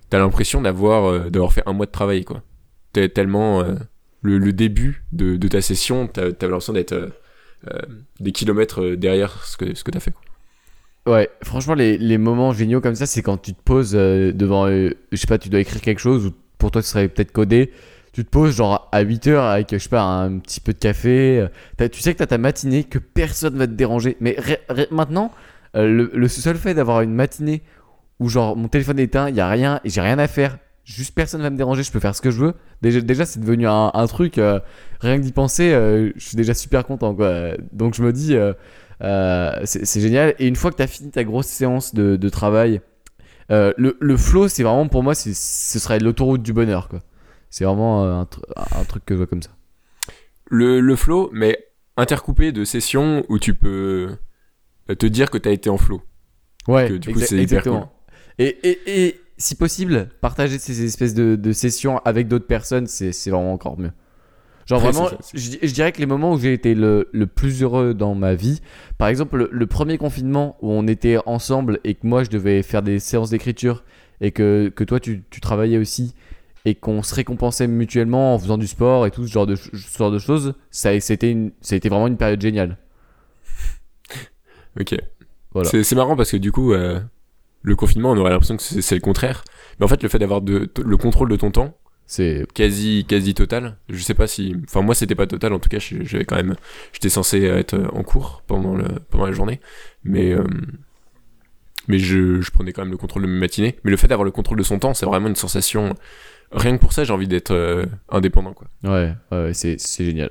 t'as 0.09 0.19
l'impression 0.19 0.63
d'avoir, 0.63 1.05
euh, 1.07 1.31
d'avoir 1.31 1.53
fait 1.53 1.63
un 1.67 1.73
mois 1.73 1.87
de 1.87 1.91
travail, 1.91 2.25
quoi. 2.25 2.45
T'es 2.93 3.09
tellement 3.09 3.63
le, 4.23 4.39
le 4.39 4.53
début 4.53 5.05
de, 5.13 5.37
de 5.37 5.49
ta 5.49 5.61
session, 5.61 6.07
t'as, 6.07 6.33
t'as 6.33 6.47
l'impression 6.47 6.73
d'être 6.73 7.13
des 8.21 8.33
kilomètres 8.33 8.83
euh, 8.83 8.97
derrière 8.97 9.45
ce 9.45 9.57
que, 9.57 9.75
ce 9.75 9.85
que 9.85 9.91
t'as 9.91 10.01
fait. 10.01 10.13
Quoi. 10.13 10.23
Ouais, 11.07 11.31
franchement, 11.43 11.75
les, 11.75 11.99
les 11.99 12.19
moments 12.19 12.53
géniaux 12.53 12.81
comme 12.81 12.97
ça, 12.97 13.07
c'est 13.07 13.23
quand 13.23 13.39
tu 13.39 13.55
te 13.55 13.63
poses 13.63 13.93
euh, 13.95 14.33
devant, 14.33 14.67
euh, 14.67 14.91
je 15.13 15.17
sais 15.17 15.29
pas, 15.29 15.39
tu 15.39 15.49
dois 15.49 15.61
écrire 15.61 15.81
quelque 15.81 16.01
chose 16.01 16.27
ou 16.27 16.33
pour 16.59 16.71
toi, 16.73 16.83
ce 16.83 16.91
serait 16.91 17.09
peut-être 17.09 17.31
codé. 17.33 17.71
Tu 18.13 18.25
te 18.25 18.31
poses 18.31 18.57
genre 18.57 18.89
à 18.93 19.03
8 19.03 19.27
heures 19.29 19.45
avec, 19.45 19.69
je 19.73 19.79
sais 19.79 19.89
pas, 19.89 20.03
un 20.03 20.39
petit 20.39 20.59
peu 20.61 20.73
de 20.73 20.79
café. 20.79 21.47
euh, 21.81 21.89
tu 21.89 22.01
sais 22.01 22.13
que 22.13 22.19
t'as 22.19 22.27
ta 22.27 22.39
matinée, 22.39 22.83
que 22.83 22.99
personne 22.99 23.57
va 23.57 23.67
te 23.67 23.73
déranger. 23.73 24.17
Mais 24.21 24.37
maintenant, 24.91 25.31
euh, 25.77 25.87
le, 25.87 26.11
le 26.13 26.29
seul 26.29 26.57
fait 26.57 26.75
d'avoir 26.75 27.03
une 27.03 27.13
matinée 27.15 27.63
où 28.19 28.29
genre 28.29 28.57
mon 28.57 28.69
téléphone 28.69 28.99
est 28.99 29.05
éteint, 29.05 29.29
il 29.29 29.37
y 29.37 29.41
a 29.41 29.49
rien 29.49 29.81
et 29.85 29.91
j'ai 29.91 30.01
rien 30.01 30.19
à 30.19 30.27
faire, 30.27 30.59
juste 30.87 31.15
personne 31.15 31.43
va 31.43 31.51
me 31.51 31.57
déranger, 31.57 31.83
je 31.83 31.91
peux 31.93 32.01
faire 32.01 32.15
ce 32.15 32.23
que 32.23 32.31
je 32.31 32.41
veux. 32.41 32.55
Déjà, 32.81 33.01
déjà 33.03 33.27
c'est 33.27 33.41
devenu 33.41 33.67
un, 33.67 33.91
un 33.93 34.07
truc, 34.07 34.39
euh, 34.39 34.61
rien 35.01 35.19
que 35.19 35.23
d'y 35.23 35.33
penser, 35.33 35.73
euh, 35.73 36.13
je 36.17 36.27
suis 36.29 36.37
déjà 36.37 36.55
super 36.55 36.87
content 36.87 37.15
quoi. 37.15 37.51
Donc 37.73 37.95
je 37.95 38.03
me 38.03 38.13
dis, 38.13 38.35
euh, 38.35 38.53
c'est 39.65 40.01
génial. 40.01 40.35
Et 40.39 40.47
une 40.47 40.57
fois 40.57 40.71
que 40.71 40.77
tu 40.77 40.83
as 40.83 40.87
fini 40.87 41.11
ta 41.11 41.25
grosse 41.25 41.47
séance 41.47 41.93
de, 41.95 42.17
de 42.17 42.29
travail, 42.29 42.81
le, 43.51 43.97
le 44.01 44.17
flow, 44.17 44.49
c'est 44.49 44.63
vraiment 44.63 44.89
pour 44.89 45.03
moi, 45.03 45.15
ce 45.15 45.33
serait 45.35 45.99
l'autoroute 45.99 46.43
du 46.43 46.53
bonheur 46.53 46.89
quoi. 46.89 47.03
C'est 47.51 47.65
vraiment 47.65 48.05
un, 48.05 48.25
tr- 48.25 48.43
un 48.79 48.85
truc 48.85 49.05
que 49.05 49.15
je 49.15 49.19
vois 49.19 49.27
comme 49.27 49.43
ça. 49.43 49.51
Le, 50.49 50.81
le 50.81 50.97
flow, 50.97 51.31
mais 51.33 51.59
intercoupé 51.97 52.53
de 52.53 52.65
sessions 52.65 53.25
où 53.29 53.39
tu 53.39 53.55
peux 53.55 54.17
te 54.99 55.07
dire 55.07 55.31
que 55.31 55.39
t'as 55.39 55.51
été 55.51 55.69
en 55.71 55.79
flow. 55.79 56.03
Ouais, 56.69 56.89
Que 56.89 56.95
du 56.95 57.13
coup, 57.13 57.19
exa- 57.19 57.27
c'est 57.27 57.35
hyper 57.37 57.43
exactement. 57.59 57.93
Et, 58.39 58.47
et, 58.69 59.07
et 59.07 59.21
si 59.39 59.55
possible, 59.55 60.09
partager 60.21 60.59
ces 60.59 60.85
espèces 60.85 61.15
de, 61.15 61.37
de 61.37 61.53
sessions 61.53 61.99
avec 62.05 62.29
d'autres 62.29 62.47
personnes, 62.47 62.87
c'est 62.87 63.11
vraiment 63.31 63.53
encore 63.53 63.79
mieux. 63.79 63.93
Genre 64.67 64.81
vraiment, 64.81 65.09
je, 65.33 65.51
je 65.63 65.73
dirais 65.75 65.93
que 65.93 65.99
les 66.01 66.07
moments 66.07 66.33
où 66.33 66.41
j'ai 66.41 66.53
été 66.53 66.75
le, 66.75 67.09
le 67.13 67.27
plus 67.29 67.63
heureux 67.63 67.95
dans 67.95 68.17
ma 68.17 68.35
vie, 68.35 68.61
par 68.99 69.07
exemple 69.07 69.37
le, 69.37 69.49
le 69.53 69.67
premier 69.69 69.97
confinement 69.97 70.57
où 70.61 70.73
on 70.73 70.89
était 70.89 71.19
ensemble 71.25 71.79
et 71.85 71.95
que 71.95 72.05
moi 72.05 72.25
je 72.25 72.31
devais 72.31 72.63
faire 72.65 72.83
des 72.83 72.99
séances 72.99 73.31
d'écriture 73.31 73.85
et 74.21 74.33
que, 74.33 74.73
que 74.75 74.83
toi 74.83 74.99
tu, 74.99 75.23
tu 75.31 75.41
travaillais 75.41 75.79
aussi 75.79 76.15
et 76.65 76.75
qu'on 76.75 77.05
se 77.05 77.15
récompensait 77.15 77.69
mutuellement 77.69 78.35
en 78.35 78.39
faisant 78.41 78.59
du 78.59 78.67
sport 78.67 79.07
et 79.07 79.13
tout 79.13 79.25
ce 79.29 79.33
genre 79.33 79.47
de, 79.47 79.55
ce 79.55 79.71
genre 79.97 80.11
de 80.11 80.19
choses, 80.19 80.55
ça, 80.73 80.89
a- 80.91 80.99
c'était 81.01 81.89
vraiment 81.89 82.09
une 82.09 82.17
période 82.17 82.41
géniale. 82.43 82.77
Ok. 84.81 84.95
Voilà. 85.53 85.71
C'est 85.71 85.85
c'est 85.85 85.95
marrant 85.95 86.17
parce 86.17 86.33
que 86.33 86.37
du 86.37 86.53
coup, 86.53 86.73
euh, 86.73 87.01
le 87.67 87.77
confinement, 87.77 88.13
on 88.13 88.17
aurait 88.17 88.31
l'impression 88.31 88.57
que 88.57 88.63
c'est 88.63 88.95
le 88.95 89.01
contraire. 89.03 89.45
Mais 89.79 89.85
en 89.85 89.89
fait, 89.89 90.03
le 90.03 90.09
fait 90.09 90.19
d'avoir 90.19 90.41
le 90.41 90.97
contrôle 90.97 91.29
de 91.29 91.37
ton 91.37 91.51
temps, 91.51 91.77
C'est 92.09 92.47
quasi 92.55 93.05
quasi 93.09 93.35
total. 93.35 93.79
Je 93.89 93.99
sais 94.01 94.15
pas 94.15 94.29
si, 94.29 94.55
enfin 94.69 94.81
moi 94.83 94.95
c'était 94.95 95.17
pas 95.17 95.27
total. 95.27 95.53
En 95.53 95.59
tout 95.59 95.69
cas, 95.69 95.79
j'avais 95.81 96.25
quand 96.25 96.37
même, 96.37 96.55
j'étais 96.93 97.09
censé 97.11 97.43
être 97.43 97.77
en 97.93 98.05
cours 98.05 98.43
pendant 98.47 98.77
le 98.77 98.87
pendant 99.11 99.27
la 99.27 99.33
journée, 99.33 99.61
mais 100.05 100.33
euh, 100.33 100.45
mais 101.89 101.99
je, 101.99 102.41
je 102.41 102.51
prenais 102.53 102.73
quand 102.73 102.83
même 102.83 102.93
le 102.93 102.97
contrôle 102.97 103.23
de 103.23 103.29
mes 103.29 103.39
matinées. 103.41 103.77
Mais 103.85 103.91
le 103.91 103.97
fait 103.97 104.09
d'avoir 104.09 104.25
le 104.25 104.31
contrôle 104.31 104.59
de 104.59 104.63
son 104.63 104.79
temps, 104.79 104.95
c'est 104.95 105.07
vraiment 105.07 105.29
une 105.29 105.37
sensation. 105.37 105.95
Rien 106.53 106.77
que 106.77 106.81
pour 106.81 106.93
ça, 106.93 107.03
j'ai 107.05 107.13
envie 107.13 107.29
d'être 107.29 107.53
euh, 107.53 107.87
indépendant 108.09 108.55
quoi. 108.55 108.69
Ouais, 108.85 109.13
ouais, 109.33 109.53
c'est 109.55 109.77
c'est 109.81 110.05
génial. 110.05 110.31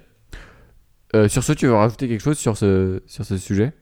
Euh, 1.13 1.27
sur 1.29 1.43
ce, 1.43 1.53
tu 1.53 1.67
veux 1.67 1.73
rajouter 1.75 2.07
quelque 2.07 2.21
chose 2.23 2.37
sur 2.37 2.55
ce, 2.57 3.01
sur 3.05 3.25
ce 3.25 3.37
sujet? 3.37 3.73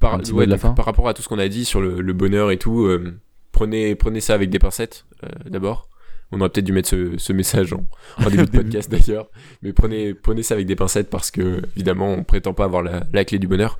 Par, 0.00 0.16
ouais, 0.16 0.46
de 0.46 0.50
la 0.50 0.56
donc, 0.56 0.60
fin 0.60 0.72
par 0.72 0.84
rapport 0.84 1.08
à 1.08 1.14
tout 1.14 1.22
ce 1.22 1.28
qu'on 1.28 1.38
a 1.38 1.48
dit 1.48 1.64
sur 1.64 1.80
le, 1.80 2.00
le 2.00 2.12
bonheur 2.12 2.50
et 2.50 2.58
tout, 2.58 2.84
euh, 2.84 3.18
prenez, 3.52 3.94
prenez 3.94 4.20
ça 4.20 4.34
avec 4.34 4.50
des 4.50 4.58
pincettes 4.58 5.06
euh, 5.24 5.28
d'abord. 5.46 5.88
On 6.32 6.40
aurait 6.40 6.48
peut-être 6.48 6.64
dû 6.64 6.72
mettre 6.72 6.88
ce, 6.88 7.16
ce 7.16 7.32
message 7.32 7.72
en, 7.72 7.86
en 8.24 8.30
début 8.30 8.46
de 8.46 8.50
podcast 8.62 8.90
d'ailleurs, 8.90 9.28
mais 9.62 9.72
prenez, 9.72 10.14
prenez 10.14 10.42
ça 10.42 10.54
avec 10.54 10.66
des 10.66 10.76
pincettes 10.76 11.10
parce 11.10 11.30
que 11.30 11.62
évidemment 11.76 12.12
on 12.12 12.24
prétend 12.24 12.54
pas 12.54 12.64
avoir 12.64 12.82
la, 12.82 13.04
la 13.12 13.24
clé 13.24 13.38
du 13.38 13.46
bonheur. 13.46 13.78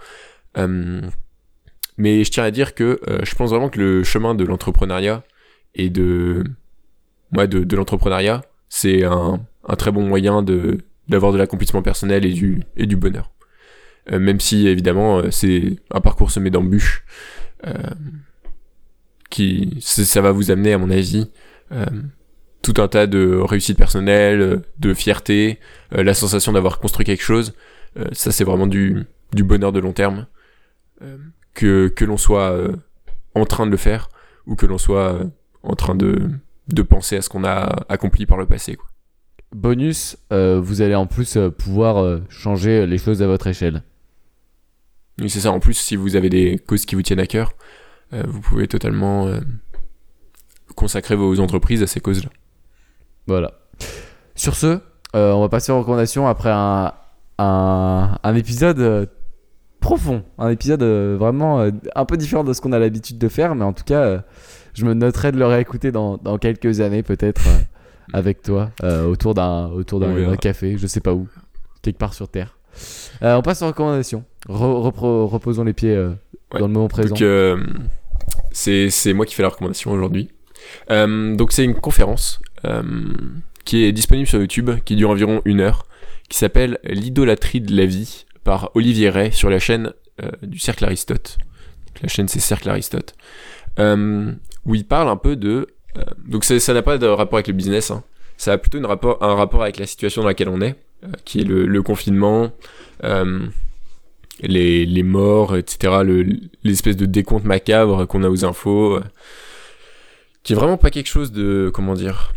Euh, 0.56 1.00
mais 1.96 2.24
je 2.24 2.30
tiens 2.30 2.44
à 2.44 2.50
dire 2.50 2.74
que 2.74 3.00
je 3.22 3.34
pense 3.36 3.50
vraiment 3.50 3.68
que 3.68 3.78
le 3.78 4.02
chemin 4.02 4.34
de 4.34 4.44
l'entrepreneuriat 4.44 5.22
et 5.76 5.90
de, 5.90 6.44
ouais, 7.32 7.46
de, 7.48 7.62
de 7.62 7.76
l'entrepreneuriat, 7.76 8.42
c'est 8.68 9.04
un, 9.04 9.40
un 9.66 9.76
très 9.76 9.92
bon 9.92 10.02
moyen 10.02 10.42
de 10.42 10.78
d'avoir 11.08 11.32
de 11.32 11.38
l'accomplissement 11.38 11.82
personnel 11.82 12.24
et 12.24 12.32
du, 12.32 12.62
et 12.76 12.86
du 12.86 12.96
bonheur. 12.96 13.30
Euh, 14.12 14.18
même 14.18 14.38
si 14.38 14.68
évidemment 14.68 15.18
euh, 15.18 15.30
c'est 15.30 15.76
un 15.90 16.00
parcours 16.00 16.30
semé 16.30 16.50
d'embûches 16.50 17.04
euh, 17.66 17.72
qui 19.30 19.78
ça 19.80 20.20
va 20.20 20.30
vous 20.30 20.50
amener 20.50 20.74
à 20.74 20.78
mon 20.78 20.90
avis 20.90 21.30
tout 22.62 22.74
un 22.76 22.86
tas 22.86 23.06
de 23.06 23.34
réussites 23.36 23.78
personnelles 23.78 24.62
de 24.78 24.94
fierté 24.94 25.58
la 25.90 26.14
sensation 26.14 26.52
d'avoir 26.52 26.78
construit 26.78 27.04
quelque 27.04 27.22
chose 27.22 27.54
ça 28.12 28.30
c'est 28.30 28.44
vraiment 28.44 28.68
du, 28.68 29.06
du 29.32 29.42
bonheur 29.42 29.72
de 29.72 29.80
long 29.80 29.92
terme 29.92 30.26
que, 31.54 31.88
que 31.88 32.04
l'on 32.04 32.16
soit 32.16 32.56
en 33.34 33.44
train 33.44 33.66
de 33.66 33.72
le 33.72 33.76
faire 33.76 34.08
ou 34.46 34.54
que 34.54 34.66
l'on 34.66 34.78
soit 34.78 35.18
en 35.64 35.74
train 35.74 35.96
de, 35.96 36.30
de 36.68 36.82
penser 36.82 37.16
à 37.16 37.22
ce 37.22 37.28
qu'on 37.28 37.44
a 37.44 37.84
accompli 37.88 38.26
par 38.26 38.38
le 38.38 38.46
passé 38.46 38.76
quoi. 38.76 38.86
Bonus, 39.52 40.16
euh, 40.32 40.60
vous 40.60 40.80
allez 40.82 40.94
en 40.94 41.06
plus 41.06 41.38
pouvoir 41.58 42.20
changer 42.28 42.86
les 42.86 42.98
choses 42.98 43.20
à 43.20 43.26
votre 43.26 43.48
échelle. 43.48 43.82
C'est 45.18 45.40
ça. 45.40 45.52
En 45.52 45.60
plus, 45.60 45.74
si 45.74 45.96
vous 45.96 46.16
avez 46.16 46.28
des 46.28 46.58
causes 46.58 46.86
qui 46.86 46.94
vous 46.94 47.02
tiennent 47.02 47.20
à 47.20 47.26
cœur, 47.26 47.52
euh, 48.12 48.22
vous 48.26 48.40
pouvez 48.40 48.66
totalement 48.66 49.26
euh, 49.26 49.40
consacrer 50.74 51.14
vos 51.16 51.38
entreprises 51.40 51.82
à 51.82 51.86
ces 51.86 52.00
causes-là. 52.00 52.30
Voilà. 53.26 53.52
Sur 54.34 54.56
ce, 54.56 54.80
euh, 55.14 55.32
on 55.32 55.40
va 55.40 55.48
passer 55.48 55.70
aux 55.72 55.78
recommandations 55.78 56.26
après 56.26 56.50
un, 56.50 56.92
un, 57.38 58.18
un 58.22 58.34
épisode 58.34 59.08
profond. 59.80 60.24
Un 60.38 60.48
épisode 60.50 60.82
vraiment 60.82 61.60
un 61.94 62.04
peu 62.04 62.16
différent 62.16 62.42
de 62.42 62.52
ce 62.52 62.60
qu'on 62.60 62.72
a 62.72 62.78
l'habitude 62.78 63.18
de 63.18 63.28
faire, 63.28 63.54
mais 63.54 63.64
en 63.64 63.72
tout 63.72 63.84
cas, 63.84 64.24
je 64.74 64.84
me 64.84 64.94
noterai 64.94 65.30
de 65.30 65.38
le 65.38 65.46
réécouter 65.46 65.92
dans, 65.92 66.16
dans 66.16 66.38
quelques 66.38 66.80
années, 66.80 67.02
peut-être, 67.02 67.42
avec 68.12 68.42
toi, 68.42 68.70
autour 68.82 69.34
d'un 69.34 69.66
autour 69.68 70.00
d'un 70.00 70.10
On 70.10 70.14
verra. 70.14 70.30
d'un 70.32 70.36
café, 70.36 70.76
je 70.76 70.86
sais 70.86 71.00
pas 71.00 71.14
où, 71.14 71.28
quelque 71.82 71.98
part 71.98 72.14
sur 72.14 72.28
Terre. 72.28 72.53
Euh, 73.22 73.36
on 73.36 73.42
passe 73.42 73.62
aux 73.62 73.66
recommandations. 73.68 74.24
Re- 74.48 74.88
repro- 74.90 75.26
reposons 75.26 75.64
les 75.64 75.72
pieds 75.72 75.94
euh, 75.94 76.10
Ouais. 76.52 76.60
dans 76.60 76.66
le 76.66 76.72
moment 76.72 76.88
présent. 76.88 77.16
Euh, 77.20 77.56
c'est 78.52 79.12
moi 79.12 79.26
qui 79.26 79.34
fais 79.34 79.42
la 79.42 79.48
recommandation 79.48 79.90
aujourd'hui. 79.92 80.30
Donc, 80.88 81.52
c'est 81.52 81.64
une 81.64 81.74
conférence 81.74 82.40
qui 83.64 83.84
est 83.84 83.92
disponible 83.92 84.26
sur 84.26 84.38
YouTube, 84.40 84.70
qui 84.84 84.96
dure 84.96 85.10
environ 85.10 85.40
une 85.44 85.60
heure, 85.60 85.86
qui 86.28 86.38
s'appelle 86.38 86.78
L'idolâtrie 86.84 87.60
de 87.60 87.74
la 87.76 87.86
vie 87.86 88.26
par 88.44 88.70
Olivier 88.74 89.08
Ray 89.10 89.32
sur 89.32 89.50
la 89.50 89.58
chaîne 89.58 89.92
euh, 90.22 90.30
du 90.42 90.58
Cercle 90.58 90.84
Aristote. 90.84 91.38
Donc, 91.88 92.02
la 92.02 92.08
chaîne, 92.08 92.28
c'est 92.28 92.40
Cercle 92.40 92.68
Aristote. 92.70 93.14
Euh, 93.78 94.32
où 94.66 94.74
il 94.74 94.84
parle 94.86 95.08
un 95.08 95.16
peu 95.16 95.34
de. 95.36 95.66
euh, 95.98 96.02
donc, 96.26 96.44
ça 96.44 96.72
n'a 96.74 96.82
pas 96.82 96.98
de 96.98 97.06
rapport 97.06 97.38
avec 97.38 97.48
le 97.48 97.52
business. 97.54 97.90
hein. 97.90 98.02
Ça 98.36 98.52
a 98.52 98.58
plutôt 98.58 98.78
une 98.78 98.86
rapport, 98.86 99.22
un 99.22 99.34
rapport 99.34 99.62
avec 99.62 99.78
la 99.78 99.86
situation 99.86 100.22
dans 100.22 100.28
laquelle 100.28 100.48
on 100.48 100.60
est, 100.60 100.76
qui 101.24 101.40
est 101.40 101.44
le, 101.44 101.66
le 101.66 101.82
confinement. 101.82 102.52
euh, 103.04 103.46
les, 104.40 104.84
les 104.84 105.02
morts, 105.04 105.56
etc., 105.56 106.02
le- 106.04 106.26
l'espèce 106.64 106.96
de 106.96 107.06
décompte 107.06 107.44
macabre 107.44 108.06
qu'on 108.06 108.24
a 108.24 108.28
aux 108.28 108.44
infos, 108.44 108.96
euh, 108.96 109.02
qui 110.42 110.52
est 110.52 110.56
vraiment 110.56 110.76
pas 110.76 110.90
quelque 110.90 111.06
chose 111.08 111.32
de, 111.32 111.70
comment 111.72 111.94
dire, 111.94 112.32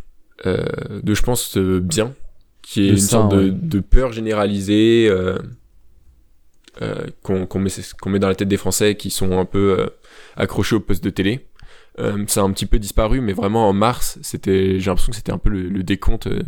euh, 0.45 0.63
de, 1.03 1.13
je 1.13 1.21
pense, 1.23 1.57
euh, 1.57 1.79
bien, 1.79 2.13
qui 2.61 2.87
est 2.87 2.91
De 2.91 2.95
une 2.97 2.99
sorte 2.99 3.29
de, 3.29 3.37
ouais. 3.37 3.51
de 3.51 3.79
peur 3.79 4.11
généralisée 4.13 5.07
euh, 5.09 5.37
euh, 6.81 7.07
qu'on 7.23 7.59
met, 7.59 8.19
dans 8.19 8.27
la 8.27 8.35
tête 8.35 8.47
des 8.47 8.57
Français 8.57 8.95
qui 8.95 9.09
sont 9.09 9.37
un 9.39 9.45
peu 9.45 9.77
euh, 9.79 9.87
accrochés 10.35 10.75
au 10.75 10.79
poste 10.79 11.03
de 11.03 11.09
télé. 11.09 11.47
Euh, 11.99 12.23
ça 12.27 12.41
a 12.41 12.43
un 12.43 12.51
petit 12.51 12.67
peu 12.67 12.77
disparu, 12.77 13.21
mais 13.21 13.33
vraiment 13.33 13.67
en 13.67 13.73
mars, 13.73 14.19
c'était, 14.21 14.79
j'ai 14.79 14.91
l'impression 14.91 15.09
que 15.11 15.15
c'était 15.15 15.31
un 15.31 15.39
peu 15.39 15.49
le, 15.49 15.63
le 15.67 15.83
décompte 15.83 16.27
euh, 16.27 16.43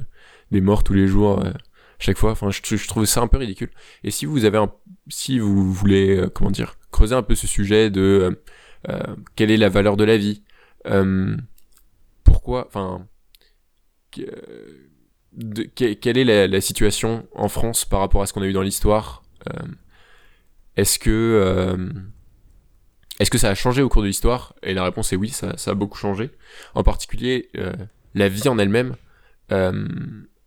des 0.52 0.62
morts 0.62 0.84
tous 0.84 0.94
les 0.94 1.08
jours, 1.08 1.44
euh, 1.44 1.50
chaque 2.00 2.18
fois. 2.18 2.32
Enfin, 2.32 2.50
je, 2.52 2.76
je 2.76 2.88
trouve 2.88 3.06
ça 3.06 3.22
un 3.22 3.28
peu 3.28 3.38
ridicule. 3.38 3.72
Et 4.04 4.12
si 4.12 4.26
vous 4.26 4.46
avez 4.46 4.58
un 4.58 4.72
si 5.08 5.40
vous 5.40 5.74
voulez, 5.74 6.18
euh, 6.18 6.30
comment 6.30 6.52
dire, 6.52 6.76
creuser 6.92 7.16
un 7.16 7.24
peu 7.24 7.36
ce 7.36 7.48
sujet 7.48 7.90
de 7.90 8.02
euh, 8.02 8.44
euh, 8.90 9.16
quelle 9.36 9.52
est 9.52 9.58
la 9.58 9.70
valeur 9.70 9.98
de 9.98 10.04
la 10.04 10.18
vie, 10.18 10.44
euh, 10.88 11.36
pourquoi, 12.24 12.68
enfin, 12.68 13.08
quelle 14.12 14.28
est 16.18 16.24
la, 16.24 16.48
la 16.48 16.62
situation 16.62 17.28
en 17.36 17.50
France 17.50 17.86
par 17.86 18.00
rapport 18.00 18.22
à 18.22 18.26
ce 18.26 18.34
qu'on 18.34 18.42
a 18.42 18.48
eu 18.48 18.54
dans 18.54 18.62
l'histoire 18.62 19.24
Est-ce 20.76 21.00
que 21.00 21.78
est-ce 23.20 23.30
que 23.30 23.38
ça 23.38 23.50
a 23.50 23.56
changé 23.56 23.82
au 23.82 23.90
cours 23.90 24.02
de 24.02 24.08
l'histoire? 24.08 24.56
Et 24.64 24.74
la 24.74 24.84
réponse 24.84 25.12
est 25.12 25.18
oui, 25.18 25.30
ça, 25.30 25.58
ça 25.58 25.72
a 25.72 25.74
beaucoup 25.74 25.98
changé. 25.98 26.32
En 26.74 26.84
particulier, 26.84 27.50
euh, 27.58 27.74
la 28.16 28.30
vie 28.30 28.48
en 28.48 28.58
elle-même 28.58 28.96
euh, 29.52 29.88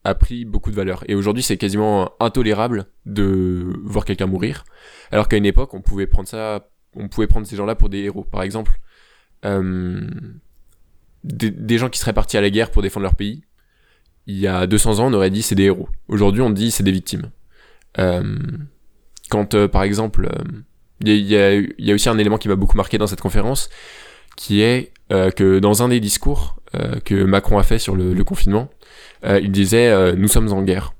a 0.05 0.15
pris 0.15 0.45
beaucoup 0.45 0.71
de 0.71 0.77
valeur. 0.77 1.05
Et 1.09 1.15
aujourd'hui, 1.15 1.43
c'est 1.43 1.57
quasiment 1.57 2.11
intolérable 2.21 2.87
de 3.07 3.73
voir 3.85 4.05
quelqu'un 4.05 4.27
mourir. 4.27 4.65
Alors 5.11 5.29
qu'à 5.29 5.37
une 5.37 5.47
époque, 5.47 5.75
on 5.75 5.81
pouvait 5.81 6.07
prendre 6.07 6.29
ça, 6.29 6.69
on 6.97 7.09
pouvait 7.09 7.27
prendre 7.29 7.47
ces 7.47 7.57
gens-là 7.57 7.75
pour 7.75 7.89
des 7.89 7.99
héros. 8.01 8.25
Par 8.25 8.43
exemple, 8.43 8.73
euh, 9.45 10.09
des, 11.25 11.51
des 11.51 11.79
gens 11.79 11.89
qui 11.89 11.99
seraient 11.99 12.13
partis 12.13 12.37
à 12.37 12.41
la 12.41 12.51
guerre 12.51 12.71
pour 12.71 12.83
défendre 12.83 13.05
leur 13.05 13.15
pays. 13.15 13.45
Il 14.27 14.39
y 14.39 14.47
a 14.47 14.67
200 14.67 14.99
ans, 15.01 15.07
on 15.07 15.13
aurait 15.15 15.31
dit 15.31 15.43
c'est 15.43 15.55
des 15.55 15.65
héros. 15.65 15.89
Aujourd'hui, 16.09 16.43
on 16.43 16.51
dit 16.51 16.71
c'est 16.71 16.83
des 16.83 16.93
victimes. 16.93 17.31
Euh, 17.99 18.39
quand, 19.31 19.55
euh, 19.55 19.69
par 19.69 19.83
exemple, 19.83 20.29
il 21.05 21.09
y, 21.17 21.37
a- 21.37 21.55
y 21.55 21.75
y 21.79 21.91
a 21.91 21.95
aussi 21.95 22.09
un 22.09 22.19
élément 22.19 22.39
qui 22.39 22.49
m'a 22.49 22.57
beaucoup 22.57 22.77
marqué 22.77 22.99
dans 22.99 23.07
cette 23.07 23.21
conférence, 23.21 23.69
qui 24.37 24.63
est 24.63 24.93
que 25.37 25.59
dans 25.59 25.83
un 25.83 25.89
des 25.89 26.01
discours 26.01 26.57
que 27.05 27.25
Macron 27.25 27.59
a 27.59 27.63
fait 27.63 27.79
sur 27.79 27.97
le, 27.97 28.25
confinement, 28.25 28.71
euh, 29.25 29.41
il 29.41 29.51
disait 29.51 29.89
euh, 29.89 30.15
nous 30.17 30.29
sommes 30.29 30.53
en 30.53 30.63
guerre. 30.63 30.95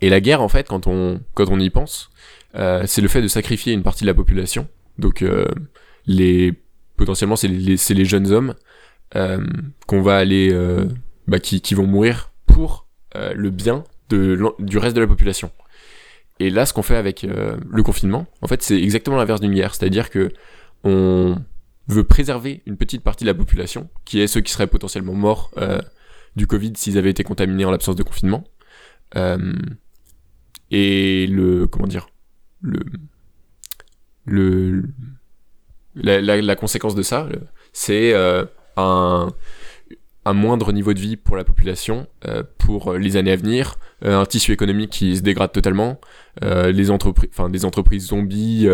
Et 0.00 0.08
la 0.08 0.20
guerre, 0.20 0.42
en 0.42 0.48
fait, 0.48 0.68
quand 0.68 0.86
on 0.86 1.20
quand 1.34 1.48
on 1.50 1.58
y 1.58 1.70
pense, 1.70 2.10
euh, 2.54 2.84
c'est 2.86 3.00
le 3.00 3.08
fait 3.08 3.22
de 3.22 3.28
sacrifier 3.28 3.72
une 3.72 3.82
partie 3.82 4.04
de 4.04 4.08
la 4.08 4.14
population. 4.14 4.68
Donc 4.98 5.22
euh, 5.22 5.46
les 6.06 6.54
potentiellement 6.96 7.36
c'est 7.36 7.48
les, 7.48 7.76
les 7.76 8.04
jeunes 8.04 8.32
hommes 8.32 8.54
euh, 9.16 9.44
qu'on 9.86 10.02
va 10.02 10.16
aller 10.16 10.50
euh, 10.52 10.86
bah, 11.26 11.38
qui, 11.38 11.60
qui 11.60 11.74
vont 11.74 11.86
mourir 11.86 12.32
pour 12.46 12.86
euh, 13.16 13.32
le 13.34 13.50
bien 13.50 13.84
de 14.10 14.40
du 14.58 14.78
reste 14.78 14.96
de 14.96 15.00
la 15.00 15.06
population. 15.06 15.50
Et 16.40 16.50
là, 16.50 16.66
ce 16.66 16.72
qu'on 16.72 16.82
fait 16.82 16.96
avec 16.96 17.24
euh, 17.24 17.56
le 17.68 17.82
confinement, 17.82 18.26
en 18.42 18.46
fait, 18.46 18.62
c'est 18.62 18.80
exactement 18.80 19.16
l'inverse 19.16 19.40
d'une 19.40 19.54
guerre. 19.54 19.74
C'est-à-dire 19.74 20.08
que 20.08 20.30
on 20.84 21.36
veut 21.88 22.04
préserver 22.04 22.62
une 22.66 22.76
petite 22.76 23.02
partie 23.02 23.24
de 23.24 23.30
la 23.30 23.34
population, 23.34 23.88
qui 24.04 24.20
est 24.20 24.26
ceux 24.26 24.40
qui 24.40 24.52
seraient 24.52 24.66
potentiellement 24.66 25.14
morts 25.14 25.50
euh, 25.56 25.80
du 26.36 26.46
Covid 26.46 26.72
s'ils 26.76 26.98
avaient 26.98 27.10
été 27.10 27.24
contaminés 27.24 27.64
en 27.64 27.70
l'absence 27.70 27.96
de 27.96 28.02
confinement. 28.02 28.44
Euh, 29.16 29.54
et 30.70 31.26
le 31.26 31.66
comment 31.66 31.86
dire 31.86 32.08
le 32.60 32.80
le 34.26 34.84
la, 35.94 36.56
conséquence 36.56 36.94
de 36.94 37.02
ça, 37.02 37.26
c'est 37.72 38.12
euh, 38.12 38.44
un 38.76 39.30
un 40.26 40.32
moindre 40.34 40.72
niveau 40.74 40.92
de 40.92 41.00
vie 41.00 41.16
pour 41.16 41.36
la 41.36 41.44
population 41.44 42.06
pour 42.58 42.92
les 42.92 43.16
années 43.16 43.32
à 43.32 43.36
venir, 43.36 43.76
un 44.02 44.26
tissu 44.26 44.52
économique 44.52 44.90
qui 44.90 45.16
se 45.16 45.22
dégrade 45.22 45.52
totalement, 45.52 45.98
les 46.42 46.90
entreprises, 46.90 47.30
des 47.48 47.64
entreprises 47.64 48.08
zombies 48.08 48.68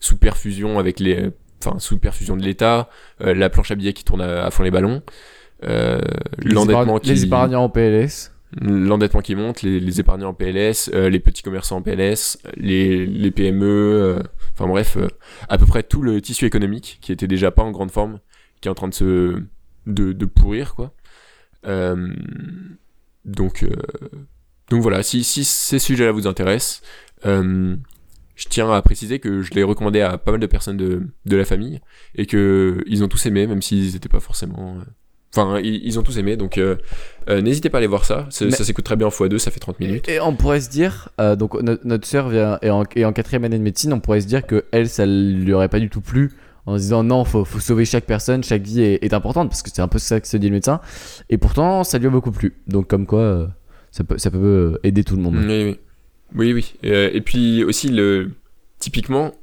sous 0.00 0.18
perfusion 0.18 0.78
avec 0.78 1.00
les, 1.00 1.30
enfin 1.64 1.78
sous 1.78 1.98
perfusion 1.98 2.36
de 2.36 2.42
l'État, 2.42 2.88
euh, 3.20 3.34
la 3.34 3.50
planche 3.50 3.70
à 3.70 3.74
billets 3.74 3.92
qui 3.92 4.04
tourne 4.04 4.20
à, 4.20 4.44
à 4.44 4.50
fond 4.50 4.62
les 4.62 4.70
ballons, 4.70 5.02
euh, 5.64 6.00
l'endettement 6.38 6.98
qui 6.98 7.10
Les 7.10 7.24
épargnants 7.24 7.64
en 7.64 7.68
PLS. 7.68 8.32
l'endettement 8.60 9.20
qui 9.20 9.34
monte, 9.34 9.62
les, 9.62 9.80
les 9.80 10.00
épargnants 10.00 10.30
en 10.30 10.34
PLS, 10.34 10.90
euh, 10.94 11.08
les 11.10 11.20
petits 11.20 11.42
commerçants 11.42 11.76
en 11.76 11.82
PLS, 11.82 12.38
les, 12.56 13.06
les 13.06 13.30
PME, 13.30 14.22
enfin 14.54 14.66
bref, 14.68 14.96
à 15.48 15.58
peu 15.58 15.66
près 15.66 15.82
tout 15.82 16.02
le 16.02 16.20
tissu 16.20 16.46
économique 16.46 16.98
qui 17.00 17.12
était 17.12 17.26
déjà 17.28 17.50
pas 17.50 17.62
en 17.62 17.70
grande 17.70 17.90
forme, 17.90 18.20
qui 18.60 18.68
est 18.68 18.70
en 18.70 18.74
train 18.74 18.88
de 18.88 18.94
se 18.94 19.42
de, 19.86 20.12
de 20.12 20.24
pourrir 20.26 20.74
quoi. 20.74 20.92
Donc 23.24 23.66
donc 24.70 24.82
voilà, 24.82 25.02
si, 25.02 25.24
si 25.24 25.44
ces 25.44 25.78
sujets-là 25.78 26.12
vous 26.12 26.26
intéressent, 26.26 26.82
je 28.38 28.46
tiens 28.48 28.70
à 28.72 28.80
préciser 28.80 29.18
que 29.18 29.42
je 29.42 29.52
l'ai 29.52 29.62
recommandé 29.62 30.00
à 30.00 30.16
pas 30.16 30.30
mal 30.30 30.40
de 30.40 30.46
personnes 30.46 30.76
de, 30.78 31.02
de 31.26 31.36
la 31.36 31.44
famille 31.44 31.80
et 32.14 32.24
que 32.26 32.82
ils 32.86 33.02
ont 33.04 33.08
tous 33.08 33.26
aimé, 33.26 33.46
même 33.46 33.60
s'ils 33.62 33.92
n'étaient 33.92 34.08
pas 34.08 34.20
forcément. 34.20 34.76
euh, 34.78 34.84
Enfin, 35.36 35.60
ils, 35.62 35.84
ils 35.86 35.98
ont 35.98 36.02
tous 36.02 36.16
aimé, 36.16 36.38
donc 36.38 36.56
euh, 36.56 36.76
euh, 37.28 37.42
n'hésitez 37.42 37.68
pas 37.68 37.76
à 37.76 37.80
aller 37.80 37.86
voir 37.86 38.06
ça. 38.06 38.26
Ça, 38.30 38.46
Mais- 38.46 38.50
ça 38.52 38.64
s'écoute 38.64 38.86
très 38.86 38.96
bien 38.96 39.08
en 39.08 39.10
x2, 39.10 39.36
ça 39.36 39.50
fait 39.50 39.60
30 39.60 39.78
minutes. 39.78 40.08
Et 40.08 40.20
on 40.20 40.34
pourrait 40.34 40.62
se 40.62 40.70
dire, 40.70 41.10
euh, 41.20 41.36
donc 41.36 41.60
no- 41.60 41.76
notre 41.84 42.06
sœur 42.06 42.30
vient 42.30 42.58
est 42.62 42.70
en, 42.70 42.84
est 42.96 43.04
en 43.04 43.12
quatrième 43.12 43.44
année 43.44 43.58
de 43.58 43.62
médecine, 43.62 43.92
on 43.92 44.00
pourrait 44.00 44.22
se 44.22 44.26
dire 44.26 44.46
que 44.46 44.64
elle, 44.72 44.88
ça 44.88 45.04
lui 45.04 45.52
aurait 45.52 45.68
pas 45.68 45.80
du 45.80 45.90
tout 45.90 46.00
plu 46.00 46.32
en 46.64 46.76
se 46.78 46.82
disant 46.82 47.02
non, 47.04 47.24
faut, 47.24 47.44
faut 47.44 47.60
sauver 47.60 47.84
chaque 47.84 48.04
personne, 48.06 48.42
chaque 48.42 48.62
vie 48.62 48.80
est, 48.80 49.04
est 49.04 49.12
importante 49.12 49.50
parce 49.50 49.60
que 49.62 49.68
c'est 49.70 49.82
un 49.82 49.88
peu 49.88 49.98
ça 49.98 50.18
que 50.18 50.26
se 50.26 50.36
dit 50.38 50.48
le 50.48 50.54
médecin. 50.54 50.80
Et 51.28 51.36
pourtant, 51.36 51.84
ça 51.84 51.98
lui 51.98 52.06
a 52.06 52.10
beaucoup 52.10 52.32
plu. 52.32 52.54
Donc 52.66 52.88
comme 52.88 53.04
quoi, 53.06 53.50
ça 53.90 54.04
peut, 54.04 54.16
ça 54.16 54.30
peut 54.30 54.78
aider 54.82 55.04
tout 55.04 55.16
le 55.16 55.22
monde. 55.22 55.36
Oui, 55.36 55.64
oui. 55.64 55.78
Oui, 56.34 56.52
oui. 56.52 56.74
Euh, 56.84 57.10
et 57.12 57.20
puis 57.20 57.64
aussi, 57.64 57.88
le... 57.88 58.30
typiquement, 58.78 59.34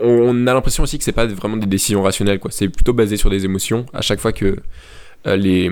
on 0.00 0.46
a 0.46 0.54
l'impression 0.54 0.82
aussi 0.82 0.98
que 0.98 1.04
c'est 1.04 1.12
pas 1.12 1.26
vraiment 1.26 1.56
des 1.56 1.66
décisions 1.66 2.02
rationnelles, 2.02 2.38
quoi. 2.38 2.50
C'est 2.50 2.68
plutôt 2.68 2.92
basé 2.92 3.16
sur 3.16 3.30
des 3.30 3.44
émotions. 3.44 3.86
À 3.92 4.00
chaque 4.00 4.20
fois 4.20 4.32
que 4.32 4.56
euh, 5.26 5.36
les. 5.36 5.70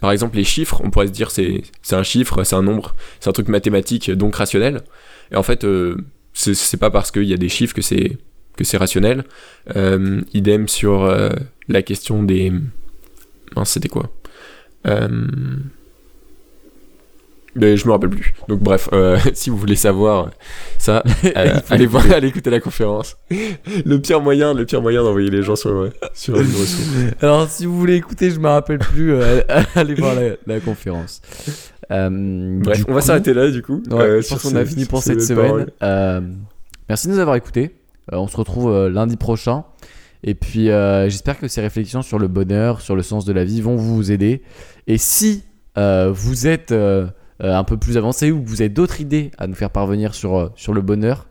Par 0.00 0.12
exemple, 0.12 0.36
les 0.36 0.44
chiffres, 0.44 0.80
on 0.84 0.90
pourrait 0.90 1.08
se 1.08 1.12
dire 1.12 1.30
c'est 1.30 1.62
c'est 1.82 1.96
un 1.96 2.04
chiffre, 2.04 2.44
c'est 2.44 2.54
un 2.54 2.62
nombre, 2.62 2.94
c'est 3.18 3.28
un 3.28 3.32
truc 3.32 3.48
mathématique, 3.48 4.10
donc 4.12 4.36
rationnel. 4.36 4.82
Et 5.32 5.36
en 5.36 5.42
fait, 5.42 5.64
euh, 5.64 5.96
c'est 6.32 6.76
pas 6.76 6.90
parce 6.90 7.10
qu'il 7.10 7.24
y 7.24 7.34
a 7.34 7.36
des 7.36 7.48
chiffres 7.48 7.74
que 7.74 7.82
c'est 7.82 8.16
que 8.56 8.64
c'est 8.64 8.76
rationnel. 8.76 9.24
Euh, 9.74 10.20
idem 10.34 10.68
sur 10.68 11.12
la 11.68 11.82
question 11.82 12.22
des. 12.22 12.52
C'était 13.64 13.88
quoi? 13.88 14.12
Mais 17.58 17.76
je 17.76 17.86
me 17.86 17.92
rappelle 17.92 18.10
plus. 18.10 18.34
Donc 18.48 18.60
bref, 18.60 18.88
euh, 18.92 19.18
si 19.34 19.50
vous 19.50 19.56
voulez 19.56 19.76
savoir 19.76 20.30
ça, 20.78 21.02
euh, 21.24 21.60
allez 21.70 21.86
voir, 21.86 22.04
allez 22.12 22.28
écouter 22.28 22.50
la 22.50 22.60
conférence. 22.60 23.16
Le 23.30 23.96
pire 23.98 24.20
moyen, 24.20 24.54
le 24.54 24.64
pire 24.64 24.82
moyen 24.82 25.02
d'envoyer 25.02 25.30
les 25.30 25.42
gens 25.42 25.56
sur 25.56 25.72
ouais, 25.72 25.90
sur 26.14 26.36
une 26.36 26.46
ressource. 26.46 26.88
Alors 27.20 27.48
si 27.48 27.66
vous 27.66 27.78
voulez 27.78 27.96
écouter, 27.96 28.30
je 28.30 28.38
me 28.38 28.48
rappelle 28.48 28.78
plus, 28.78 29.14
euh, 29.14 29.40
allez 29.74 29.94
voir 29.94 30.14
la, 30.14 30.36
la 30.46 30.60
conférence. 30.60 31.20
Euh, 31.90 32.60
Bref, 32.62 32.84
on 32.88 32.94
va 32.94 33.00
s'arrêter 33.00 33.32
là 33.34 33.50
du 33.50 33.62
coup. 33.62 33.82
Ouais, 33.90 34.00
euh, 34.00 34.22
je 34.22 34.28
pense 34.28 34.42
qu'on 34.42 34.56
a 34.56 34.64
fini 34.64 34.84
pour 34.84 35.02
cette 35.02 35.22
semaine. 35.22 35.66
Euh, 35.82 36.20
merci 36.88 37.08
de 37.08 37.12
nous 37.12 37.18
avoir 37.18 37.36
écoutés. 37.36 37.74
Euh, 38.12 38.16
on 38.16 38.28
se 38.28 38.36
retrouve 38.36 38.70
euh, 38.70 38.88
lundi 38.90 39.16
prochain. 39.16 39.64
Et 40.24 40.34
puis, 40.34 40.70
euh, 40.70 41.08
j'espère 41.08 41.38
que 41.38 41.46
ces 41.46 41.60
réflexions 41.60 42.02
sur 42.02 42.18
le 42.18 42.26
bonheur, 42.26 42.80
sur 42.80 42.96
le 42.96 43.02
sens 43.02 43.24
de 43.24 43.32
la 43.32 43.44
vie 43.44 43.60
vont 43.60 43.76
vous 43.76 44.10
aider. 44.10 44.42
Et 44.86 44.98
si 44.98 45.44
euh, 45.76 46.10
vous 46.12 46.46
êtes 46.46 46.72
euh, 46.72 47.06
euh, 47.06 47.06
un 47.40 47.64
peu 47.64 47.76
plus 47.76 47.96
avancé 47.96 48.30
ou 48.32 48.42
que 48.42 48.48
vous 48.48 48.60
avez 48.62 48.68
d'autres 48.68 49.00
idées 49.00 49.30
à 49.38 49.46
nous 49.46 49.54
faire 49.54 49.70
parvenir 49.70 50.14
sur, 50.14 50.36
euh, 50.36 50.48
sur 50.56 50.72
le 50.74 50.80
bonheur, 50.82 51.26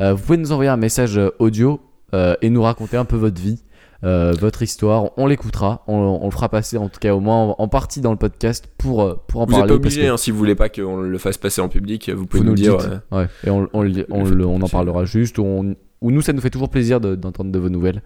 euh, 0.00 0.14
vous 0.14 0.22
pouvez 0.22 0.38
nous 0.38 0.52
envoyer 0.52 0.70
un 0.70 0.76
message 0.76 1.18
euh, 1.18 1.30
audio 1.38 1.80
euh, 2.14 2.34
et 2.42 2.50
nous 2.50 2.62
raconter 2.62 2.96
un 2.96 3.04
peu 3.04 3.16
votre 3.16 3.40
vie, 3.40 3.62
euh, 4.04 4.32
votre 4.40 4.62
histoire. 4.62 5.10
On 5.18 5.26
l'écoutera, 5.26 5.84
on, 5.86 6.18
on 6.22 6.24
le 6.24 6.30
fera 6.30 6.48
passer 6.48 6.78
en 6.78 6.88
tout 6.88 6.98
cas 7.00 7.14
au 7.14 7.20
moins 7.20 7.54
en, 7.58 7.68
partie 7.68 8.00
dans 8.00 8.10
le 8.12 8.16
podcast 8.16 8.68
pour, 8.78 9.02
euh, 9.02 9.14
pour 9.28 9.42
en 9.42 9.44
Vous 9.44 9.50
n'êtes 9.52 9.58
parler. 9.60 9.70
pas 9.72 9.76
obligé, 9.76 10.02
que- 10.02 10.06
hein, 10.10 10.16
si 10.16 10.30
vous 10.30 10.38
voulez 10.38 10.54
pas 10.54 10.68
qu'on 10.70 10.96
le 11.02 11.18
fasse 11.18 11.36
passer 11.36 11.60
en 11.60 11.68
public, 11.68 12.08
vous 12.10 12.24
pouvez 12.26 12.40
vous 12.40 12.46
nous, 12.46 12.52
le 12.54 12.56
dire. 12.56 12.76
euh, 12.80 12.98
Ouais, 13.16 13.26
et 13.46 13.50
on, 13.50 13.68
on, 13.74 13.82
le- 13.82 14.06
on 14.10 14.24
Le 14.24 14.46
en 14.46 14.68
parlera 14.68 15.04
juste. 15.04 15.38
Ou, 15.38 15.74
nous, 16.02 16.22
ça 16.22 16.32
nous 16.32 16.40
fait 16.40 16.48
toujours 16.50 16.70
plaisir 16.70 17.00
de- 17.00 17.14
d'entendre 17.14 17.52
de, 17.52 17.58
vos 17.58 17.68
nouvelles. 17.68 18.02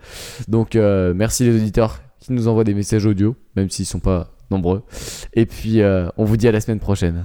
Donc, 0.48 0.74
euh, 0.74 1.14
merci 1.14 1.44
les 1.44 1.54
auditeurs 1.54 2.00
qui 2.18 2.32
nous 2.32 2.48
envoient 2.48 2.64
des 2.64 2.74
messages 2.74 3.06
audio, 3.06 3.36
même 3.54 3.70
s'ils 3.70 3.86
sont 3.86 4.00
pas 4.00 4.32
nombreux. 4.50 4.82
Et 5.34 5.46
puis, 5.46 5.80
euh, 5.80 6.08
on 6.16 6.24
vous 6.24 6.36
dit 6.36 6.48
à 6.48 6.52
la 6.52 6.60
semaine 6.60 6.80
prochaine. 6.80 7.24